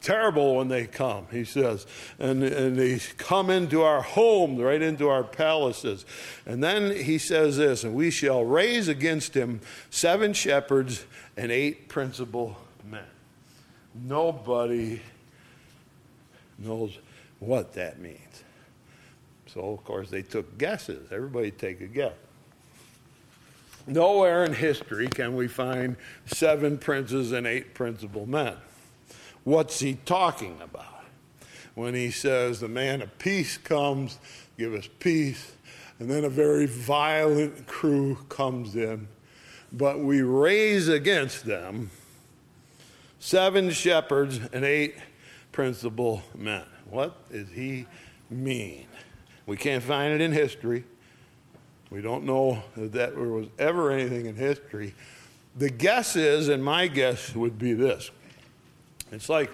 Terrible 0.05 0.57
when 0.57 0.67
they 0.67 0.85
come, 0.85 1.25
he 1.31 1.43
says. 1.45 1.87
And, 2.19 2.43
and 2.43 2.77
they 2.77 2.99
come 3.17 3.49
into 3.49 3.81
our 3.81 4.03
homes, 4.03 4.61
right 4.61 4.79
into 4.79 5.09
our 5.09 5.23
palaces. 5.23 6.05
And 6.45 6.63
then 6.63 6.95
he 6.95 7.17
says 7.17 7.57
this, 7.57 7.83
and 7.83 7.95
we 7.95 8.11
shall 8.11 8.45
raise 8.45 8.87
against 8.87 9.33
him 9.33 9.61
seven 9.89 10.33
shepherds 10.33 11.07
and 11.35 11.51
eight 11.51 11.89
principal 11.89 12.55
men. 12.87 13.01
Nobody 13.95 15.01
knows 16.59 16.99
what 17.39 17.73
that 17.73 17.99
means. 17.99 18.43
So, 19.47 19.71
of 19.71 19.83
course, 19.83 20.11
they 20.11 20.21
took 20.21 20.59
guesses. 20.59 21.11
Everybody 21.11 21.49
take 21.49 21.81
a 21.81 21.87
guess. 21.87 22.13
Nowhere 23.87 24.45
in 24.45 24.53
history 24.53 25.07
can 25.07 25.35
we 25.35 25.47
find 25.47 25.95
seven 26.27 26.77
princes 26.77 27.31
and 27.31 27.47
eight 27.47 27.73
principal 27.73 28.27
men. 28.27 28.53
What's 29.45 29.79
he 29.79 29.93
talking 30.05 30.59
about? 30.59 31.05
When 31.75 31.93
he 31.93 32.09
says, 32.09 32.59
The 32.59 32.67
man 32.67 33.03
of 33.03 33.15
peace 33.19 33.57
comes, 33.57 34.17
give 34.57 34.73
us 34.73 34.89
peace, 34.99 35.53
and 35.99 36.09
then 36.09 36.25
a 36.25 36.29
very 36.29 36.65
violent 36.65 37.67
crew 37.67 38.15
comes 38.27 38.75
in, 38.75 39.07
but 39.71 39.99
we 39.99 40.23
raise 40.23 40.87
against 40.87 41.45
them 41.45 41.91
seven 43.19 43.69
shepherds 43.69 44.39
and 44.51 44.65
eight 44.65 44.95
principal 45.51 46.23
men. 46.33 46.65
What 46.89 47.31
does 47.31 47.49
he 47.49 47.85
mean? 48.31 48.87
We 49.45 49.57
can't 49.57 49.83
find 49.83 50.11
it 50.11 50.21
in 50.21 50.31
history. 50.31 50.85
We 51.91 52.01
don't 52.01 52.23
know 52.23 52.63
that 52.75 53.15
there 53.15 53.29
was 53.29 53.47
ever 53.59 53.91
anything 53.91 54.25
in 54.25 54.35
history. 54.35 54.95
The 55.55 55.69
guess 55.69 56.15
is, 56.15 56.49
and 56.49 56.63
my 56.63 56.87
guess 56.87 57.35
would 57.35 57.59
be 57.59 57.73
this 57.73 58.09
it's 59.15 59.29
like 59.29 59.49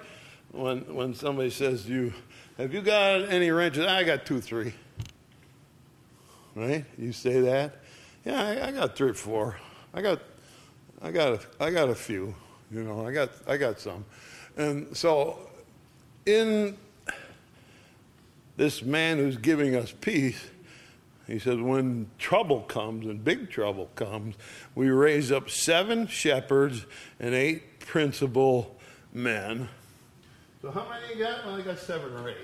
when, 0.51 0.79
when 0.93 1.13
somebody 1.13 1.51
says 1.51 1.83
to 1.85 1.93
you, 1.93 2.13
Have 2.57 2.73
you 2.73 2.81
got 2.81 3.29
any 3.29 3.51
wrenches? 3.51 3.85
I 3.85 4.03
got 4.03 4.25
two, 4.25 4.41
three. 4.41 4.73
Right? 6.55 6.83
You 6.97 7.13
say 7.13 7.41
that? 7.41 7.75
Yeah, 8.25 8.41
I, 8.41 8.67
I 8.67 8.71
got 8.71 8.95
three 8.95 9.11
or 9.11 9.13
four. 9.13 9.57
I 9.93 10.01
got, 10.01 10.19
I 11.01 11.11
got, 11.11 11.33
a, 11.33 11.63
I 11.63 11.69
got 11.69 11.89
a 11.89 11.95
few. 11.95 12.33
You 12.71 12.83
know, 12.83 13.05
I 13.05 13.11
got, 13.11 13.29
I 13.47 13.57
got 13.57 13.79
some. 13.79 14.03
And 14.57 14.95
so, 14.97 15.39
in 16.25 16.75
this 18.57 18.81
man 18.81 19.17
who's 19.17 19.37
giving 19.37 19.75
us 19.75 19.93
peace, 20.01 20.43
he 21.27 21.39
says, 21.39 21.57
when 21.57 22.07
trouble 22.17 22.61
comes 22.61 23.05
and 23.05 23.23
big 23.23 23.49
trouble 23.49 23.89
comes, 23.95 24.35
we 24.75 24.89
raise 24.89 25.31
up 25.31 25.49
seven 25.49 26.07
shepherds 26.07 26.85
and 27.19 27.33
eight 27.33 27.79
principal 27.79 28.75
men. 29.13 29.67
So 30.61 30.71
how 30.71 30.87
many 30.89 31.13
you 31.13 31.23
got? 31.23 31.45
Well, 31.45 31.55
I 31.55 31.61
got 31.61 31.79
seven 31.79 32.13
or 32.13 32.29
eight. 32.29 32.35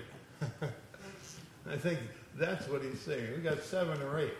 I 1.69 1.75
think 1.77 1.99
that's 2.35 2.67
what 2.67 2.81
he's 2.81 2.99
saying. 2.99 3.27
We 3.35 3.41
got 3.41 3.61
seven 3.63 4.01
or 4.01 4.19
eight. 4.19 4.33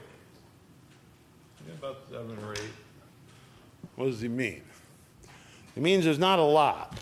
about 1.77 1.97
seven 2.09 2.37
or 2.45 2.53
eight. 2.53 2.71
What 3.95 4.05
does 4.05 4.21
he 4.21 4.27
mean? 4.27 4.61
It 5.75 5.83
means 5.83 6.05
there's 6.05 6.19
not 6.19 6.39
a 6.39 6.43
lot, 6.43 6.97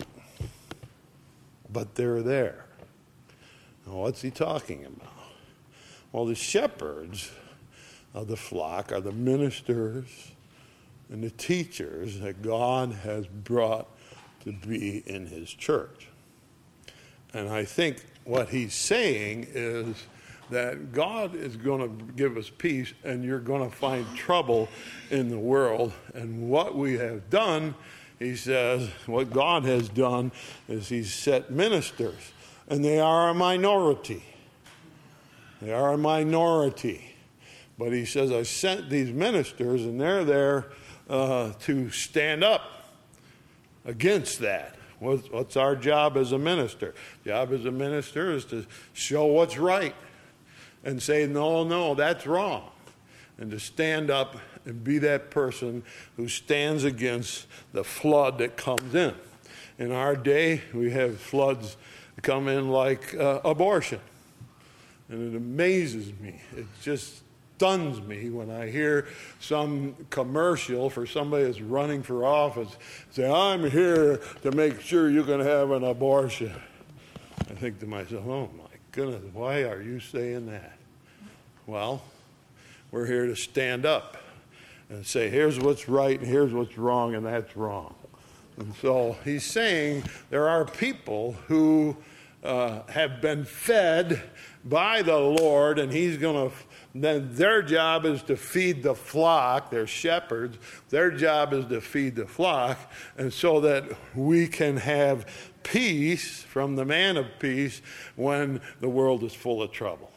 but 1.72 1.94
they're 1.94 2.22
there. 2.22 2.64
Now, 3.86 3.94
what's 3.94 4.20
he 4.20 4.30
talking 4.30 4.84
about? 4.84 5.12
Well, 6.12 6.26
the 6.26 6.34
shepherds 6.34 7.30
of 8.14 8.28
the 8.28 8.36
flock 8.36 8.92
are 8.92 9.00
the 9.00 9.12
ministers 9.12 10.32
and 11.10 11.22
the 11.22 11.30
teachers 11.30 12.20
that 12.20 12.42
God 12.42 12.92
has 12.92 13.26
brought 13.26 13.88
to 14.46 14.52
be 14.66 15.02
in 15.06 15.26
his 15.26 15.52
church. 15.52 16.08
And 17.34 17.50
I 17.50 17.64
think 17.64 18.02
what 18.24 18.48
he's 18.48 18.74
saying 18.74 19.48
is 19.52 20.04
that 20.48 20.92
God 20.92 21.34
is 21.34 21.56
going 21.56 21.80
to 21.80 22.12
give 22.14 22.38
us 22.38 22.48
peace 22.48 22.94
and 23.04 23.22
you're 23.22 23.40
going 23.40 23.68
to 23.68 23.76
find 23.76 24.06
trouble 24.16 24.68
in 25.10 25.28
the 25.28 25.38
world. 25.38 25.92
And 26.14 26.48
what 26.48 26.74
we 26.74 26.94
have 26.94 27.28
done 27.28 27.74
he 28.18 28.34
says, 28.34 28.88
what 29.04 29.30
God 29.30 29.64
has 29.64 29.88
done 29.88 30.32
is 30.68 30.88
he's 30.88 31.12
set 31.12 31.50
ministers, 31.50 32.32
and 32.68 32.84
they 32.84 32.98
are 32.98 33.28
a 33.28 33.34
minority. 33.34 34.24
They 35.60 35.72
are 35.72 35.92
a 35.92 35.98
minority. 35.98 37.14
But 37.78 37.92
he 37.92 38.06
says, 38.06 38.32
I 38.32 38.42
sent 38.44 38.88
these 38.88 39.12
ministers, 39.12 39.82
and 39.82 40.00
they're 40.00 40.24
there 40.24 40.66
uh, 41.10 41.52
to 41.60 41.90
stand 41.90 42.42
up 42.42 42.62
against 43.86 44.40
that. 44.40 44.76
What's, 44.98 45.56
our 45.56 45.76
job 45.76 46.16
as 46.16 46.32
a 46.32 46.38
minister? 46.38 46.94
Job 47.24 47.52
as 47.52 47.64
a 47.64 47.70
minister 47.70 48.32
is 48.32 48.44
to 48.46 48.66
show 48.92 49.26
what's 49.26 49.56
right 49.56 49.94
and 50.84 51.02
say, 51.02 51.26
no, 51.26 51.64
no, 51.64 51.94
that's 51.94 52.26
wrong. 52.26 52.70
And 53.38 53.50
to 53.50 53.58
stand 53.58 54.10
up 54.10 54.36
and 54.64 54.82
be 54.82 54.98
that 54.98 55.30
person 55.30 55.84
who 56.16 56.28
stands 56.28 56.84
against 56.84 57.46
the 57.72 57.84
flood 57.84 58.38
that 58.38 58.56
comes 58.56 58.94
in. 58.94 59.14
In 59.78 59.92
our 59.92 60.16
day, 60.16 60.62
we 60.72 60.90
have 60.92 61.20
floods 61.20 61.76
come 62.22 62.48
in 62.48 62.70
like 62.70 63.14
uh, 63.14 63.40
abortion. 63.44 64.00
And 65.08 65.34
it 65.34 65.36
amazes 65.36 66.12
me. 66.18 66.40
It 66.56 66.66
just 66.82 67.22
stuns 67.56 68.02
me 68.02 68.28
when 68.28 68.50
I 68.50 68.70
hear 68.70 69.06
some 69.40 69.96
commercial 70.10 70.90
for 70.90 71.06
somebody 71.06 71.44
that's 71.44 71.60
running 71.62 72.02
for 72.02 72.26
office 72.26 72.76
say, 73.10 73.30
I'm 73.30 73.70
here 73.70 74.20
to 74.42 74.50
make 74.52 74.82
sure 74.82 75.08
you 75.08 75.24
can 75.24 75.40
have 75.40 75.70
an 75.70 75.82
abortion. 75.82 76.52
I 77.40 77.54
think 77.54 77.80
to 77.80 77.86
myself, 77.86 78.26
oh 78.26 78.50
my 78.58 78.64
goodness, 78.92 79.22
why 79.32 79.62
are 79.62 79.80
you 79.80 80.00
saying 80.00 80.46
that? 80.46 80.76
Well, 81.66 82.02
we're 82.90 83.06
here 83.06 83.26
to 83.26 83.34
stand 83.34 83.86
up 83.86 84.18
and 84.90 85.06
say, 85.06 85.30
here's 85.30 85.58
what's 85.58 85.88
right 85.88 86.18
and 86.18 86.28
here's 86.28 86.52
what's 86.52 86.76
wrong, 86.76 87.14
and 87.14 87.24
that's 87.24 87.56
wrong. 87.56 87.94
And 88.58 88.74
so 88.76 89.16
he's 89.24 89.44
saying 89.44 90.04
there 90.28 90.46
are 90.46 90.66
people 90.66 91.32
who 91.46 91.96
uh, 92.44 92.82
have 92.90 93.22
been 93.22 93.46
fed 93.46 94.22
by 94.68 95.02
the 95.02 95.16
Lord, 95.16 95.78
and 95.78 95.92
he's 95.92 96.16
going 96.16 96.50
to 96.50 96.56
then 97.00 97.34
their 97.34 97.62
job 97.62 98.06
is 98.06 98.22
to 98.24 98.36
feed 98.36 98.82
the 98.82 98.94
flock, 98.94 99.70
they're 99.70 99.86
shepherds. 99.86 100.58
Their 100.88 101.10
job 101.10 101.52
is 101.52 101.66
to 101.66 101.80
feed 101.80 102.16
the 102.16 102.26
flock, 102.26 102.78
and 103.18 103.32
so 103.32 103.60
that 103.60 103.84
we 104.14 104.46
can 104.48 104.78
have 104.78 105.26
peace 105.62 106.42
from 106.42 106.76
the 106.76 106.84
man 106.84 107.16
of 107.16 107.26
peace 107.38 107.82
when 108.14 108.60
the 108.80 108.88
world 108.88 109.24
is 109.24 109.34
full 109.34 109.62
of 109.62 109.72
trouble. 109.72 110.10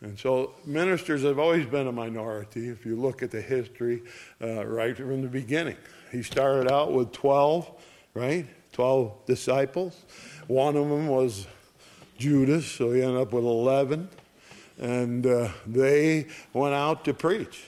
And 0.00 0.18
so 0.18 0.54
ministers 0.64 1.22
have 1.24 1.38
always 1.38 1.66
been 1.66 1.86
a 1.86 1.92
minority 1.92 2.68
if 2.68 2.86
you 2.86 2.96
look 2.96 3.22
at 3.22 3.30
the 3.30 3.40
history 3.40 4.02
uh, 4.42 4.64
right 4.66 4.96
from 4.96 5.22
the 5.22 5.28
beginning. 5.28 5.76
He 6.12 6.22
started 6.22 6.70
out 6.70 6.92
with 6.92 7.12
12, 7.12 7.70
right? 8.14 8.46
12 8.72 9.26
disciples. 9.26 10.04
One 10.46 10.76
of 10.76 10.88
them 10.88 11.08
was 11.08 11.46
Judas, 12.18 12.66
so 12.66 12.92
he 12.92 13.02
ended 13.02 13.20
up 13.20 13.32
with 13.32 13.44
11 13.44 14.08
and 14.78 15.26
uh, 15.26 15.48
they 15.66 16.26
went 16.52 16.74
out 16.74 17.04
to 17.04 17.14
preach. 17.14 17.64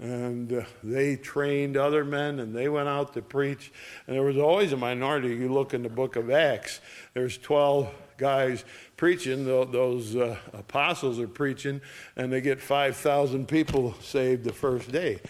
And 0.00 0.52
uh, 0.52 0.62
they 0.82 1.16
trained 1.16 1.76
other 1.76 2.04
men 2.04 2.40
and 2.40 2.54
they 2.54 2.68
went 2.68 2.88
out 2.88 3.12
to 3.14 3.22
preach. 3.22 3.72
And 4.06 4.16
there 4.16 4.22
was 4.22 4.38
always 4.38 4.72
a 4.72 4.76
minority. 4.76 5.28
You 5.28 5.52
look 5.52 5.74
in 5.74 5.82
the 5.82 5.90
book 5.90 6.16
of 6.16 6.30
Acts, 6.30 6.80
there's 7.12 7.36
12 7.38 7.88
guys 8.16 8.64
preaching, 8.96 9.44
those 9.44 10.16
uh, 10.16 10.36
apostles 10.52 11.18
are 11.18 11.28
preaching, 11.28 11.80
and 12.16 12.32
they 12.32 12.40
get 12.40 12.60
5,000 12.60 13.48
people 13.48 13.94
saved 14.02 14.44
the 14.44 14.52
first 14.52 14.92
day. 14.92 15.20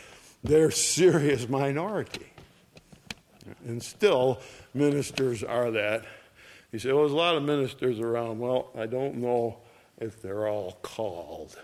They're 0.43 0.71
serious 0.71 1.49
minority. 1.49 2.27
And 3.65 3.83
still, 3.83 4.41
ministers 4.75 5.45
are 5.45 5.71
that. 5.73 6.05
He 6.73 6.79
said, 6.79 6.93
Well, 6.93 7.03
there's 7.03 7.13
a 7.13 7.17
lot 7.17 7.37
of 7.37 7.43
ministers 7.43 7.99
around. 8.01 8.39
Well, 8.39 8.71
I 8.77 8.87
don't 8.87 9.17
know 9.17 9.59
if 9.99 10.23
they're 10.23 10.49
all 10.49 10.79
called. 10.83 11.57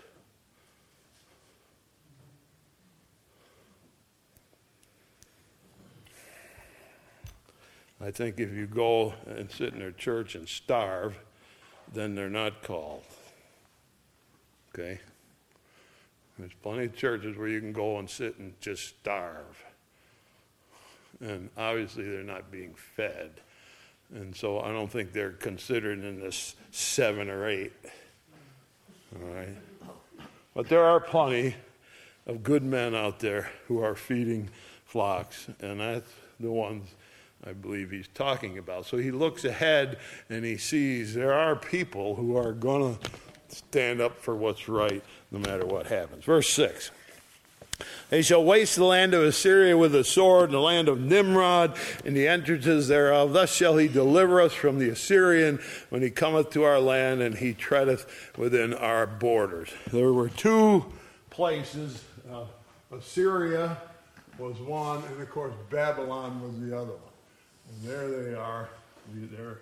I 7.99 8.11
think 8.11 8.39
if 8.39 8.53
you 8.53 8.67
go 8.67 9.13
and 9.25 9.49
sit 9.49 9.73
in 9.73 9.79
their 9.79 9.91
church 9.91 10.35
and 10.35 10.47
starve, 10.47 11.17
then 11.93 12.13
they're 12.13 12.29
not 12.29 12.61
called. 12.61 13.03
Okay? 14.69 14.99
There's 16.37 16.53
plenty 16.61 16.85
of 16.85 16.95
churches 16.95 17.35
where 17.35 17.47
you 17.47 17.59
can 17.59 17.73
go 17.73 17.97
and 17.97 18.07
sit 18.07 18.37
and 18.37 18.53
just 18.61 18.87
starve. 18.87 19.65
And 21.19 21.49
obviously, 21.57 22.03
they're 22.03 22.21
not 22.21 22.51
being 22.51 22.75
fed. 22.75 23.41
And 24.13 24.35
so 24.35 24.59
I 24.59 24.71
don't 24.71 24.91
think 24.91 25.11
they're 25.11 25.31
considered 25.31 26.03
in 26.03 26.19
this 26.19 26.55
seven 26.71 27.29
or 27.29 27.47
eight. 27.47 27.73
All 29.15 29.33
right? 29.33 29.57
But 30.53 30.69
there 30.69 30.83
are 30.83 30.99
plenty 30.99 31.55
of 32.25 32.43
good 32.43 32.63
men 32.63 32.95
out 32.95 33.19
there 33.19 33.51
who 33.67 33.81
are 33.83 33.95
feeding 33.95 34.49
flocks, 34.85 35.47
and 35.59 35.79
that's 35.79 36.11
the 36.39 36.51
ones 36.51 36.89
I 37.45 37.53
believe 37.53 37.91
he's 37.91 38.07
talking 38.13 38.57
about. 38.57 38.85
So 38.85 38.97
he 38.97 39.11
looks 39.11 39.45
ahead 39.45 39.99
and 40.29 40.43
he 40.43 40.57
sees 40.57 41.13
there 41.13 41.33
are 41.33 41.55
people 41.55 42.15
who 42.15 42.35
are 42.35 42.51
going 42.51 42.97
to 42.97 43.09
stand 43.55 44.01
up 44.01 44.19
for 44.19 44.35
what's 44.35 44.67
right 44.67 45.03
no 45.31 45.39
matter 45.39 45.65
what 45.65 45.87
happens. 45.87 46.25
Verse 46.25 46.49
6. 46.49 46.91
They 48.09 48.21
shall 48.21 48.43
waste 48.43 48.75
the 48.75 48.85
land 48.85 49.13
of 49.13 49.21
Assyria 49.21 49.77
with 49.77 49.93
a 49.93 50.03
sword, 50.03 50.45
and 50.45 50.53
the 50.53 50.59
land 50.59 50.87
of 50.87 50.99
Nimrod, 50.99 51.75
and 52.05 52.15
the 52.15 52.27
entrances 52.27 52.87
thereof. 52.87 53.33
Thus 53.33 53.53
shall 53.53 53.77
he 53.77 53.87
deliver 53.87 54.41
us 54.41 54.53
from 54.53 54.79
the 54.79 54.89
Assyrian 54.89 55.59
when 55.89 56.01
he 56.01 56.09
cometh 56.09 56.49
to 56.51 56.63
our 56.63 56.79
land, 56.79 57.21
and 57.21 57.35
he 57.35 57.53
treadeth 57.53 58.31
within 58.37 58.73
our 58.73 59.05
borders. 59.05 59.69
There 59.91 60.13
were 60.13 60.29
two 60.29 60.85
places. 61.29 62.03
Uh, 62.31 62.45
Assyria 62.91 63.77
was 64.39 64.57
one, 64.59 65.03
and 65.11 65.21
of 65.21 65.29
course, 65.29 65.53
Babylon 65.69 66.41
was 66.41 66.59
the 66.59 66.75
other 66.75 66.93
one. 66.93 67.01
And 67.69 67.89
there 67.89 68.23
they 68.23 68.33
are. 68.35 68.69
They're 69.13 69.59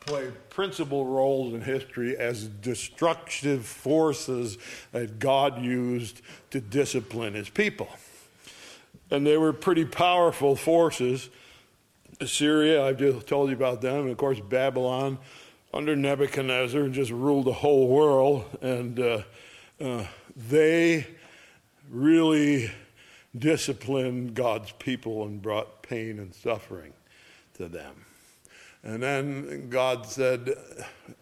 play 0.00 0.30
principal 0.50 1.06
roles 1.06 1.54
in 1.54 1.60
history 1.60 2.16
as 2.16 2.46
destructive 2.46 3.64
forces 3.64 4.58
that 4.92 5.18
God 5.18 5.62
used 5.62 6.20
to 6.50 6.60
discipline 6.60 7.34
his 7.34 7.48
people. 7.48 7.88
And 9.10 9.26
they 9.26 9.36
were 9.36 9.52
pretty 9.52 9.84
powerful 9.84 10.56
forces. 10.56 11.28
Assyria, 12.20 12.84
I've 12.84 12.98
just 12.98 13.26
told 13.26 13.50
you 13.50 13.56
about 13.56 13.80
them, 13.80 14.02
and 14.02 14.10
of 14.10 14.16
course, 14.16 14.40
Babylon 14.40 15.18
under 15.72 15.96
Nebuchadnezzar 15.96 16.88
just 16.88 17.10
ruled 17.10 17.46
the 17.46 17.52
whole 17.52 17.88
world. 17.88 18.44
And 18.62 18.98
uh, 19.00 19.22
uh, 19.80 20.06
they 20.36 21.06
really 21.90 22.70
disciplined 23.36 24.34
God's 24.34 24.72
people 24.72 25.24
and 25.24 25.42
brought 25.42 25.82
pain 25.82 26.18
and 26.18 26.34
suffering 26.34 26.92
to 27.54 27.68
them. 27.68 28.04
And 28.84 29.02
then 29.02 29.70
God 29.70 30.06
said, 30.06 30.54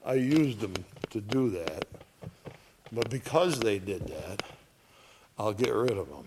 I 0.05 0.15
used 0.15 0.59
them 0.61 0.75
to 1.11 1.21
do 1.21 1.49
that. 1.51 1.87
But 2.91 3.09
because 3.09 3.61
they 3.61 3.79
did 3.79 4.09
that, 4.09 4.43
I'll 5.39 5.53
get 5.53 5.73
rid 5.73 5.97
of 5.97 6.09
them. 6.09 6.27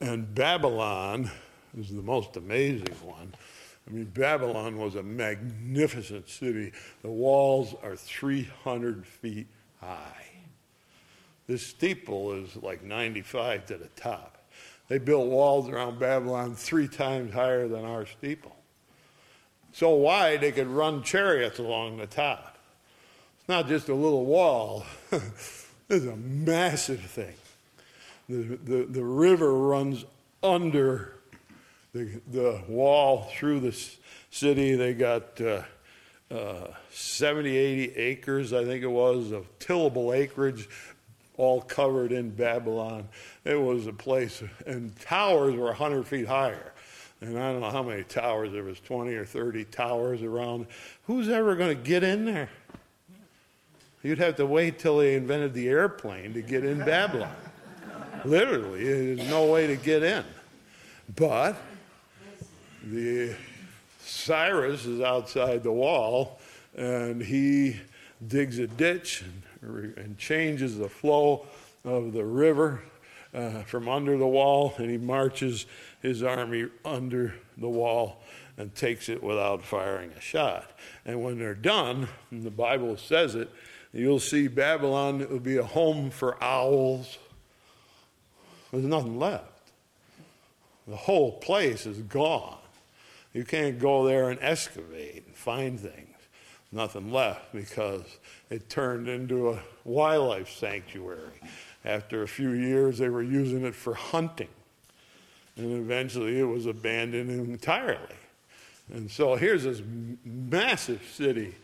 And 0.00 0.34
Babylon 0.34 1.30
is 1.78 1.90
the 1.90 2.02
most 2.02 2.36
amazing 2.36 2.94
one. 3.04 3.34
I 3.86 3.90
mean, 3.90 4.06
Babylon 4.06 4.78
was 4.78 4.94
a 4.94 5.02
magnificent 5.02 6.28
city. 6.30 6.72
The 7.02 7.10
walls 7.10 7.74
are 7.82 7.96
300 7.96 9.06
feet 9.06 9.46
high. 9.78 10.26
This 11.46 11.66
steeple 11.66 12.32
is 12.32 12.56
like 12.56 12.82
95 12.82 13.66
to 13.66 13.76
the 13.76 13.88
top. 13.88 14.38
They 14.88 14.96
built 14.96 15.28
walls 15.28 15.68
around 15.68 15.98
Babylon 15.98 16.54
three 16.54 16.88
times 16.88 17.34
higher 17.34 17.68
than 17.68 17.84
our 17.84 18.06
steeple 18.06 18.53
so 19.74 19.90
wide 19.90 20.40
they 20.40 20.52
could 20.52 20.68
run 20.68 21.02
chariots 21.02 21.58
along 21.58 21.96
the 21.96 22.06
top. 22.06 22.56
It's 23.40 23.48
not 23.48 23.66
just 23.66 23.88
a 23.88 23.94
little 23.94 24.24
wall, 24.24 24.86
this 25.10 25.66
is 25.90 26.06
a 26.06 26.16
massive 26.16 27.00
thing. 27.00 27.34
The, 28.28 28.56
the, 28.64 28.84
the 28.84 29.04
river 29.04 29.52
runs 29.52 30.04
under 30.44 31.16
the, 31.92 32.20
the 32.30 32.62
wall 32.68 33.28
through 33.36 33.60
the 33.60 33.76
city. 34.30 34.76
They 34.76 34.94
got 34.94 35.40
uh, 35.40 35.62
uh, 36.30 36.68
70, 36.90 37.56
80 37.56 37.96
acres, 37.96 38.52
I 38.52 38.64
think 38.64 38.84
it 38.84 38.90
was, 38.90 39.32
of 39.32 39.46
tillable 39.58 40.12
acreage, 40.12 40.68
all 41.36 41.60
covered 41.60 42.12
in 42.12 42.30
Babylon. 42.30 43.08
It 43.44 43.60
was 43.60 43.88
a 43.88 43.92
place, 43.92 44.40
and 44.66 44.98
towers 45.00 45.56
were 45.56 45.66
100 45.66 46.06
feet 46.06 46.28
higher 46.28 46.73
and 47.20 47.38
I 47.38 47.52
don't 47.52 47.60
know 47.60 47.70
how 47.70 47.82
many 47.82 48.04
towers, 48.04 48.52
there 48.52 48.64
was 48.64 48.80
20 48.80 49.14
or 49.14 49.24
30 49.24 49.64
towers 49.66 50.22
around. 50.22 50.66
Who's 51.06 51.28
ever 51.28 51.56
going 51.56 51.76
to 51.76 51.82
get 51.82 52.02
in 52.02 52.24
there? 52.24 52.50
You'd 54.02 54.18
have 54.18 54.36
to 54.36 54.46
wait 54.46 54.78
till 54.78 54.98
they 54.98 55.14
invented 55.14 55.54
the 55.54 55.68
airplane 55.68 56.34
to 56.34 56.42
get 56.42 56.64
in 56.64 56.78
Babylon. 56.78 57.34
Literally, 58.24 58.84
there's 58.84 59.30
no 59.30 59.46
way 59.46 59.66
to 59.66 59.76
get 59.76 60.02
in. 60.02 60.24
But 61.16 61.56
the 62.82 63.34
Cyrus 64.00 64.84
is 64.84 65.00
outside 65.00 65.62
the 65.62 65.72
wall, 65.72 66.40
and 66.76 67.22
he 67.22 67.80
digs 68.26 68.58
a 68.58 68.66
ditch 68.66 69.24
and, 69.62 69.96
and 69.96 70.18
changes 70.18 70.76
the 70.76 70.88
flow 70.88 71.46
of 71.84 72.12
the 72.12 72.24
river 72.24 72.82
uh, 73.34 73.62
from 73.62 73.88
under 73.88 74.16
the 74.16 74.26
wall, 74.26 74.74
and 74.78 74.90
he 74.90 74.98
marches 74.98 75.66
his 76.04 76.22
army 76.22 76.66
under 76.84 77.34
the 77.56 77.68
wall 77.68 78.22
and 78.58 78.74
takes 78.74 79.08
it 79.08 79.22
without 79.22 79.62
firing 79.62 80.10
a 80.12 80.20
shot. 80.20 80.70
And 81.06 81.24
when 81.24 81.38
they're 81.38 81.54
done, 81.54 82.08
and 82.30 82.42
the 82.42 82.50
Bible 82.50 82.98
says 82.98 83.34
it, 83.34 83.50
you'll 83.90 84.20
see 84.20 84.46
Babylon 84.46 85.26
will 85.30 85.40
be 85.40 85.56
a 85.56 85.64
home 85.64 86.10
for 86.10 86.36
owls. 86.44 87.16
There's 88.70 88.84
nothing 88.84 89.18
left. 89.18 89.46
The 90.86 90.94
whole 90.94 91.32
place 91.38 91.86
is 91.86 91.96
gone. 92.02 92.58
You 93.32 93.44
can't 93.44 93.78
go 93.78 94.06
there 94.06 94.28
and 94.28 94.38
excavate 94.42 95.24
and 95.26 95.34
find 95.34 95.80
things. 95.80 96.18
Nothing 96.70 97.12
left 97.12 97.50
because 97.54 98.04
it 98.50 98.68
turned 98.68 99.08
into 99.08 99.52
a 99.52 99.62
wildlife 99.84 100.50
sanctuary. 100.50 101.40
After 101.82 102.22
a 102.22 102.28
few 102.28 102.50
years, 102.50 102.98
they 102.98 103.08
were 103.08 103.22
using 103.22 103.64
it 103.64 103.74
for 103.74 103.94
hunting. 103.94 104.48
And 105.56 105.72
eventually 105.72 106.38
it 106.38 106.44
was 106.44 106.66
abandoned 106.66 107.30
entirely. 107.30 108.16
And 108.92 109.10
so 109.10 109.34
here's 109.34 109.64
this 109.64 109.82
massive 110.24 111.02
city. 111.12 111.54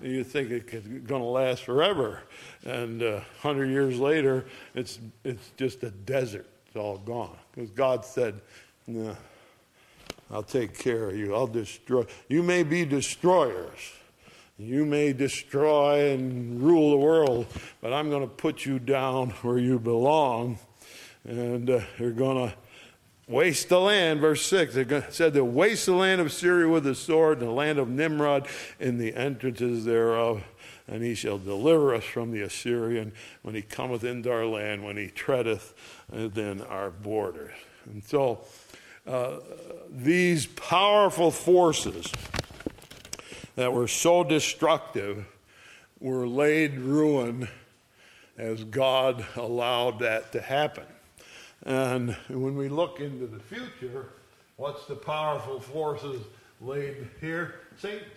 You 0.00 0.22
think 0.22 0.50
it's 0.50 0.86
going 0.86 1.22
to 1.22 1.28
last 1.28 1.64
forever. 1.64 2.22
And 2.64 3.02
uh, 3.02 3.20
100 3.42 3.66
years 3.66 3.98
later, 3.98 4.46
it's, 4.74 5.00
it's 5.24 5.50
just 5.56 5.82
a 5.82 5.90
desert. 5.90 6.46
It's 6.66 6.76
all 6.76 6.98
gone. 6.98 7.36
Because 7.52 7.70
God 7.70 8.04
said, 8.04 8.40
no, 8.86 9.16
I'll 10.30 10.42
take 10.42 10.78
care 10.78 11.08
of 11.08 11.16
you. 11.16 11.34
I'll 11.34 11.46
destroy. 11.48 12.04
You 12.28 12.42
may 12.42 12.62
be 12.62 12.84
destroyers. 12.84 13.92
You 14.56 14.84
may 14.84 15.12
destroy 15.12 16.10
and 16.10 16.60
rule 16.60 16.90
the 16.90 16.96
world, 16.96 17.46
but 17.80 17.92
I'm 17.92 18.10
going 18.10 18.22
to 18.22 18.28
put 18.28 18.66
you 18.66 18.78
down 18.78 19.30
where 19.42 19.58
you 19.58 19.78
belong. 19.78 20.58
And 21.24 21.70
uh, 21.70 21.80
you're 21.98 22.12
going 22.12 22.48
to 22.48 22.54
waste 23.28 23.68
the 23.68 23.80
land. 23.80 24.20
Verse 24.20 24.44
6 24.46 24.76
it 24.76 25.04
said, 25.10 25.34
To 25.34 25.44
waste 25.44 25.86
the 25.86 25.94
land 25.94 26.20
of 26.20 26.32
Syria 26.32 26.68
with 26.68 26.84
the 26.84 26.94
sword, 26.94 27.38
and 27.38 27.48
the 27.48 27.52
land 27.52 27.78
of 27.78 27.88
Nimrod 27.88 28.48
in 28.80 28.98
the 28.98 29.14
entrances 29.14 29.84
thereof. 29.84 30.42
And 30.86 31.02
he 31.02 31.14
shall 31.14 31.36
deliver 31.36 31.94
us 31.94 32.04
from 32.04 32.30
the 32.30 32.40
Assyrian 32.40 33.12
when 33.42 33.54
he 33.54 33.60
cometh 33.60 34.04
into 34.04 34.32
our 34.32 34.46
land, 34.46 34.82
when 34.82 34.96
he 34.96 35.08
treadeth 35.08 35.74
within 36.10 36.62
our 36.62 36.90
borders. 36.90 37.52
And 37.84 38.02
so, 38.02 38.40
uh, 39.06 39.40
these 39.90 40.46
powerful 40.46 41.30
forces 41.30 42.10
that 43.56 43.72
were 43.72 43.88
so 43.88 44.24
destructive 44.24 45.26
were 46.00 46.26
laid 46.26 46.78
ruin 46.78 47.48
as 48.38 48.64
God 48.64 49.26
allowed 49.36 49.98
that 49.98 50.32
to 50.32 50.40
happen. 50.40 50.84
And 51.68 52.16
when 52.30 52.56
we 52.56 52.70
look 52.70 52.98
into 52.98 53.26
the 53.26 53.40
future, 53.40 54.06
what's 54.56 54.86
the 54.86 54.94
powerful 54.94 55.60
forces 55.60 56.22
laid 56.62 57.06
here? 57.20 57.56
Satan. 57.76 58.08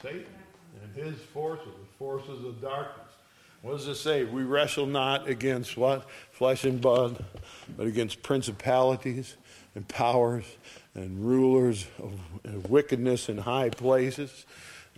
Satan 0.00 0.26
and 0.80 0.94
his 0.94 1.20
forces, 1.34 1.66
the 1.66 1.98
forces 1.98 2.44
of 2.44 2.62
darkness. 2.62 3.08
What 3.62 3.78
does 3.78 3.88
it 3.88 3.96
say? 3.96 4.22
We 4.22 4.44
wrestle 4.44 4.86
not 4.86 5.28
against 5.28 5.76
what? 5.76 6.08
Flesh 6.30 6.62
and 6.62 6.80
blood, 6.80 7.24
but 7.76 7.88
against 7.88 8.22
principalities 8.22 9.36
and 9.74 9.88
powers 9.88 10.44
and 10.94 11.18
rulers 11.18 11.88
of 11.98 12.70
wickedness 12.70 13.28
in 13.28 13.38
high 13.38 13.70
places. 13.70 14.46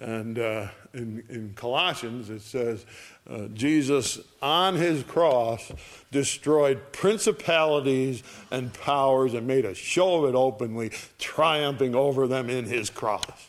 And 0.01 0.39
uh, 0.39 0.69
in, 0.95 1.25
in, 1.29 1.53
Colossians, 1.57 2.31
it 2.31 2.43
says, 2.43 2.87
uh, 3.29 3.49
Jesus 3.49 4.21
on 4.41 4.77
his 4.77 5.03
cross 5.03 5.73
destroyed 6.13 6.93
principalities 6.93 8.23
and 8.53 8.73
powers 8.73 9.35
and 9.35 9.47
made 9.47 9.65
a 9.65 9.75
show 9.75 10.23
of 10.23 10.31
it 10.33 10.37
openly, 10.37 10.93
triumphing 11.19 11.97
over 11.97 12.29
them 12.29 12.49
in 12.49 12.65
his 12.65 12.91
cross. 12.91 13.49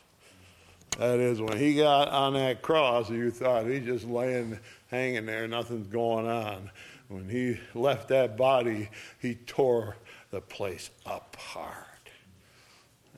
That 0.97 1.20
is, 1.20 1.39
when 1.39 1.58
he 1.58 1.76
got 1.76 2.10
on 2.10 2.34
that 2.34 2.62
cross, 2.62 3.10
you 3.10 3.30
thought 3.30 3.68
he's 3.68 3.86
just 3.86 4.06
laying, 4.06 4.60
hanging 4.88 5.28
there, 5.28 5.47
nothing's 5.47 5.88
going 5.88 6.28
on. 6.28 6.72
When 7.10 7.30
he 7.30 7.60
left 7.74 8.10
that 8.10 8.38
body, 8.38 8.89
he 9.20 9.36
tore 9.36 9.97
the 10.32 10.41
place 10.41 10.89
apart. 11.06 11.88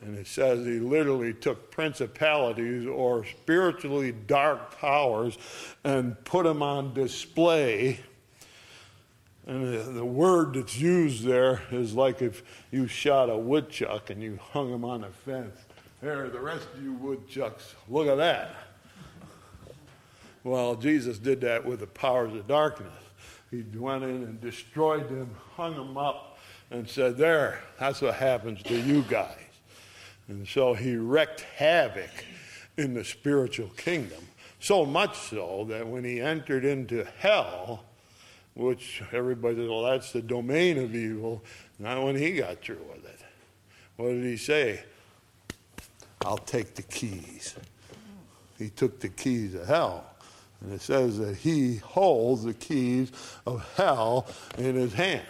And 0.02 0.18
it 0.18 0.26
says 0.26 0.66
he 0.66 0.80
literally 0.80 1.32
took 1.32 1.70
principalities 1.70 2.86
or 2.86 3.24
spiritually 3.24 4.12
dark 4.12 4.78
powers 4.78 5.38
and 5.84 6.22
put 6.24 6.44
them 6.44 6.62
on 6.62 6.92
display. 6.92 8.00
And 9.46 9.96
the, 9.96 10.04
word 10.04 10.54
that's 10.54 10.78
used 10.78 11.24
there 11.24 11.62
is 11.70 11.94
like 11.94 12.20
if 12.20 12.42
you 12.70 12.86
shot 12.88 13.30
a 13.30 13.36
woodchuck 13.36 14.10
and 14.10 14.22
you 14.22 14.38
hung 14.52 14.72
him 14.72 14.84
on 14.84 15.04
a 15.04 15.10
fence. 15.10 15.56
There, 16.00 16.28
the 16.28 16.40
rest 16.40 16.66
of 16.74 16.82
you 16.82 16.94
woodchucks, 16.94 17.74
look 17.88 18.08
at 18.08 18.16
that. 18.16 18.54
Well, 20.44 20.74
Jesus 20.74 21.18
did 21.18 21.40
that 21.42 21.64
with 21.64 21.80
the 21.80 21.86
powers 21.86 22.34
of 22.34 22.48
darkness. 22.48 22.92
He 23.52 23.64
went 23.74 24.02
in 24.02 24.10
and 24.10 24.40
destroyed 24.40 25.08
them, 25.08 25.30
hung 25.56 25.76
them 25.76 25.96
up, 25.96 26.38
and 26.72 26.88
said, 26.88 27.16
There, 27.16 27.60
that's 27.78 28.00
what 28.00 28.14
happens 28.14 28.62
to 28.64 28.76
you 28.76 29.02
guys. 29.08 29.41
And 30.28 30.46
so 30.46 30.74
he 30.74 30.96
wreaked 30.96 31.40
havoc 31.56 32.10
in 32.76 32.94
the 32.94 33.04
spiritual 33.04 33.68
kingdom. 33.76 34.24
So 34.60 34.86
much 34.86 35.18
so 35.18 35.66
that 35.68 35.86
when 35.86 36.04
he 36.04 36.20
entered 36.20 36.64
into 36.64 37.04
hell, 37.18 37.84
which 38.54 39.02
everybody 39.12 39.56
says, 39.56 39.68
well, 39.68 39.82
that's 39.82 40.12
the 40.12 40.22
domain 40.22 40.78
of 40.78 40.94
evil, 40.94 41.42
not 41.78 42.02
when 42.02 42.16
he 42.16 42.32
got 42.32 42.60
through 42.60 42.84
with 42.92 43.04
it. 43.04 43.20
What 43.96 44.08
did 44.08 44.24
he 44.24 44.36
say? 44.36 44.84
I'll 46.24 46.38
take 46.38 46.74
the 46.74 46.82
keys. 46.82 47.56
He 48.58 48.68
took 48.68 49.00
the 49.00 49.08
keys 49.08 49.54
of 49.54 49.66
hell. 49.66 50.06
And 50.60 50.72
it 50.72 50.80
says 50.80 51.18
that 51.18 51.36
he 51.36 51.76
holds 51.76 52.44
the 52.44 52.54
keys 52.54 53.10
of 53.46 53.68
hell 53.76 54.28
in 54.56 54.76
his 54.76 54.92
hand. 54.92 55.26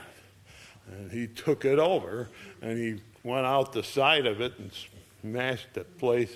And 0.91 1.11
he 1.11 1.27
took 1.27 1.65
it 1.65 1.79
over 1.79 2.29
and 2.61 2.77
he 2.77 3.01
went 3.25 3.47
out 3.47 3.73
the 3.73 3.83
side 3.83 4.27
of 4.27 4.41
it 4.41 4.59
and 4.59 4.71
smashed 5.21 5.75
that 5.75 5.99
place. 5.99 6.33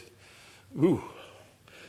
Ooh. 0.76 1.02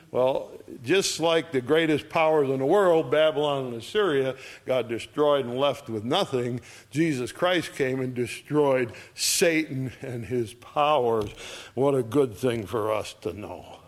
Well, 0.09 0.51
just 0.83 1.19
like 1.19 1.51
the 1.51 1.59
greatest 1.59 2.07
powers 2.07 2.49
in 2.49 2.59
the 2.59 2.65
world, 2.65 3.11
Babylon 3.11 3.65
and 3.65 3.75
Assyria, 3.75 4.35
got 4.65 4.87
destroyed 4.87 5.45
and 5.45 5.57
left 5.57 5.89
with 5.89 6.05
nothing, 6.05 6.61
Jesus 6.91 7.33
Christ 7.33 7.73
came 7.73 7.99
and 7.99 8.13
destroyed 8.13 8.93
Satan 9.15 9.91
and 10.01 10.25
his 10.25 10.53
powers. 10.53 11.29
What 11.73 11.93
a 11.93 12.03
good 12.03 12.35
thing 12.35 12.65
for 12.65 12.91
us 12.91 13.13
to 13.21 13.33
know. 13.33 13.79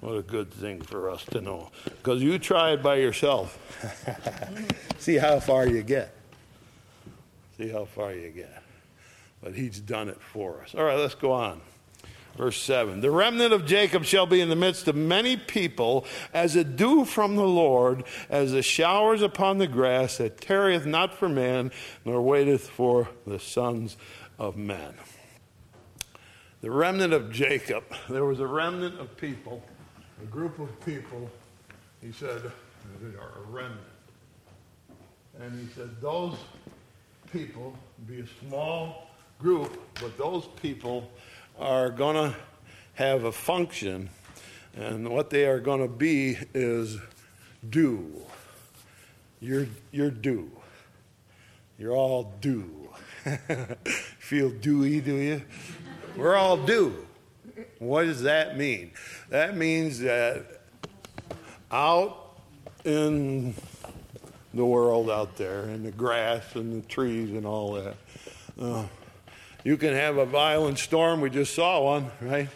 What 0.00 0.16
a 0.16 0.22
good 0.22 0.52
thing 0.52 0.80
for 0.80 1.10
us 1.10 1.24
to 1.26 1.40
know. 1.40 1.70
Because 1.84 2.22
you 2.22 2.38
try 2.38 2.70
it 2.70 2.82
by 2.82 2.96
yourself. 2.96 3.58
See 4.98 5.16
how 5.16 5.40
far 5.40 5.66
you 5.66 5.82
get. 5.82 6.14
See 7.56 7.68
how 7.68 7.84
far 7.86 8.14
you 8.14 8.30
get. 8.30 8.62
But 9.42 9.54
he's 9.54 9.80
done 9.80 10.08
it 10.08 10.20
for 10.20 10.62
us. 10.62 10.74
All 10.74 10.84
right, 10.84 10.98
let's 10.98 11.14
go 11.14 11.32
on. 11.32 11.60
Verse 12.36 12.60
7 12.62 13.00
The 13.00 13.10
remnant 13.10 13.52
of 13.52 13.66
Jacob 13.66 14.04
shall 14.04 14.26
be 14.26 14.40
in 14.40 14.48
the 14.48 14.56
midst 14.56 14.88
of 14.88 14.96
many 14.96 15.36
people, 15.36 16.04
as 16.32 16.56
a 16.56 16.64
dew 16.64 17.04
from 17.04 17.36
the 17.36 17.46
Lord, 17.46 18.04
as 18.30 18.52
the 18.52 18.62
showers 18.62 19.22
upon 19.22 19.58
the 19.58 19.66
grass, 19.66 20.18
that 20.18 20.40
tarrieth 20.40 20.86
not 20.86 21.14
for 21.14 21.28
man, 21.28 21.72
nor 22.04 22.22
waiteth 22.22 22.68
for 22.68 23.08
the 23.26 23.40
sons 23.40 23.96
of 24.38 24.56
men. 24.56 24.94
The 26.60 26.70
remnant 26.70 27.12
of 27.12 27.30
Jacob, 27.30 27.84
there 28.08 28.24
was 28.24 28.40
a 28.40 28.46
remnant 28.46 28.98
of 28.98 29.16
people, 29.16 29.62
a 30.22 30.26
group 30.26 30.58
of 30.58 30.68
people, 30.84 31.30
he 32.00 32.12
said, 32.12 32.42
They 33.00 33.16
are 33.16 33.32
a 33.44 33.50
remnant. 33.50 33.80
And 35.40 35.58
he 35.60 35.72
said, 35.74 36.00
those 36.00 36.36
people 37.32 37.74
be 38.06 38.20
a 38.20 38.26
small 38.46 39.07
group, 39.38 39.78
but 40.00 40.16
those 40.18 40.46
people 40.60 41.10
are 41.58 41.90
going 41.90 42.16
to 42.16 42.36
have 42.94 43.24
a 43.24 43.32
function, 43.32 44.10
and 44.74 45.08
what 45.08 45.30
they 45.30 45.46
are 45.46 45.60
going 45.60 45.80
to 45.80 45.88
be 45.88 46.36
is 46.54 46.98
dew. 47.68 48.22
You're, 49.40 49.66
you're 49.92 50.10
dew. 50.10 50.50
You're 51.78 51.94
all 51.94 52.34
dew. 52.40 52.88
Feel 54.18 54.50
dewy, 54.50 55.00
do 55.00 55.14
you? 55.14 55.42
We're 56.16 56.34
all 56.34 56.56
dew. 56.56 57.06
What 57.78 58.04
does 58.04 58.22
that 58.22 58.56
mean? 58.56 58.90
That 59.30 59.56
means 59.56 60.00
that 60.00 60.62
out 61.70 62.40
in 62.84 63.54
the 64.54 64.64
world 64.64 65.10
out 65.10 65.36
there, 65.36 65.64
in 65.64 65.84
the 65.84 65.90
grass 65.90 66.56
and 66.56 66.82
the 66.82 66.88
trees 66.88 67.30
and 67.30 67.46
all 67.46 67.74
that, 67.74 67.94
uh, 68.60 68.84
You 69.68 69.76
can 69.76 69.92
have 69.92 70.16
a 70.16 70.24
violent 70.24 70.78
storm. 70.78 71.20
We 71.20 71.28
just 71.28 71.54
saw 71.54 71.82
one, 71.82 72.10
right? 72.22 72.48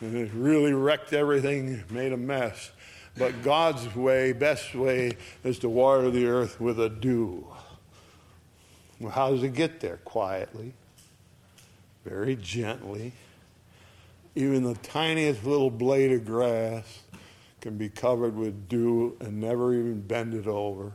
And 0.00 0.16
it 0.16 0.30
really 0.32 0.72
wrecked 0.72 1.12
everything, 1.12 1.84
made 1.90 2.14
a 2.14 2.16
mess. 2.16 2.70
But 3.18 3.42
God's 3.42 3.94
way, 3.94 4.32
best 4.32 4.74
way, 4.74 5.18
is 5.44 5.58
to 5.58 5.68
water 5.68 6.10
the 6.10 6.24
earth 6.24 6.58
with 6.58 6.80
a 6.80 6.88
dew. 6.88 7.46
Well, 8.98 9.12
how 9.12 9.30
does 9.30 9.42
it 9.42 9.52
get 9.52 9.80
there? 9.80 9.98
Quietly, 10.06 10.72
very 12.06 12.34
gently. 12.34 13.12
Even 14.34 14.62
the 14.62 14.76
tiniest 14.76 15.44
little 15.44 15.70
blade 15.70 16.12
of 16.12 16.24
grass 16.24 17.00
can 17.60 17.76
be 17.76 17.90
covered 17.90 18.34
with 18.34 18.70
dew 18.70 19.18
and 19.20 19.38
never 19.38 19.74
even 19.74 20.00
bend 20.00 20.32
it 20.32 20.46
over. 20.46 20.92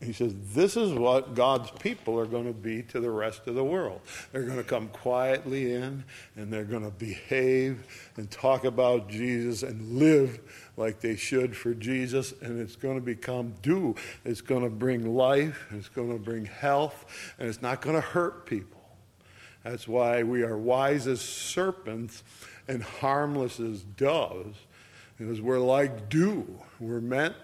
He 0.00 0.12
says, 0.12 0.32
This 0.54 0.76
is 0.76 0.92
what 0.92 1.34
God's 1.34 1.70
people 1.72 2.18
are 2.20 2.26
going 2.26 2.46
to 2.46 2.52
be 2.52 2.82
to 2.84 3.00
the 3.00 3.10
rest 3.10 3.48
of 3.48 3.56
the 3.56 3.64
world. 3.64 4.00
They're 4.30 4.44
going 4.44 4.58
to 4.58 4.64
come 4.64 4.88
quietly 4.88 5.72
in 5.74 6.04
and 6.36 6.52
they're 6.52 6.64
going 6.64 6.84
to 6.84 6.96
behave 6.96 7.84
and 8.16 8.30
talk 8.30 8.64
about 8.64 9.08
Jesus 9.08 9.64
and 9.64 9.98
live 9.98 10.38
like 10.76 11.00
they 11.00 11.16
should 11.16 11.56
for 11.56 11.74
Jesus. 11.74 12.32
And 12.40 12.60
it's 12.60 12.76
going 12.76 12.94
to 12.94 13.04
become 13.04 13.54
dew. 13.60 13.96
It's 14.24 14.40
going 14.40 14.62
to 14.62 14.70
bring 14.70 15.16
life, 15.16 15.66
it's 15.72 15.88
going 15.88 16.12
to 16.12 16.22
bring 16.22 16.44
health, 16.44 17.34
and 17.38 17.48
it's 17.48 17.62
not 17.62 17.80
going 17.80 17.96
to 17.96 18.02
hurt 18.02 18.46
people. 18.46 18.78
That's 19.64 19.88
why 19.88 20.22
we 20.22 20.42
are 20.42 20.56
wise 20.56 21.08
as 21.08 21.20
serpents 21.20 22.22
and 22.68 22.82
harmless 22.82 23.58
as 23.58 23.82
doves 23.82 24.58
because 25.18 25.40
we're 25.40 25.58
like 25.58 26.08
dew. 26.08 26.46
We're 26.80 27.00
meant 27.00 27.34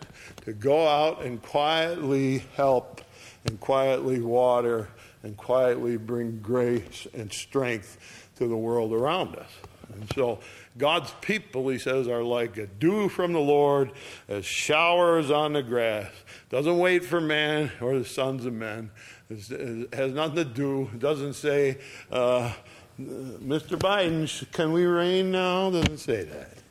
to 0.45 0.53
go 0.53 0.87
out 0.87 1.23
and 1.23 1.43
quietly 1.43 2.45
help 2.55 3.01
and 3.47 3.59
quietly 3.61 4.21
water 4.21 4.89
and 5.23 5.37
quietly 5.37 5.97
bring 5.97 6.39
grace 6.41 7.07
and 7.15 7.33
strength 7.33 8.31
to 8.37 8.47
the 8.47 8.57
world 8.57 8.93
around 8.93 9.37
us. 9.37 9.51
And 9.93 10.11
so 10.15 10.39
God's 10.79 11.13
people, 11.21 11.69
he 11.69 11.79
says, 11.79 12.09
are 12.09 12.23
like 12.23 12.57
a 12.57 12.67
dew 12.67 13.09
from 13.09 13.33
the 13.33 13.41
Lord, 13.41 13.93
as 14.29 14.45
showers 14.45 15.31
on 15.31 15.53
the 15.53 15.63
grass. 15.63 16.11
Doesn't 16.51 16.79
wait 16.79 17.05
for 17.05 17.21
man 17.21 17.71
or 17.81 17.99
the 17.99 18.05
sons 18.05 18.45
of 18.45 18.53
men. 18.53 18.91
It 19.31 19.95
has 19.95 20.13
nothing 20.13 20.37
to 20.37 20.45
do. 20.45 20.91
Doesn't 20.99 21.35
say, 21.35 21.79
uh, 22.11 22.53
Mr. 23.01 23.79
Biden, 23.79 24.53
can 24.53 24.73
we 24.73 24.85
rain 24.85 25.31
now? 25.31 25.71
Doesn't 25.71 25.99
say 25.99 26.25
that. 26.25 26.64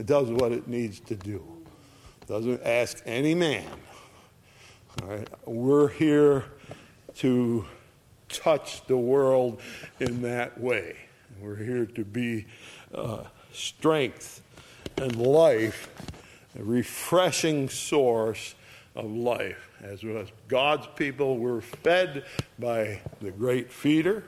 It 0.00 0.06
does 0.06 0.30
what 0.30 0.50
it 0.50 0.66
needs 0.66 0.98
to 1.00 1.14
do. 1.14 1.44
Doesn't 2.26 2.62
ask 2.62 3.02
any 3.04 3.34
man. 3.34 3.66
All 5.02 5.08
right? 5.08 5.28
We're 5.44 5.88
here 5.88 6.46
to 7.16 7.66
touch 8.30 8.86
the 8.86 8.96
world 8.96 9.60
in 9.98 10.22
that 10.22 10.58
way. 10.58 10.96
We're 11.38 11.62
here 11.62 11.84
to 11.84 12.04
be 12.06 12.46
uh, 12.94 13.24
strength 13.52 14.40
and 14.96 15.16
life, 15.16 15.90
a 16.58 16.64
refreshing 16.64 17.68
source 17.68 18.54
of 18.96 19.04
life. 19.04 19.68
As 19.82 20.02
God's 20.48 20.86
people, 20.96 21.36
we're 21.36 21.60
fed 21.60 22.24
by 22.58 23.02
the 23.20 23.32
great 23.32 23.70
feeder, 23.70 24.24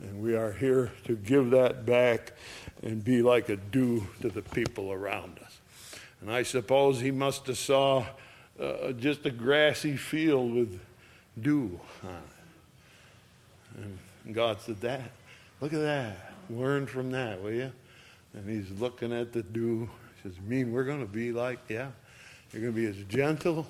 and 0.00 0.20
we 0.20 0.34
are 0.34 0.50
here 0.50 0.90
to 1.04 1.14
give 1.14 1.50
that 1.50 1.86
back 1.86 2.32
and 2.84 3.02
be 3.02 3.22
like 3.22 3.48
a 3.48 3.56
dew 3.56 4.06
to 4.20 4.28
the 4.28 4.42
people 4.42 4.92
around 4.92 5.38
us. 5.44 5.58
And 6.20 6.30
I 6.30 6.42
suppose 6.42 7.00
he 7.00 7.10
must 7.10 7.46
have 7.48 7.58
saw 7.58 8.06
uh, 8.60 8.92
just 8.92 9.26
a 9.26 9.30
grassy 9.30 9.96
field 9.96 10.52
with 10.52 10.80
dew 11.40 11.80
on 12.04 12.10
it. 12.10 13.84
And 14.24 14.34
God 14.34 14.60
said, 14.60 14.80
"That, 14.82 15.10
look 15.60 15.72
at 15.72 15.80
that. 15.80 16.32
Learn 16.48 16.86
from 16.86 17.10
that, 17.10 17.42
will 17.42 17.52
you?" 17.52 17.72
And 18.34 18.48
he's 18.48 18.70
looking 18.78 19.12
at 19.12 19.32
the 19.32 19.42
dew. 19.42 19.88
He 20.22 20.28
says, 20.28 20.38
"Mean 20.40 20.72
we're 20.72 20.84
going 20.84 21.00
to 21.00 21.12
be 21.12 21.32
like, 21.32 21.58
yeah, 21.68 21.90
you're 22.52 22.62
going 22.62 22.74
to 22.74 22.80
be 22.80 22.86
as 22.86 23.04
gentle 23.08 23.66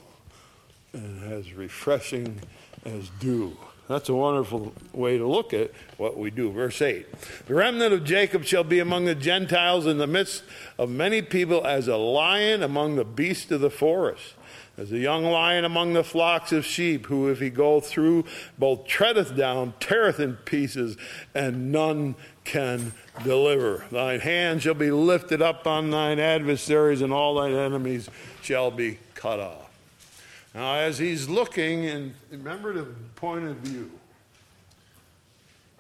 and 0.93 1.33
as 1.33 1.53
refreshing 1.53 2.41
as 2.85 3.09
dew." 3.21 3.57
That's 3.89 4.09
a 4.09 4.15
wonderful 4.15 4.73
way 4.93 5.19
to 5.19 5.27
look 5.27 5.53
at 5.53 5.71
what 5.99 6.17
we 6.17 6.31
do. 6.31 6.51
Verse 6.51 6.81
8 6.81 7.07
The 7.47 7.55
remnant 7.55 7.93
of 7.93 8.05
Jacob 8.05 8.45
shall 8.45 8.65
be 8.65 8.79
among 8.79 9.05
the 9.05 9.15
Gentiles 9.15 9.87
in 9.87 9.99
the 9.99 10.07
midst 10.07 10.43
of 10.79 10.89
many 10.89 11.21
people 11.21 11.67
as 11.67 11.87
a 11.87 11.97
lion 11.97 12.63
among 12.63 12.97
the 12.97 13.05
beasts 13.05 13.51
of 13.51 13.61
the 13.61 13.71
forest. 13.71 14.35
As 14.77 14.91
a 14.91 14.99
young 14.99 15.23
lion 15.23 15.65
among 15.65 15.93
the 15.93 16.03
flocks 16.03 16.51
of 16.51 16.65
sheep, 16.65 17.07
who, 17.07 17.29
if 17.29 17.39
he 17.39 17.49
go 17.49 17.79
through, 17.79 18.25
both 18.59 18.87
treadeth 18.89 19.37
down, 19.37 19.75
teareth 19.79 20.19
in 20.19 20.35
pieces, 20.35 20.97
and 21.33 21.71
none 21.71 22.17
can 22.45 22.93
deliver. 23.23 23.85
Thine 23.93 24.19
hand 24.19 24.63
shall 24.63 24.75
be 24.75 24.91
lifted 24.91 25.41
up 25.41 25.69
on 25.69 25.91
thine 25.91 26.19
adversaries, 26.19 27.03
and 27.03 27.13
all 27.13 27.37
thine 27.37 27.55
enemies 27.55 28.11
shall 28.43 28.73
be 28.73 28.99
cut 29.15 29.39
off. 29.39 29.64
Now, 30.55 30.77
as 30.77 30.99
he's 30.99 31.29
looking, 31.29 31.87
and 31.87 32.15
remember 32.31 32.73
the 32.73 32.85
point 33.17 33.45
of 33.45 33.57
view, 33.57 33.91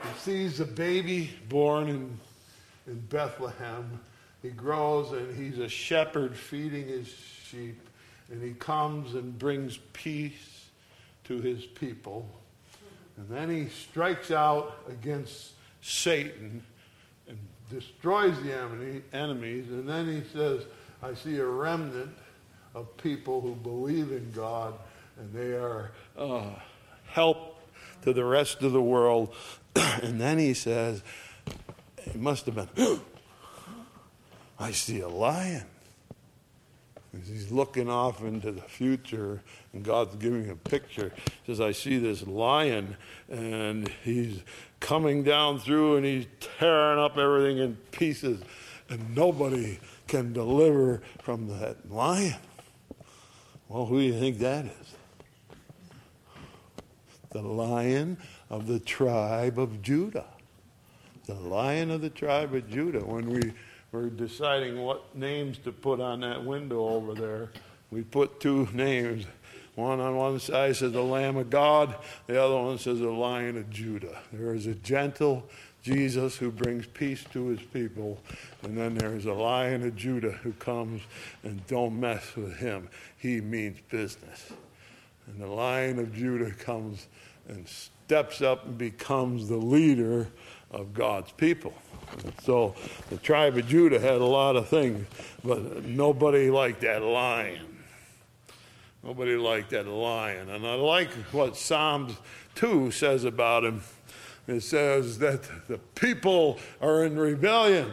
he 0.03 0.18
sees 0.18 0.59
a 0.59 0.64
baby 0.64 1.31
born 1.49 1.89
in, 1.89 2.18
in 2.89 2.99
Bethlehem. 3.09 4.01
He 4.43 4.51
grows 4.51 5.12
and 5.12 5.35
he's 5.37 5.61
a 5.61 5.68
shepherd 5.68 6.37
feeding 6.37 6.89
his 6.89 7.07
sheep, 7.07 7.81
and 8.33 8.43
he 8.43 8.55
comes 8.55 9.14
and 9.14 9.39
brings 9.39 9.79
peace 9.93 10.66
to 11.25 11.41
his 11.41 11.64
people. 11.64 12.29
And 13.16 13.29
then 13.29 13.49
he 13.49 13.68
strikes 13.68 14.33
out 14.33 14.77
against 14.89 15.53
Satan 15.83 16.64
and 17.29 17.39
destroys 17.70 18.35
the 18.43 19.03
enemies. 19.12 19.68
And 19.68 19.89
then 19.89 20.09
he 20.09 20.29
says, 20.37 20.62
I 21.01 21.14
see 21.14 21.37
a 21.37 21.47
remnant 21.47 22.11
of 22.75 22.97
people 22.97 23.41
who 23.41 23.55
believe 23.55 24.11
in 24.11 24.31
God 24.35 24.75
and 25.18 25.33
they 25.33 25.53
are 25.53 25.93
uh, 26.16 26.51
help 27.07 27.61
to 28.03 28.12
the 28.12 28.25
rest 28.25 28.62
of 28.62 28.72
the 28.72 28.83
world. 28.83 29.35
and 29.77 30.20
then 30.20 30.39
he 30.39 30.55
says, 30.55 31.03
it 31.99 32.16
must 32.16 32.47
have 32.47 32.55
been, 32.55 33.01
I 34.59 34.72
see 34.72 35.01
a 35.01 35.09
lion. 35.09 35.64
He's 37.27 37.53
looking 37.53 37.89
off 37.89 38.22
into 38.22 38.51
the 38.51 38.61
future, 38.62 39.41
and 39.72 39.85
God's 39.85 40.16
giving 40.16 40.45
him 40.45 40.51
a 40.64 40.68
picture. 40.68 41.12
He 41.45 41.53
says, 41.53 41.61
I 41.61 41.70
see 41.70 41.99
this 41.99 42.27
lion, 42.27 42.97
and 43.31 43.89
he's 44.03 44.41
coming 44.81 45.22
down 45.22 45.61
through, 45.61 45.97
and 45.97 46.05
he's 46.05 46.27
tearing 46.59 46.99
up 46.99 47.16
everything 47.16 47.59
in 47.59 47.77
pieces, 47.93 48.41
and 48.89 49.14
nobody 49.14 49.79
can 50.09 50.33
deliver 50.33 51.03
from 51.22 51.47
that 51.61 51.89
lion. 51.89 52.35
Well, 53.68 53.86
who 53.86 53.98
do 53.98 54.04
you 54.04 54.18
think 54.18 54.38
that 54.38 54.66
is? 54.66 54.94
The 57.30 57.42
lion 57.42 58.18
of 58.50 58.66
the 58.66 58.78
tribe 58.78 59.58
of 59.58 59.82
Judah. 59.82 60.26
The 61.26 61.34
lion 61.34 61.90
of 61.90 62.00
the 62.00 62.10
tribe 62.10 62.54
of 62.54 62.68
Judah. 62.68 63.00
When 63.00 63.30
we 63.30 63.52
were 63.90 64.10
deciding 64.10 64.80
what 64.82 65.16
names 65.16 65.58
to 65.58 65.72
put 65.72 66.00
on 66.00 66.20
that 66.20 66.44
window 66.44 66.88
over 66.88 67.14
there, 67.14 67.50
we 67.90 68.02
put 68.02 68.40
two 68.40 68.68
names. 68.72 69.24
One 69.74 69.98
on 69.98 70.14
one 70.14 70.38
side 70.38 70.76
says 70.76 70.92
the 70.92 71.02
Lamb 71.02 71.36
of 71.36 71.50
God, 71.50 71.96
the 72.26 72.40
other 72.40 72.56
one 72.56 72.78
says 72.78 73.00
the 73.00 73.10
Lion 73.10 73.56
of 73.56 73.70
Judah. 73.70 74.20
There 74.32 74.54
is 74.54 74.66
a 74.66 74.74
gentle 74.74 75.48
Jesus 75.85 76.37
who 76.37 76.51
brings 76.51 76.87
peace 76.87 77.22
to 77.32 77.49
his 77.49 77.61
people, 77.61 78.18
and 78.62 78.76
then 78.76 78.95
there's 78.95 79.26
a 79.26 79.32
Lion 79.32 79.87
of 79.87 79.95
Judah 79.95 80.32
who 80.32 80.53
comes 80.55 81.03
and 81.43 81.64
don't 81.66 82.01
mess 82.01 82.35
with 82.35 82.57
him 82.57 82.89
he 83.24 83.41
means 83.41 83.78
business. 83.89 84.53
And 85.26 85.41
the 85.41 85.47
lion 85.47 85.99
of 85.99 86.14
Judah 86.14 86.51
comes 86.51 87.07
and 87.49 87.66
steps 87.66 88.43
up 88.43 88.66
and 88.66 88.76
becomes 88.76 89.49
the 89.49 89.57
leader 89.57 90.28
of 90.70 90.93
God's 90.93 91.32
people. 91.32 91.72
And 92.22 92.35
so 92.43 92.74
the 93.09 93.16
tribe 93.16 93.57
of 93.57 93.66
Judah 93.66 93.99
had 93.99 94.20
a 94.20 94.26
lot 94.26 94.57
of 94.57 94.68
things, 94.68 95.07
but 95.43 95.87
nobody 95.87 96.51
liked 96.51 96.82
that 96.82 97.03
lion. 97.03 97.78
Nobody 99.03 99.37
liked 99.37 99.70
that 99.70 99.87
lion. 99.87 100.51
And 100.51 100.66
I 100.66 100.74
like 100.74 101.11
what 101.32 101.57
Psalms 101.57 102.14
2 102.57 102.91
says 102.91 103.24
about 103.24 103.64
him. 103.64 103.80
It 104.47 104.61
says 104.61 105.18
that 105.18 105.42
the 105.68 105.78
people 105.95 106.59
are 106.80 107.05
in 107.05 107.18
rebellion. 107.18 107.92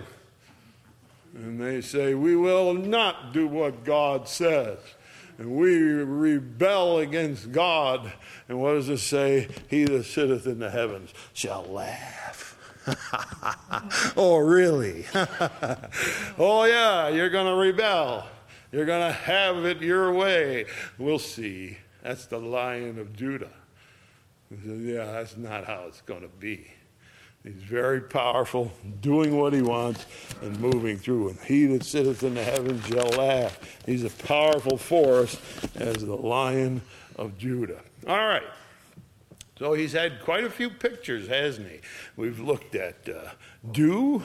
And 1.34 1.62
they 1.62 1.82
say, 1.82 2.14
We 2.14 2.36
will 2.36 2.74
not 2.74 3.34
do 3.34 3.48
what 3.48 3.86
God 3.86 4.28
says 4.28 4.80
and 5.42 5.58
we 5.58 5.82
rebel 5.82 7.00
against 7.00 7.52
God. 7.52 8.14
And 8.48 8.62
what 8.62 8.74
does 8.74 8.90
it 8.90 9.00
say? 9.00 9.48
He 9.70 9.86
that 9.86 10.04
sitteth 10.04 10.46
in 10.46 10.60
the 10.60 10.70
heavens 10.70 11.16
shall 11.34 11.64
laugh. 11.64 12.56
oh, 14.16 14.38
really? 14.38 15.06
oh, 16.38 16.66
yeah, 16.66 17.08
you're 17.10 17.32
going 17.32 17.48
to 17.48 17.56
rebel. 17.56 18.28
You're 18.72 18.86
going 18.86 19.08
to 19.08 19.14
have 19.14 19.66
it 19.66 19.82
your 19.82 20.14
way. 20.14 20.66
We'll 21.00 21.18
see. 21.18 21.80
That's 22.04 22.28
the 22.28 22.38
lion 22.38 23.00
of 23.00 23.16
Judah. 23.16 23.50
He 24.52 24.68
says, 24.68 24.82
Yeah, 24.82 25.06
that's 25.06 25.38
not 25.38 25.66
how 25.66 25.86
it's 25.88 26.02
going 26.02 26.22
to 26.22 26.28
be. 26.28 26.68
He's 27.44 27.54
very 27.54 28.02
powerful, 28.02 28.72
doing 29.00 29.36
what 29.36 29.54
he 29.54 29.64
wants 29.64 30.06
and 30.44 30.60
moving 30.60 30.98
through. 30.98 31.30
And 31.30 31.40
he 31.40 31.66
that 31.68 31.84
sitteth 31.84 32.22
in 32.22 32.36
the 32.36 32.44
heavens 32.44 32.86
shall 32.86 33.10
laugh. 33.10 33.60
He's 33.86 34.04
a 34.04 34.12
powerful 34.12 34.78
force 34.78 35.40
as 35.76 36.06
the 36.06 36.16
lion 36.16 36.82
of 37.16 37.40
Judah. 37.40 37.82
All 38.08 38.28
right. 38.28 38.44
So 39.58 39.74
he's 39.74 39.94
had 39.94 40.22
quite 40.22 40.44
a 40.44 40.50
few 40.50 40.70
pictures, 40.70 41.28
hasn't 41.28 41.68
he? 41.68 41.80
We've 42.16 42.40
looked 42.40 42.76
at 42.76 43.08
uh, 43.08 43.30
dew, 43.72 44.24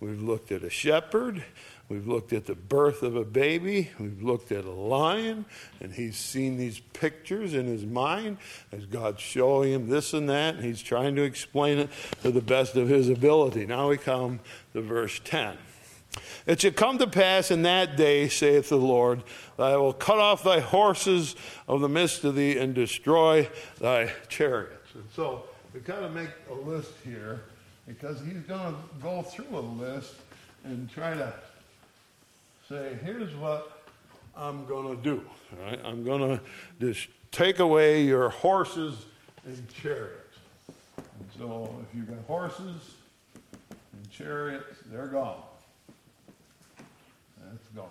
we've 0.00 0.20
looked 0.20 0.50
at 0.50 0.64
a 0.64 0.70
shepherd, 0.70 1.44
We've 1.88 2.06
looked 2.06 2.34
at 2.34 2.44
the 2.44 2.54
birth 2.54 3.02
of 3.02 3.16
a 3.16 3.24
baby. 3.24 3.90
We've 3.98 4.22
looked 4.22 4.52
at 4.52 4.66
a 4.66 4.70
lion, 4.70 5.46
and 5.80 5.92
he's 5.92 6.16
seen 6.16 6.58
these 6.58 6.80
pictures 6.80 7.54
in 7.54 7.66
his 7.66 7.86
mind 7.86 8.36
as 8.72 8.84
God's 8.84 9.22
showing 9.22 9.72
him 9.72 9.88
this 9.88 10.12
and 10.12 10.28
that, 10.28 10.56
and 10.56 10.64
he's 10.64 10.82
trying 10.82 11.16
to 11.16 11.22
explain 11.22 11.78
it 11.78 11.88
to 12.22 12.30
the 12.30 12.42
best 12.42 12.76
of 12.76 12.88
his 12.88 13.08
ability. 13.08 13.64
Now 13.64 13.88
we 13.88 13.96
come 13.96 14.40
to 14.74 14.82
verse 14.82 15.18
10. 15.24 15.56
It 16.46 16.60
shall 16.60 16.72
come 16.72 16.98
to 16.98 17.06
pass 17.06 17.50
in 17.50 17.62
that 17.62 17.96
day, 17.96 18.28
saith 18.28 18.68
the 18.68 18.76
Lord, 18.76 19.22
that 19.56 19.72
I 19.72 19.76
will 19.76 19.92
cut 19.92 20.18
off 20.18 20.42
thy 20.42 20.60
horses 20.60 21.36
of 21.66 21.80
the 21.80 21.88
midst 21.88 22.24
of 22.24 22.34
thee 22.34 22.58
and 22.58 22.74
destroy 22.74 23.48
thy 23.80 24.12
chariots. 24.28 24.94
And 24.94 25.04
so 25.14 25.44
we 25.72 25.80
kind 25.80 26.04
of 26.04 26.12
make 26.12 26.30
a 26.50 26.54
list 26.54 26.92
here 27.04 27.44
because 27.86 28.20
he's 28.20 28.42
going 28.42 28.74
to 28.74 28.76
go 29.02 29.22
through 29.22 29.56
a 29.56 29.60
list 29.60 30.14
and 30.64 30.90
try 30.90 31.14
to 31.14 31.32
say, 32.68 32.98
here's 33.02 33.34
what 33.36 33.82
I'm 34.36 34.66
going 34.66 34.94
to 34.94 35.02
do. 35.02 35.24
Right? 35.64 35.80
I'm 35.84 36.04
going 36.04 36.20
to 36.20 36.40
just 36.80 37.08
take 37.32 37.60
away 37.60 38.02
your 38.04 38.28
horses 38.28 39.06
and 39.46 39.66
chariots. 39.72 40.36
And 40.96 41.28
so 41.38 41.74
if 41.82 41.96
you've 41.96 42.08
got 42.08 42.18
horses 42.26 42.94
and 43.70 44.10
chariots, 44.10 44.76
they're 44.92 45.06
gone. 45.06 45.40
That's 47.42 47.68
gone. 47.74 47.88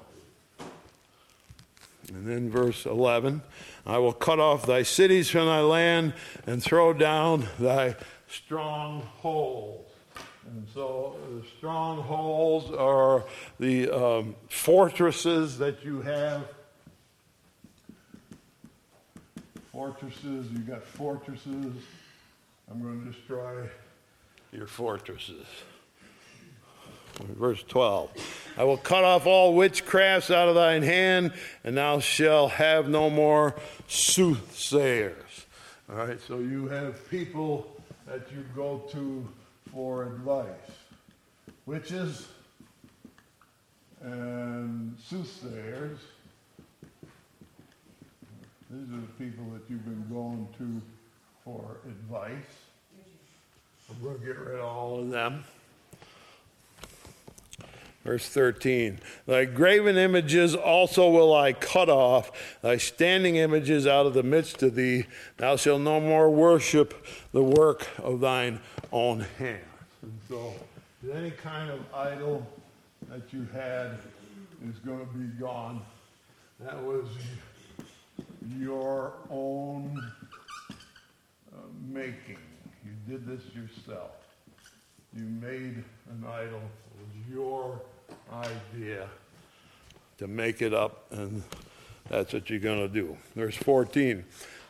And 2.09 2.27
then 2.27 2.49
verse 2.49 2.85
11 2.85 3.41
I 3.85 3.97
will 3.97 4.13
cut 4.13 4.39
off 4.39 4.67
thy 4.67 4.83
cities 4.83 5.29
from 5.29 5.47
thy 5.47 5.61
land 5.61 6.13
and 6.45 6.61
throw 6.61 6.93
down 6.93 7.47
thy 7.59 7.95
strongholds. 8.29 9.91
And 10.47 10.65
so 10.73 11.17
the 11.29 11.45
strongholds 11.57 12.71
are 12.71 13.25
the 13.59 13.89
um, 13.91 14.35
fortresses 14.49 15.57
that 15.57 15.83
you 15.83 16.01
have. 16.01 16.43
Fortresses, 19.71 20.47
you've 20.51 20.67
got 20.67 20.83
fortresses. 20.83 21.73
I'm 22.71 22.81
going 22.81 23.03
to 23.03 23.11
destroy 23.11 23.69
your 24.51 24.67
fortresses. 24.67 25.45
Verse 27.19 27.63
12 27.63 28.11
I 28.57 28.63
will 28.63 28.77
cut 28.77 29.03
off 29.03 29.25
all 29.25 29.55
witchcrafts 29.55 30.33
out 30.33 30.49
of 30.49 30.55
thine 30.55 30.81
hand, 30.81 31.33
and 31.63 31.77
thou 31.77 31.99
shalt 31.99 32.51
have 32.51 32.87
no 32.87 33.09
more 33.09 33.55
soothsayers. 33.87 35.45
All 35.89 35.95
right, 35.95 36.19
so 36.27 36.39
you 36.39 36.67
have 36.67 37.09
people 37.09 37.81
that 38.05 38.21
you 38.31 38.45
go 38.55 38.83
to 38.91 39.27
for 39.77 40.05
advice. 40.05 40.47
Witches 41.67 42.29
and 44.01 44.11
um, 44.11 44.97
soothsayers, 44.99 45.99
these 48.71 48.89
are 48.89 49.01
the 49.01 49.23
people 49.23 49.45
that 49.53 49.61
you've 49.69 49.85
been 49.85 50.03
going 50.11 50.47
to 50.57 50.81
for 51.45 51.77
advice. 51.85 52.31
I'm 53.87 54.03
going 54.03 54.19
to 54.19 54.25
get 54.25 54.39
rid 54.39 54.55
of 54.57 54.65
all 54.65 54.99
of 54.99 55.11
them. 55.11 55.43
Verse 58.03 58.27
13 58.27 58.99
Thy 59.27 59.45
graven 59.45 59.95
images 59.95 60.55
also 60.55 61.07
will 61.07 61.35
I 61.35 61.53
cut 61.53 61.87
off, 61.87 62.31
thy 62.63 62.77
standing 62.77 63.35
images 63.35 63.85
out 63.85 64.07
of 64.07 64.15
the 64.15 64.23
midst 64.23 64.63
of 64.63 64.73
thee. 64.73 65.05
Thou 65.37 65.55
shalt 65.55 65.81
no 65.81 65.99
more 65.99 66.31
worship 66.31 67.05
the 67.31 67.43
work 67.43 67.87
of 67.99 68.21
thine 68.21 68.59
own 68.91 69.27
hands. 69.37 69.66
And 70.07 70.19
so, 70.29 70.53
any 71.13 71.31
kind 71.31 71.69
of 71.69 71.81
idol 71.93 72.47
that 73.09 73.33
you 73.33 73.45
had 73.51 73.97
is 74.65 74.79
going 74.79 75.05
to 75.05 75.13
be 75.13 75.27
gone. 75.37 75.81
That 76.61 76.81
was 76.81 77.07
your 78.57 79.11
own 79.29 80.01
uh, 81.51 81.57
making. 81.89 82.37
You 82.85 82.91
did 83.05 83.27
this 83.27 83.41
yourself. 83.53 84.11
You 85.13 85.25
made 85.25 85.83
an 86.09 86.25
idol. 86.25 86.61
It 86.61 87.01
was 87.01 87.29
your 87.29 87.81
idea 88.31 89.09
to 90.19 90.27
make 90.27 90.61
it 90.61 90.73
up, 90.73 91.11
and 91.11 91.43
that's 92.07 92.31
what 92.31 92.49
you're 92.49 92.59
going 92.59 92.79
to 92.79 92.87
do. 92.87 93.17
Verse 93.35 93.57
14 93.57 94.23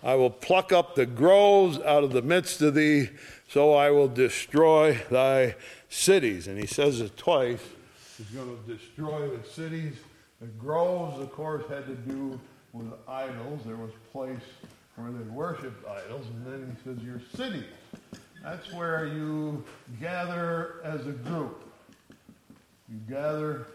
I 0.04 0.16
will 0.16 0.30
pluck 0.30 0.72
up 0.72 0.96
the 0.96 1.06
groves 1.06 1.80
out 1.80 2.04
of 2.04 2.12
the 2.12 2.22
midst 2.22 2.62
of 2.62 2.76
thee, 2.76 3.10
so 3.48 3.74
I 3.74 3.90
will 3.92 4.08
destroy 4.08 5.02
thy 5.10 5.56
cities. 5.90 6.48
And 6.48 6.60
he 6.60 6.68
says 6.68 7.02
it 7.02 7.18
twice. 7.18 7.62
He's 8.18 8.28
going 8.28 8.58
to 8.58 8.74
destroy 8.74 9.30
the 9.30 9.48
cities. 9.48 9.94
The 10.40 10.48
groves, 10.48 11.20
of 11.20 11.32
course, 11.32 11.64
had 11.70 11.86
to 11.88 11.96
do 11.96 12.40
with 12.74 12.88
idols. 13.08 13.62
There 13.66 13.76
was 13.76 13.92
a 13.92 14.12
place 14.12 14.44
where 14.96 15.12
they 15.12 15.24
worshiped 15.30 15.88
idols. 15.88 16.26
And 16.28 16.46
then 16.46 16.78
he 16.78 16.90
says, 16.90 17.04
Your 17.04 17.22
cities. 17.36 17.64
That's 18.44 18.72
where 18.72 19.08
you 19.08 19.64
gather 20.00 20.76
as 20.84 21.06
a 21.08 21.12
group. 21.12 21.64
You 22.90 23.00
gather 23.10 23.68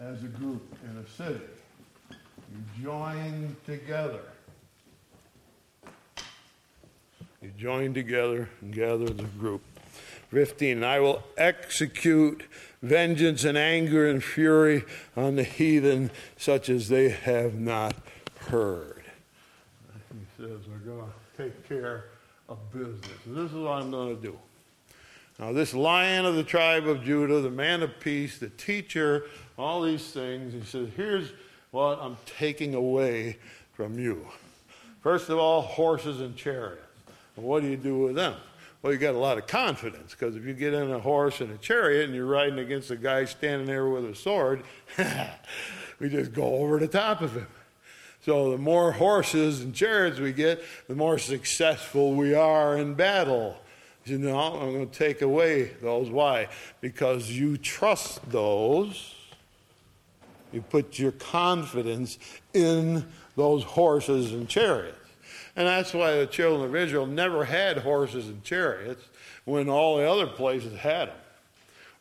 as 0.00 0.22
a 0.22 0.28
group 0.28 0.62
in 0.84 0.96
a 0.96 1.08
city. 1.08 1.44
You 2.10 2.84
join 2.84 3.56
together. 3.66 4.22
You 7.42 7.50
join 7.58 7.92
together 7.92 8.48
and 8.60 8.72
gather 8.72 9.06
a 9.06 9.10
group. 9.10 9.62
15, 10.30 10.84
I 10.84 11.00
will 11.00 11.24
execute 11.36 12.44
vengeance 12.80 13.42
and 13.42 13.58
anger 13.58 14.08
and 14.08 14.22
fury 14.22 14.84
on 15.16 15.34
the 15.34 15.42
heathen, 15.42 16.12
such 16.36 16.68
as 16.68 16.88
they 16.88 17.08
have 17.08 17.54
not 17.54 17.96
heard. 18.46 19.02
He 20.12 20.42
says, 20.42 20.60
We're 20.68 20.78
going 20.78 21.04
to 21.04 21.42
take 21.42 21.68
care 21.68 22.04
of 22.48 22.58
business. 22.72 23.10
And 23.26 23.36
this 23.36 23.50
is 23.50 23.56
what 23.56 23.72
I'm 23.72 23.90
going 23.90 24.16
to 24.16 24.22
do. 24.22 24.38
Now, 25.40 25.52
this 25.52 25.74
lion 25.74 26.24
of 26.24 26.36
the 26.36 26.44
tribe 26.44 26.86
of 26.86 27.02
Judah, 27.02 27.40
the 27.40 27.50
man 27.50 27.82
of 27.82 27.98
peace, 27.98 28.38
the 28.38 28.50
teacher, 28.50 29.24
all 29.58 29.82
these 29.82 30.12
things, 30.12 30.52
he 30.52 30.62
says, 30.62 30.88
here's 30.96 31.32
what 31.72 31.98
I'm 32.00 32.16
taking 32.38 32.74
away 32.74 33.38
from 33.72 33.98
you. 33.98 34.28
First 35.00 35.28
of 35.30 35.38
all, 35.38 35.62
horses 35.62 36.20
and 36.20 36.36
chariots. 36.36 36.81
And 37.36 37.44
what 37.44 37.62
do 37.62 37.68
you 37.68 37.76
do 37.76 37.98
with 37.98 38.14
them? 38.14 38.34
Well, 38.82 38.92
you 38.92 38.98
got 38.98 39.14
a 39.14 39.18
lot 39.18 39.38
of 39.38 39.46
confidence 39.46 40.10
because 40.12 40.34
if 40.34 40.44
you 40.44 40.54
get 40.54 40.74
in 40.74 40.90
a 40.90 40.98
horse 40.98 41.40
and 41.40 41.52
a 41.52 41.58
chariot 41.58 42.06
and 42.06 42.14
you're 42.14 42.26
riding 42.26 42.58
against 42.58 42.90
a 42.90 42.96
guy 42.96 43.24
standing 43.26 43.66
there 43.66 43.88
with 43.88 44.04
a 44.04 44.14
sword, 44.14 44.64
we 46.00 46.08
just 46.08 46.32
go 46.32 46.56
over 46.56 46.80
the 46.80 46.88
top 46.88 47.20
of 47.20 47.34
him. 47.34 47.46
So 48.24 48.50
the 48.50 48.58
more 48.58 48.92
horses 48.92 49.60
and 49.62 49.74
chariots 49.74 50.18
we 50.18 50.32
get, 50.32 50.62
the 50.88 50.94
more 50.94 51.18
successful 51.18 52.14
we 52.14 52.34
are 52.34 52.76
in 52.76 52.94
battle. 52.94 53.56
You 54.04 54.18
know, 54.18 54.36
I'm 54.36 54.72
going 54.72 54.88
to 54.88 54.98
take 54.98 55.22
away 55.22 55.72
those. 55.80 56.10
Why? 56.10 56.48
Because 56.80 57.30
you 57.30 57.56
trust 57.56 58.28
those. 58.30 59.14
You 60.52 60.60
put 60.60 60.98
your 60.98 61.12
confidence 61.12 62.18
in 62.52 63.06
those 63.36 63.62
horses 63.62 64.32
and 64.32 64.48
chariots. 64.48 64.98
And 65.54 65.66
that's 65.66 65.92
why 65.92 66.16
the 66.16 66.26
children 66.26 66.68
of 66.68 66.74
Israel 66.74 67.06
never 67.06 67.44
had 67.44 67.78
horses 67.78 68.28
and 68.28 68.42
chariots 68.42 69.04
when 69.44 69.68
all 69.68 69.98
the 69.98 70.08
other 70.08 70.26
places 70.26 70.78
had 70.78 71.08
them. 71.08 71.16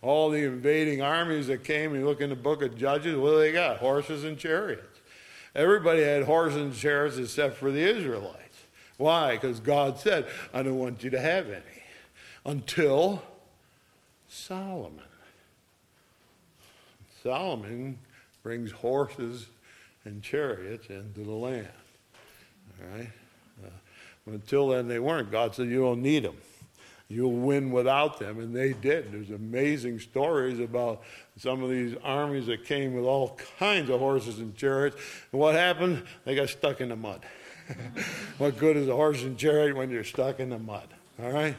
All 0.02 0.30
the 0.30 0.46
invading 0.46 1.02
armies 1.02 1.48
that 1.48 1.64
came, 1.64 1.94
you 1.94 2.06
look 2.06 2.22
in 2.22 2.30
the 2.30 2.36
book 2.36 2.64
of 2.64 2.78
Judges, 2.78 3.16
what 3.16 3.32
do 3.32 3.40
they 3.40 3.52
got? 3.52 3.78
Horses 3.78 4.24
and 4.24 4.38
chariots. 4.38 5.00
Everybody 5.54 6.02
had 6.02 6.24
horses 6.24 6.62
and 6.62 6.74
chariots 6.74 7.18
except 7.18 7.58
for 7.58 7.72
the 7.72 7.82
Israelites. 7.82 8.38
Why? 8.98 9.34
Because 9.34 9.60
God 9.60 10.00
said, 10.00 10.28
I 10.54 10.64
don't 10.64 10.78
want 10.78 11.04
you 11.04 11.10
to 11.10 11.20
have 11.20 11.48
any 11.48 11.84
until 12.46 13.22
Solomon. 14.30 15.04
Solomon 17.22 18.00
brings 18.44 18.72
horses 18.72 19.48
and 20.06 20.24
chariots 20.24 20.88
into 20.90 21.22
the 21.22 21.32
land. 21.32 21.68
All 22.80 22.98
right? 22.98 23.12
Until 24.26 24.68
then, 24.70 24.88
they 24.88 25.00
weren't. 25.00 25.32
God 25.32 25.56
said, 25.56 25.68
You 25.68 25.82
don't 25.82 26.02
need 26.02 26.24
them. 26.24 26.38
You'll 27.12 27.34
win 27.34 27.72
without 27.72 28.20
them. 28.20 28.40
And 28.40 28.56
they 28.56 28.72
did. 28.72 29.12
There's 29.12 29.32
amazing 29.32 30.00
stories 30.00 30.60
about 30.60 31.02
some 31.38 31.62
of 31.62 31.70
these 31.70 31.96
armies 32.04 32.48
that 32.48 32.64
came 32.64 32.94
with 32.94 33.04
all 33.04 33.38
kinds 33.60 33.90
of 33.90 34.00
horses 34.00 34.40
and 34.40 34.56
chariots. 34.56 34.96
And 35.32 35.42
what 35.42 35.56
happened? 35.56 36.04
They 36.24 36.36
got 36.36 36.50
stuck 36.50 36.80
in 36.80 36.90
the 36.90 36.96
mud. 36.96 37.26
what 38.38 38.58
good 38.58 38.78
is 38.78 38.88
a 38.88 38.96
horse 38.96 39.24
and 39.24 39.38
chariot 39.38 39.76
when 39.76 39.90
you're 39.90 40.06
stuck 40.06 40.40
in 40.40 40.50
the 40.50 40.60
mud? 40.60 40.88
All 41.22 41.32
right? 41.32 41.58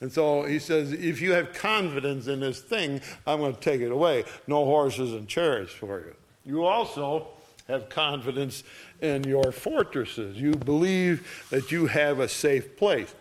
And 0.00 0.10
so 0.10 0.44
he 0.44 0.58
says, 0.58 0.92
if 0.92 1.20
you 1.20 1.32
have 1.32 1.52
confidence 1.52 2.26
in 2.26 2.40
this 2.40 2.60
thing, 2.60 3.00
I'm 3.26 3.40
going 3.40 3.54
to 3.54 3.60
take 3.60 3.82
it 3.82 3.92
away. 3.92 4.24
No 4.46 4.64
horses 4.64 5.12
and 5.12 5.28
chariots 5.28 5.72
for 5.72 6.00
you. 6.00 6.14
You 6.44 6.64
also 6.64 7.28
have 7.68 7.88
confidence 7.88 8.64
in 9.04 9.24
your 9.24 9.52
fortresses. 9.52 10.40
You 10.40 10.52
believe 10.52 11.46
that 11.50 11.70
you 11.70 11.86
have 11.86 12.18
a 12.18 12.28
safe 12.28 12.76
place. 12.76 13.14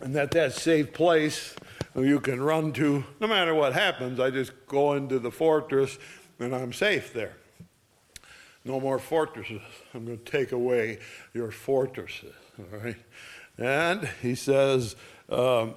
And 0.00 0.14
that 0.14 0.30
that 0.30 0.54
safe 0.54 0.92
place 0.92 1.54
you 1.94 2.20
can 2.20 2.40
run 2.40 2.72
to 2.74 3.04
no 3.20 3.26
matter 3.26 3.54
what 3.54 3.72
happens. 3.72 4.20
I 4.20 4.30
just 4.30 4.52
go 4.66 4.94
into 4.94 5.18
the 5.18 5.30
fortress 5.30 5.98
and 6.38 6.54
I'm 6.54 6.72
safe 6.72 7.12
there. 7.12 7.34
No 8.64 8.80
more 8.80 8.98
fortresses. 8.98 9.60
I'm 9.94 10.06
going 10.06 10.18
to 10.18 10.24
take 10.24 10.52
away 10.52 10.98
your 11.34 11.50
fortresses. 11.50 12.34
All 12.58 12.78
right. 12.78 12.96
And 13.56 14.08
he 14.22 14.34
says, 14.34 14.94
um, 15.28 15.74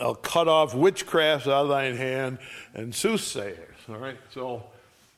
I'll 0.00 0.14
cut 0.14 0.48
off 0.48 0.74
witchcrafts 0.74 1.46
out 1.46 1.64
of 1.64 1.68
thine 1.68 1.96
hand 1.96 2.38
and 2.72 2.94
soothsayers. 2.94 3.76
All 3.88 3.96
right. 3.96 4.18
So 4.32 4.64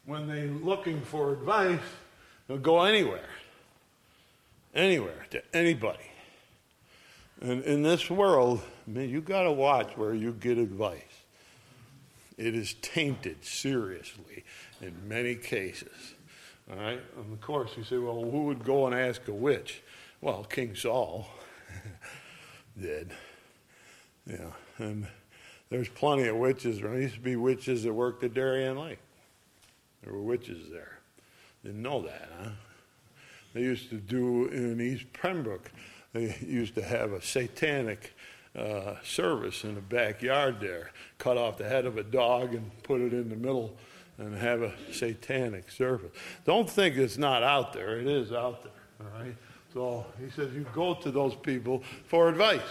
when 0.07 0.29
they're 0.29 0.47
looking 0.47 1.01
for 1.03 1.33
advice, 1.33 1.81
they'll 2.47 2.59
go 2.59 2.83
anywhere. 2.83 3.29
Anywhere 4.75 5.27
to 5.31 5.43
anybody. 5.55 6.11
And 7.41 7.63
in 7.65 7.83
this 7.83 8.09
world, 8.09 8.63
man, 8.87 9.11
you 9.11 9.21
got 9.21 9.43
to 9.43 9.53
watch 9.53 9.97
where 9.97 10.15
you 10.15 10.33
get 10.33 10.59
advice. 10.59 11.03
It 12.39 12.55
is 12.55 12.75
tainted 12.75 13.45
seriously 13.45 14.45
in 14.81 14.95
many 15.09 15.35
cases. 15.35 16.15
All 16.71 16.77
right? 16.77 17.01
And 17.17 17.33
of 17.33 17.41
course, 17.41 17.71
you 17.77 17.85
say, 17.85 17.99
well, 17.99 18.23
who 18.23 18.45
would 18.45 18.65
go 18.65 18.87
and 18.87 18.95
ask 18.95 19.27
a 19.29 19.33
witch? 19.33 19.83
Well, 20.21 20.45
King 20.45 20.75
Saul 20.75 21.29
did. 22.81 23.11
Yeah. 24.27 24.51
And 24.79 25.07
there's 25.71 25.89
plenty 25.89 26.29
of 26.29 26.37
witches. 26.37 26.81
There 26.81 26.95
used 26.99 27.15
to 27.15 27.21
be 27.21 27.37
witches 27.37 27.83
that 27.85 27.93
worked 27.93 28.23
at 28.25 28.35
Darien 28.35 28.79
Lake. 28.79 28.99
There 30.07 30.15
were 30.15 30.23
witches 30.23 30.71
there. 30.71 31.01
Didn't 31.63 31.83
know 31.83 32.01
that, 32.03 32.31
huh? 32.41 32.51
They 33.53 33.61
used 33.61 33.91
to 33.91 33.97
do 33.97 34.47
in 34.47 34.81
East 34.81 35.13
Pembroke 35.13 35.71
they 36.17 36.35
used 36.41 36.75
to 36.77 36.83
have 36.83 37.13
a 37.13 37.21
satanic 37.21 38.15
uh, 38.57 38.95
service 39.05 39.65
in 39.65 39.75
the 39.75 39.83
backyard 39.83 40.61
there, 40.61 40.91
cut 41.19 41.37
off 41.37 41.59
the 41.59 41.69
head 41.69 41.85
of 41.85 41.99
a 41.99 42.03
dog 42.03 42.55
and 42.55 42.71
put 42.83 43.03
it 43.03 43.13
in 43.13 43.29
the 43.29 43.37
middle 43.37 43.77
and 44.17 44.35
have 44.35 44.63
a 44.63 44.73
satanic 44.93 45.71
service. 45.71 46.11
Don't 46.47 46.71
think 46.71 46.97
it's 46.97 47.19
not 47.19 47.43
out 47.43 47.75
there. 47.75 47.99
It 47.99 48.07
is 48.07 48.33
out 48.33 48.63
there. 48.63 48.73
All 49.01 49.23
right. 49.23 49.37
So 49.75 50.07
he 50.19 50.31
says 50.31 50.55
you 50.55 50.65
go 50.73 50.95
to 50.95 51.11
those 51.11 51.35
people 51.35 51.83
for 52.07 52.31
advice. 52.31 52.63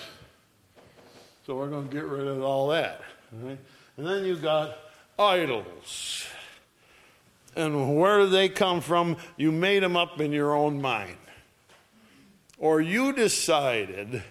So 1.45 1.55
we're 1.55 1.69
going 1.69 1.87
to 1.87 1.93
get 1.93 2.05
rid 2.05 2.25
of 2.25 2.41
all 2.41 2.69
that. 2.69 3.01
All 3.31 3.47
right. 3.47 3.59
And 3.97 4.07
then 4.07 4.25
you 4.25 4.37
got 4.37 4.75
idols. 5.19 6.25
And 7.55 7.97
where 7.97 8.19
do 8.19 8.29
they 8.29 8.49
come 8.49 8.81
from? 8.81 9.17
You 9.37 9.51
made 9.51 9.81
them 9.81 9.95
up 9.95 10.19
in 10.19 10.31
your 10.31 10.53
own 10.53 10.81
mind 10.81 11.17
or 12.57 12.81
you 12.81 13.13
decided 13.13 14.23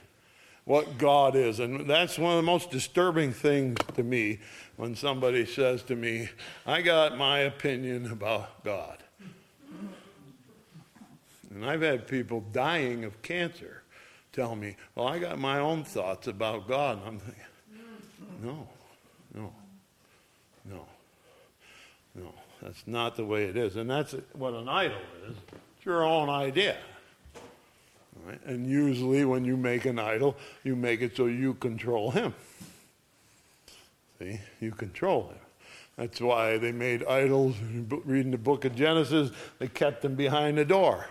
what 0.64 0.99
God 0.99 1.37
is. 1.37 1.61
And 1.61 1.89
that's 1.89 2.18
one 2.18 2.33
of 2.33 2.37
the 2.37 2.43
most 2.43 2.70
disturbing 2.70 3.33
things 3.33 3.79
to 3.95 4.03
me 4.03 4.41
when 4.77 4.95
somebody 4.95 5.45
says 5.47 5.83
to 5.85 5.97
me, 5.97 6.29
I 6.66 6.83
got 6.83 7.16
my 7.16 7.41
opinion 7.41 8.11
about 8.11 8.64
God. 8.64 8.99
And 11.51 11.64
I've 11.64 11.83
had 11.83 12.09
people 12.09 12.41
dying 12.53 13.05
of 13.05 13.22
cancer 13.22 13.83
tell 14.33 14.57
me, 14.57 14.77
Well, 14.97 15.07
I 15.07 15.20
got 15.20 15.39
my 15.39 15.61
own 15.61 15.85
thoughts 15.85 16.27
about 16.27 16.66
God. 16.66 16.99
And 16.99 17.07
I'm 17.07 17.18
thinking, 17.20 17.45
no, 18.43 18.68
no, 19.33 19.53
no. 20.64 20.87
That's 22.64 22.82
not 22.86 23.14
the 23.16 23.24
way 23.26 23.44
it 23.44 23.56
is. 23.56 23.76
And 23.76 23.90
that's 23.90 24.14
what 24.32 24.54
an 24.54 24.68
idol 24.68 24.96
is. 25.28 25.36
It's 25.76 25.84
your 25.84 26.02
own 26.02 26.30
idea. 26.30 26.76
Right? 28.26 28.40
And 28.46 28.66
usually, 28.66 29.26
when 29.26 29.44
you 29.44 29.56
make 29.56 29.84
an 29.84 29.98
idol, 29.98 30.34
you 30.64 30.74
make 30.74 31.02
it 31.02 31.14
so 31.14 31.26
you 31.26 31.54
control 31.54 32.10
him. 32.10 32.34
See, 34.18 34.40
you 34.60 34.70
control 34.70 35.28
him. 35.28 35.38
That's 35.96 36.20
why 36.22 36.56
they 36.56 36.72
made 36.72 37.04
idols. 37.04 37.54
Reading 38.04 38.30
the 38.32 38.38
book 38.38 38.64
of 38.64 38.74
Genesis, 38.74 39.30
they 39.58 39.68
kept 39.68 40.00
them 40.00 40.14
behind 40.14 40.56
the 40.56 40.64
door. 40.64 41.06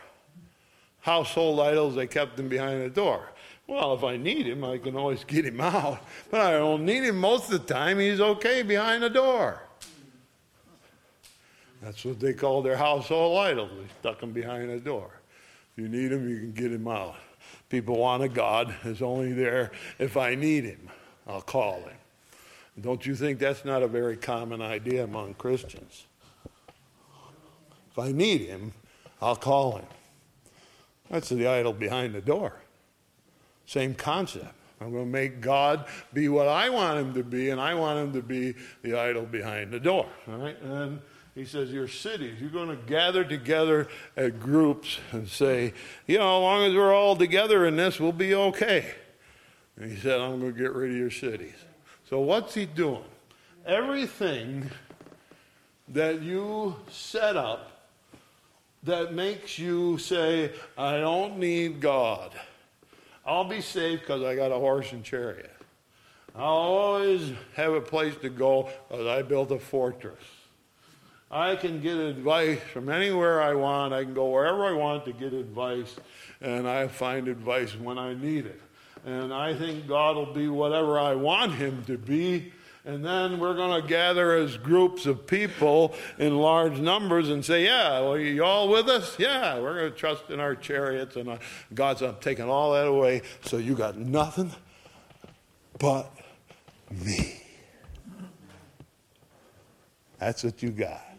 Household 1.01 1.59
idols, 1.59 1.95
they 1.95 2.07
kept 2.07 2.35
them 2.35 2.49
behind 2.49 2.81
the 2.81 2.89
door. 2.89 3.29
Well, 3.67 3.93
if 3.93 4.03
I 4.03 4.17
need 4.17 4.47
him, 4.47 4.63
I 4.63 4.79
can 4.79 4.95
always 4.95 5.23
get 5.23 5.45
him 5.45 5.61
out. 5.61 5.99
But 6.31 6.41
I 6.41 6.51
don't 6.53 6.83
need 6.83 7.03
him 7.03 7.19
most 7.19 7.51
of 7.51 7.65
the 7.65 7.73
time. 7.73 7.99
He's 7.99 8.19
okay 8.19 8.63
behind 8.63 9.03
the 9.03 9.09
door. 9.09 9.61
That's 11.83 12.05
what 12.05 12.19
they 12.19 12.33
call 12.33 12.61
their 12.61 12.77
household 12.77 13.37
idols. 13.39 13.71
They 13.75 13.87
stuck 13.99 14.21
them 14.21 14.31
behind 14.31 14.69
the 14.69 14.79
door. 14.79 15.11
If 15.75 15.83
you 15.83 15.89
need 15.89 16.07
them, 16.07 16.29
you 16.29 16.37
can 16.37 16.53
get 16.53 16.71
him 16.71 16.87
out. 16.87 17.15
People 17.67 17.97
want 17.97 18.23
a 18.23 18.29
God 18.29 18.69
who's 18.83 19.01
only 19.01 19.33
there 19.33 19.71
if 19.99 20.15
I 20.15 20.33
need 20.35 20.63
him. 20.63 20.89
I'll 21.27 21.41
call 21.41 21.81
him. 21.81 21.97
Don't 22.79 23.05
you 23.05 23.15
think 23.15 23.37
that's 23.37 23.65
not 23.65 23.83
a 23.83 23.87
very 23.87 24.15
common 24.15 24.61
idea 24.61 25.03
among 25.03 25.33
Christians? 25.35 26.05
If 27.91 27.99
I 27.99 28.11
need 28.11 28.41
him, 28.41 28.73
I'll 29.21 29.35
call 29.35 29.77
him. 29.77 29.85
That's 31.09 31.29
the 31.29 31.47
idol 31.47 31.73
behind 31.73 32.15
the 32.15 32.21
door. 32.21 32.53
Same 33.65 33.93
concept. 33.93 34.53
I'm 34.79 34.91
going 34.91 35.05
to 35.05 35.11
make 35.11 35.41
God 35.41 35.85
be 36.13 36.29
what 36.29 36.47
I 36.47 36.69
want 36.69 36.99
him 36.99 37.13
to 37.13 37.23
be, 37.23 37.51
and 37.51 37.59
I 37.61 37.73
want 37.73 37.99
him 37.99 38.13
to 38.13 38.21
be 38.21 38.55
the 38.81 38.97
idol 38.97 39.23
behind 39.23 39.71
the 39.71 39.79
door. 39.79 40.07
All 40.27 40.37
right? 40.37 40.59
And 40.61 40.99
he 41.35 41.45
says, 41.45 41.71
Your 41.71 41.87
cities, 41.87 42.39
you're 42.39 42.49
going 42.49 42.69
to 42.69 42.75
gather 42.75 43.23
together 43.23 43.87
at 44.15 44.39
groups 44.39 44.99
and 45.11 45.27
say, 45.27 45.73
You 46.07 46.19
know, 46.19 46.37
as 46.37 46.41
long 46.41 46.63
as 46.69 46.75
we're 46.75 46.93
all 46.93 47.15
together 47.15 47.65
in 47.65 47.75
this, 47.75 47.99
we'll 47.99 48.11
be 48.11 48.33
okay. 48.35 48.93
And 49.77 49.91
he 49.91 49.97
said, 49.97 50.19
I'm 50.19 50.39
going 50.39 50.53
to 50.53 50.59
get 50.59 50.73
rid 50.73 50.91
of 50.91 50.97
your 50.97 51.11
cities. 51.11 51.55
So, 52.09 52.19
what's 52.19 52.53
he 52.53 52.65
doing? 52.65 53.03
Everything 53.65 54.69
that 55.89 56.21
you 56.21 56.75
set 56.89 57.35
up 57.35 57.71
that 58.83 59.13
makes 59.13 59.57
you 59.57 59.97
say, 59.97 60.51
I 60.77 60.99
don't 60.99 61.37
need 61.37 61.79
God. 61.79 62.31
I'll 63.25 63.45
be 63.45 63.61
safe 63.61 64.01
because 64.01 64.21
I 64.21 64.35
got 64.35 64.51
a 64.51 64.55
horse 64.55 64.91
and 64.91 65.03
chariot. 65.03 65.55
I'll 66.35 66.45
always 66.45 67.31
have 67.53 67.73
a 67.73 67.81
place 67.81 68.15
to 68.17 68.29
go 68.29 68.69
because 68.89 69.07
I 69.07 69.21
built 69.21 69.51
a 69.51 69.59
fortress. 69.59 70.19
I 71.33 71.55
can 71.55 71.81
get 71.81 71.97
advice 71.97 72.59
from 72.71 72.89
anywhere 72.89 73.41
I 73.41 73.55
want. 73.55 73.91
I 73.91 74.03
can 74.03 74.13
go 74.13 74.29
wherever 74.29 74.65
I 74.65 74.73
want 74.73 75.03
to 75.05 75.13
get 75.13 75.33
advice, 75.33 75.95
and 76.41 76.67
I 76.67 76.87
find 76.87 77.27
advice 77.27 77.75
when 77.75 77.97
I 77.97 78.13
need 78.13 78.45
it. 78.45 78.61
And 79.03 79.33
I 79.33 79.55
think 79.55 79.87
God 79.87 80.15
will 80.15 80.31
be 80.31 80.47
whatever 80.47 80.99
I 80.99 81.15
want 81.15 81.55
Him 81.55 81.83
to 81.85 81.97
be. 81.97 82.53
And 82.85 83.03
then 83.03 83.39
we're 83.39 83.55
going 83.55 83.81
to 83.81 83.87
gather 83.87 84.35
as 84.35 84.57
groups 84.57 85.07
of 85.07 85.25
people 85.25 85.95
in 86.19 86.37
large 86.37 86.79
numbers 86.79 87.29
and 87.29 87.43
say, 87.43 87.65
Yeah, 87.65 88.01
well, 88.01 88.17
you 88.17 88.43
all 88.43 88.69
with 88.69 88.87
us? 88.87 89.17
Yeah, 89.17 89.59
we're 89.59 89.79
going 89.79 89.91
to 89.91 89.97
trust 89.97 90.29
in 90.29 90.39
our 90.39 90.53
chariots. 90.53 91.15
And 91.15 91.39
God's 91.73 92.03
I'm 92.03 92.17
taking 92.21 92.47
all 92.47 92.73
that 92.73 92.87
away. 92.87 93.23
So 93.41 93.57
you 93.57 93.73
got 93.73 93.97
nothing 93.97 94.51
but 95.79 96.11
me. 96.91 97.41
That's 100.19 100.43
what 100.43 100.61
you 100.61 100.69
got. 100.69 101.12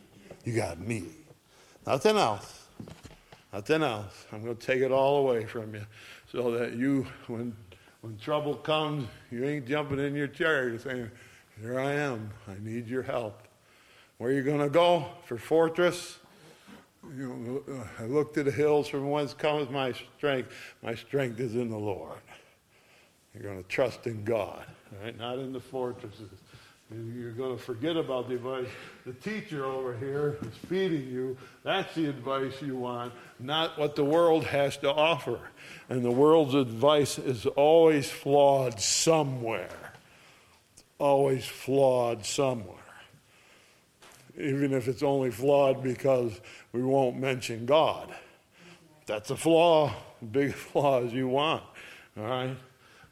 You 0.45 0.55
got 0.55 0.79
me. 0.79 1.05
Nothing 1.87 2.17
else. 2.17 2.67
Nothing 3.53 3.83
else. 3.83 4.27
I'm 4.33 4.43
going 4.43 4.57
to 4.57 4.67
take 4.67 4.81
it 4.81 4.91
all 4.91 5.19
away 5.19 5.45
from 5.45 5.75
you 5.75 5.87
so 6.31 6.51
that 6.53 6.75
you, 6.75 7.07
when, 7.29 7.57
when 8.03 8.19
trouble 8.19 8.55
comes, 8.55 9.09
you 9.31 9.45
ain't 9.45 9.67
jumping 9.67 9.99
in 9.99 10.15
your 10.15 10.27
chair. 10.27 10.69
You're 10.69 10.79
saying, 10.79 11.11
Here 11.61 11.79
I 11.79 11.93
am. 11.93 12.31
I 12.49 12.55
need 12.61 12.89
your 12.89 13.03
help. 13.03 13.43
Where 14.19 14.31
are 14.31 14.33
you 14.33 14.43
going 14.43 14.61
to 14.61 14.69
go? 14.69 15.07
For 15.25 15.39
fortress? 15.39 16.19
You 17.17 17.63
know, 17.69 17.75
uh, 17.75 18.03
I 18.03 18.07
look 18.07 18.35
to 18.35 18.43
the 18.43 18.51
hills 18.51 18.89
from 18.89 19.11
whence 19.11 19.35
comes 19.35 19.71
my 19.71 19.93
strength. 20.17 20.51
My 20.83 20.95
strength 20.95 21.39
is 21.41 21.55
in 21.55 21.71
the 21.71 21.79
Lord. 21.79 22.19
You're 23.35 23.43
going 23.43 23.63
to 23.63 23.69
trust 23.69 24.07
in 24.07 24.25
God, 24.25 24.65
right? 25.03 25.17
Not 25.17 25.39
in 25.39 25.53
the 25.53 25.61
fortresses. 25.61 26.31
You're 27.17 27.33
going 27.33 27.57
to 27.57 27.63
forget 27.63 27.97
about 27.97 28.29
the 28.29 28.37
advice. 28.37 28.69
The 29.05 29.15
teacher 29.15 29.65
over 29.65 29.97
here 29.97 30.39
is 30.43 30.55
feeding 30.69 31.09
you. 31.09 31.37
That's 31.63 31.95
the 31.95 32.07
advice 32.07 32.61
you 32.63 32.77
want, 32.77 33.13
not 33.41 33.79
what 33.79 33.97
the 33.97 34.05
world 34.05 34.45
has 34.45 34.77
to 34.79 34.93
offer. 34.93 35.41
And 35.89 36.05
the 36.05 36.11
world's 36.11 36.55
advice 36.55 37.19
is 37.19 37.47
always 37.47 38.11
flawed 38.11 38.81
somewhere. 38.81 39.93
Always 40.99 41.45
flawed 41.45 42.25
somewhere. 42.25 42.79
even 44.37 44.73
if 44.73 44.89
it's 44.89 45.03
only 45.03 45.31
flawed 45.31 45.83
because 45.83 46.41
we 46.73 46.83
won't 46.83 47.17
mention 47.17 47.67
God. 47.67 48.15
That's 49.07 49.31
a 49.31 49.37
flaw, 49.37 49.95
big 50.33 50.55
flaw 50.55 51.05
as 51.05 51.13
you 51.13 51.29
want, 51.29 51.63
all 52.17 52.25
right? 52.25 52.57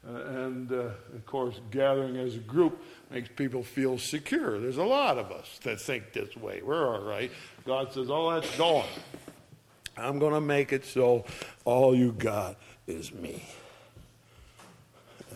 Uh, 0.05 0.17
and 0.17 0.71
uh, 0.71 0.89
of 1.15 1.25
course, 1.25 1.61
gathering 1.71 2.17
as 2.17 2.35
a 2.35 2.39
group 2.39 2.81
makes 3.09 3.29
people 3.29 3.63
feel 3.63 3.97
secure. 3.97 4.59
There's 4.59 4.77
a 4.77 4.83
lot 4.83 5.17
of 5.17 5.31
us 5.31 5.59
that 5.63 5.79
think 5.79 6.11
this 6.11 6.35
way. 6.35 6.61
We're 6.61 6.93
all 6.93 7.01
right. 7.01 7.31
God 7.65 7.93
says, 7.93 8.09
All 8.09 8.31
that's 8.31 8.57
gone. 8.57 8.87
I'm 9.95 10.19
going 10.19 10.33
to 10.33 10.41
make 10.41 10.73
it 10.73 10.85
so 10.85 11.23
all 11.65 11.95
you 11.95 12.11
got 12.13 12.57
is 12.87 13.13
me. 13.13 13.43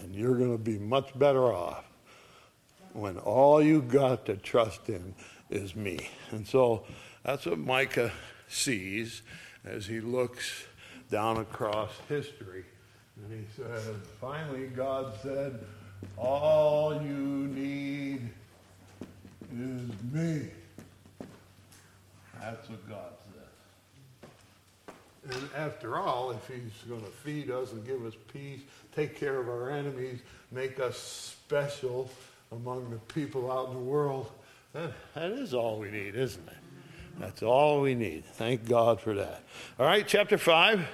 And 0.01 0.13
you're 0.15 0.35
going 0.35 0.51
to 0.51 0.63
be 0.63 0.79
much 0.79 1.17
better 1.17 1.45
off 1.53 1.85
when 2.93 3.17
all 3.19 3.61
you 3.61 3.81
got 3.81 4.25
to 4.25 4.35
trust 4.35 4.89
in 4.89 5.13
is 5.49 5.75
me. 5.75 6.09
And 6.31 6.45
so 6.45 6.83
that's 7.23 7.45
what 7.45 7.59
Micah 7.59 8.11
sees 8.47 9.21
as 9.63 9.85
he 9.85 9.99
looks 9.99 10.65
down 11.09 11.37
across 11.37 11.91
history. 12.09 12.65
And 13.23 13.39
he 13.39 13.45
said, 13.55 13.95
finally, 14.21 14.67
God 14.67 15.13
said, 15.21 15.59
All 16.17 17.01
you 17.01 17.09
need 17.09 18.29
is 19.53 19.89
me. 20.11 20.49
That's 22.39 22.69
what 22.69 22.89
God 22.89 23.13
says. 23.33 25.35
And 25.35 25.49
after 25.57 25.97
all, 25.97 26.31
if 26.31 26.47
He's 26.47 26.71
going 26.87 27.01
to 27.01 27.07
feed 27.07 27.49
us 27.49 27.73
and 27.73 27.85
give 27.85 28.05
us 28.05 28.13
peace, 28.31 28.61
take 28.95 29.19
care 29.19 29.39
of 29.39 29.49
our 29.49 29.71
enemies, 29.71 30.19
make 30.51 30.79
us 30.79 30.97
special 30.97 32.09
among 32.51 32.89
the 32.89 32.97
people 33.13 33.51
out 33.51 33.69
in 33.69 33.73
the 33.73 33.79
world, 33.79 34.31
that, 34.73 34.91
that 35.15 35.31
is 35.31 35.53
all 35.53 35.79
we 35.79 35.91
need, 35.91 36.15
isn't 36.15 36.47
it? 36.47 36.53
That's 37.19 37.41
all 37.41 37.81
we 37.81 37.95
need. 37.95 38.25
Thank 38.25 38.67
God 38.67 39.01
for 39.01 39.13
that. 39.15 39.43
All 39.79 39.85
right, 39.85 40.07
chapter 40.07 40.37
5 40.37 40.87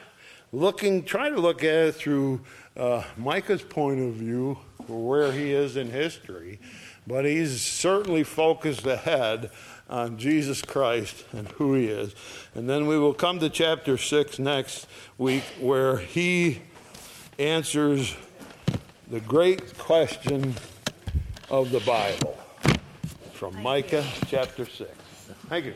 looking, 0.54 1.04
try 1.04 1.30
to 1.30 1.36
look 1.36 1.64
at 1.64 1.88
it 1.88 1.96
through 1.96 2.42
uh, 2.78 3.04
Micah's 3.18 3.64
point 3.64 4.00
of 4.00 4.14
view, 4.14 4.58
where 4.88 5.32
he 5.32 5.52
is 5.52 5.76
in 5.76 5.90
history, 5.90 6.60
but 7.06 7.26
he's 7.26 7.62
certainly 7.62 8.24
focused 8.24 8.86
ahead 8.86 9.52
on 9.90 10.18
Jesus 10.18 10.62
Christ 10.62 11.26
and 11.34 11.48
who 11.50 11.74
he 11.74 11.88
is. 11.88 12.16
And 12.56 12.70
then 12.70 12.88
we 12.88 12.98
will 12.98 13.14
come 13.14 13.40
to 13.40 13.50
chapter 13.50 13.98
6 13.98 14.40
next 14.40 14.88
week, 15.18 15.44
where 15.60 15.98
he 15.98 16.62
answers 17.38 18.16
the 19.10 19.20
great 19.20 19.78
question 19.78 20.56
of 21.50 21.72
the 21.72 21.82
Bible 21.82 22.38
from 23.34 23.62
Micah 23.62 24.06
chapter 24.28 24.66
6. 24.66 24.90
Thank 25.50 25.66
you. 25.66 25.74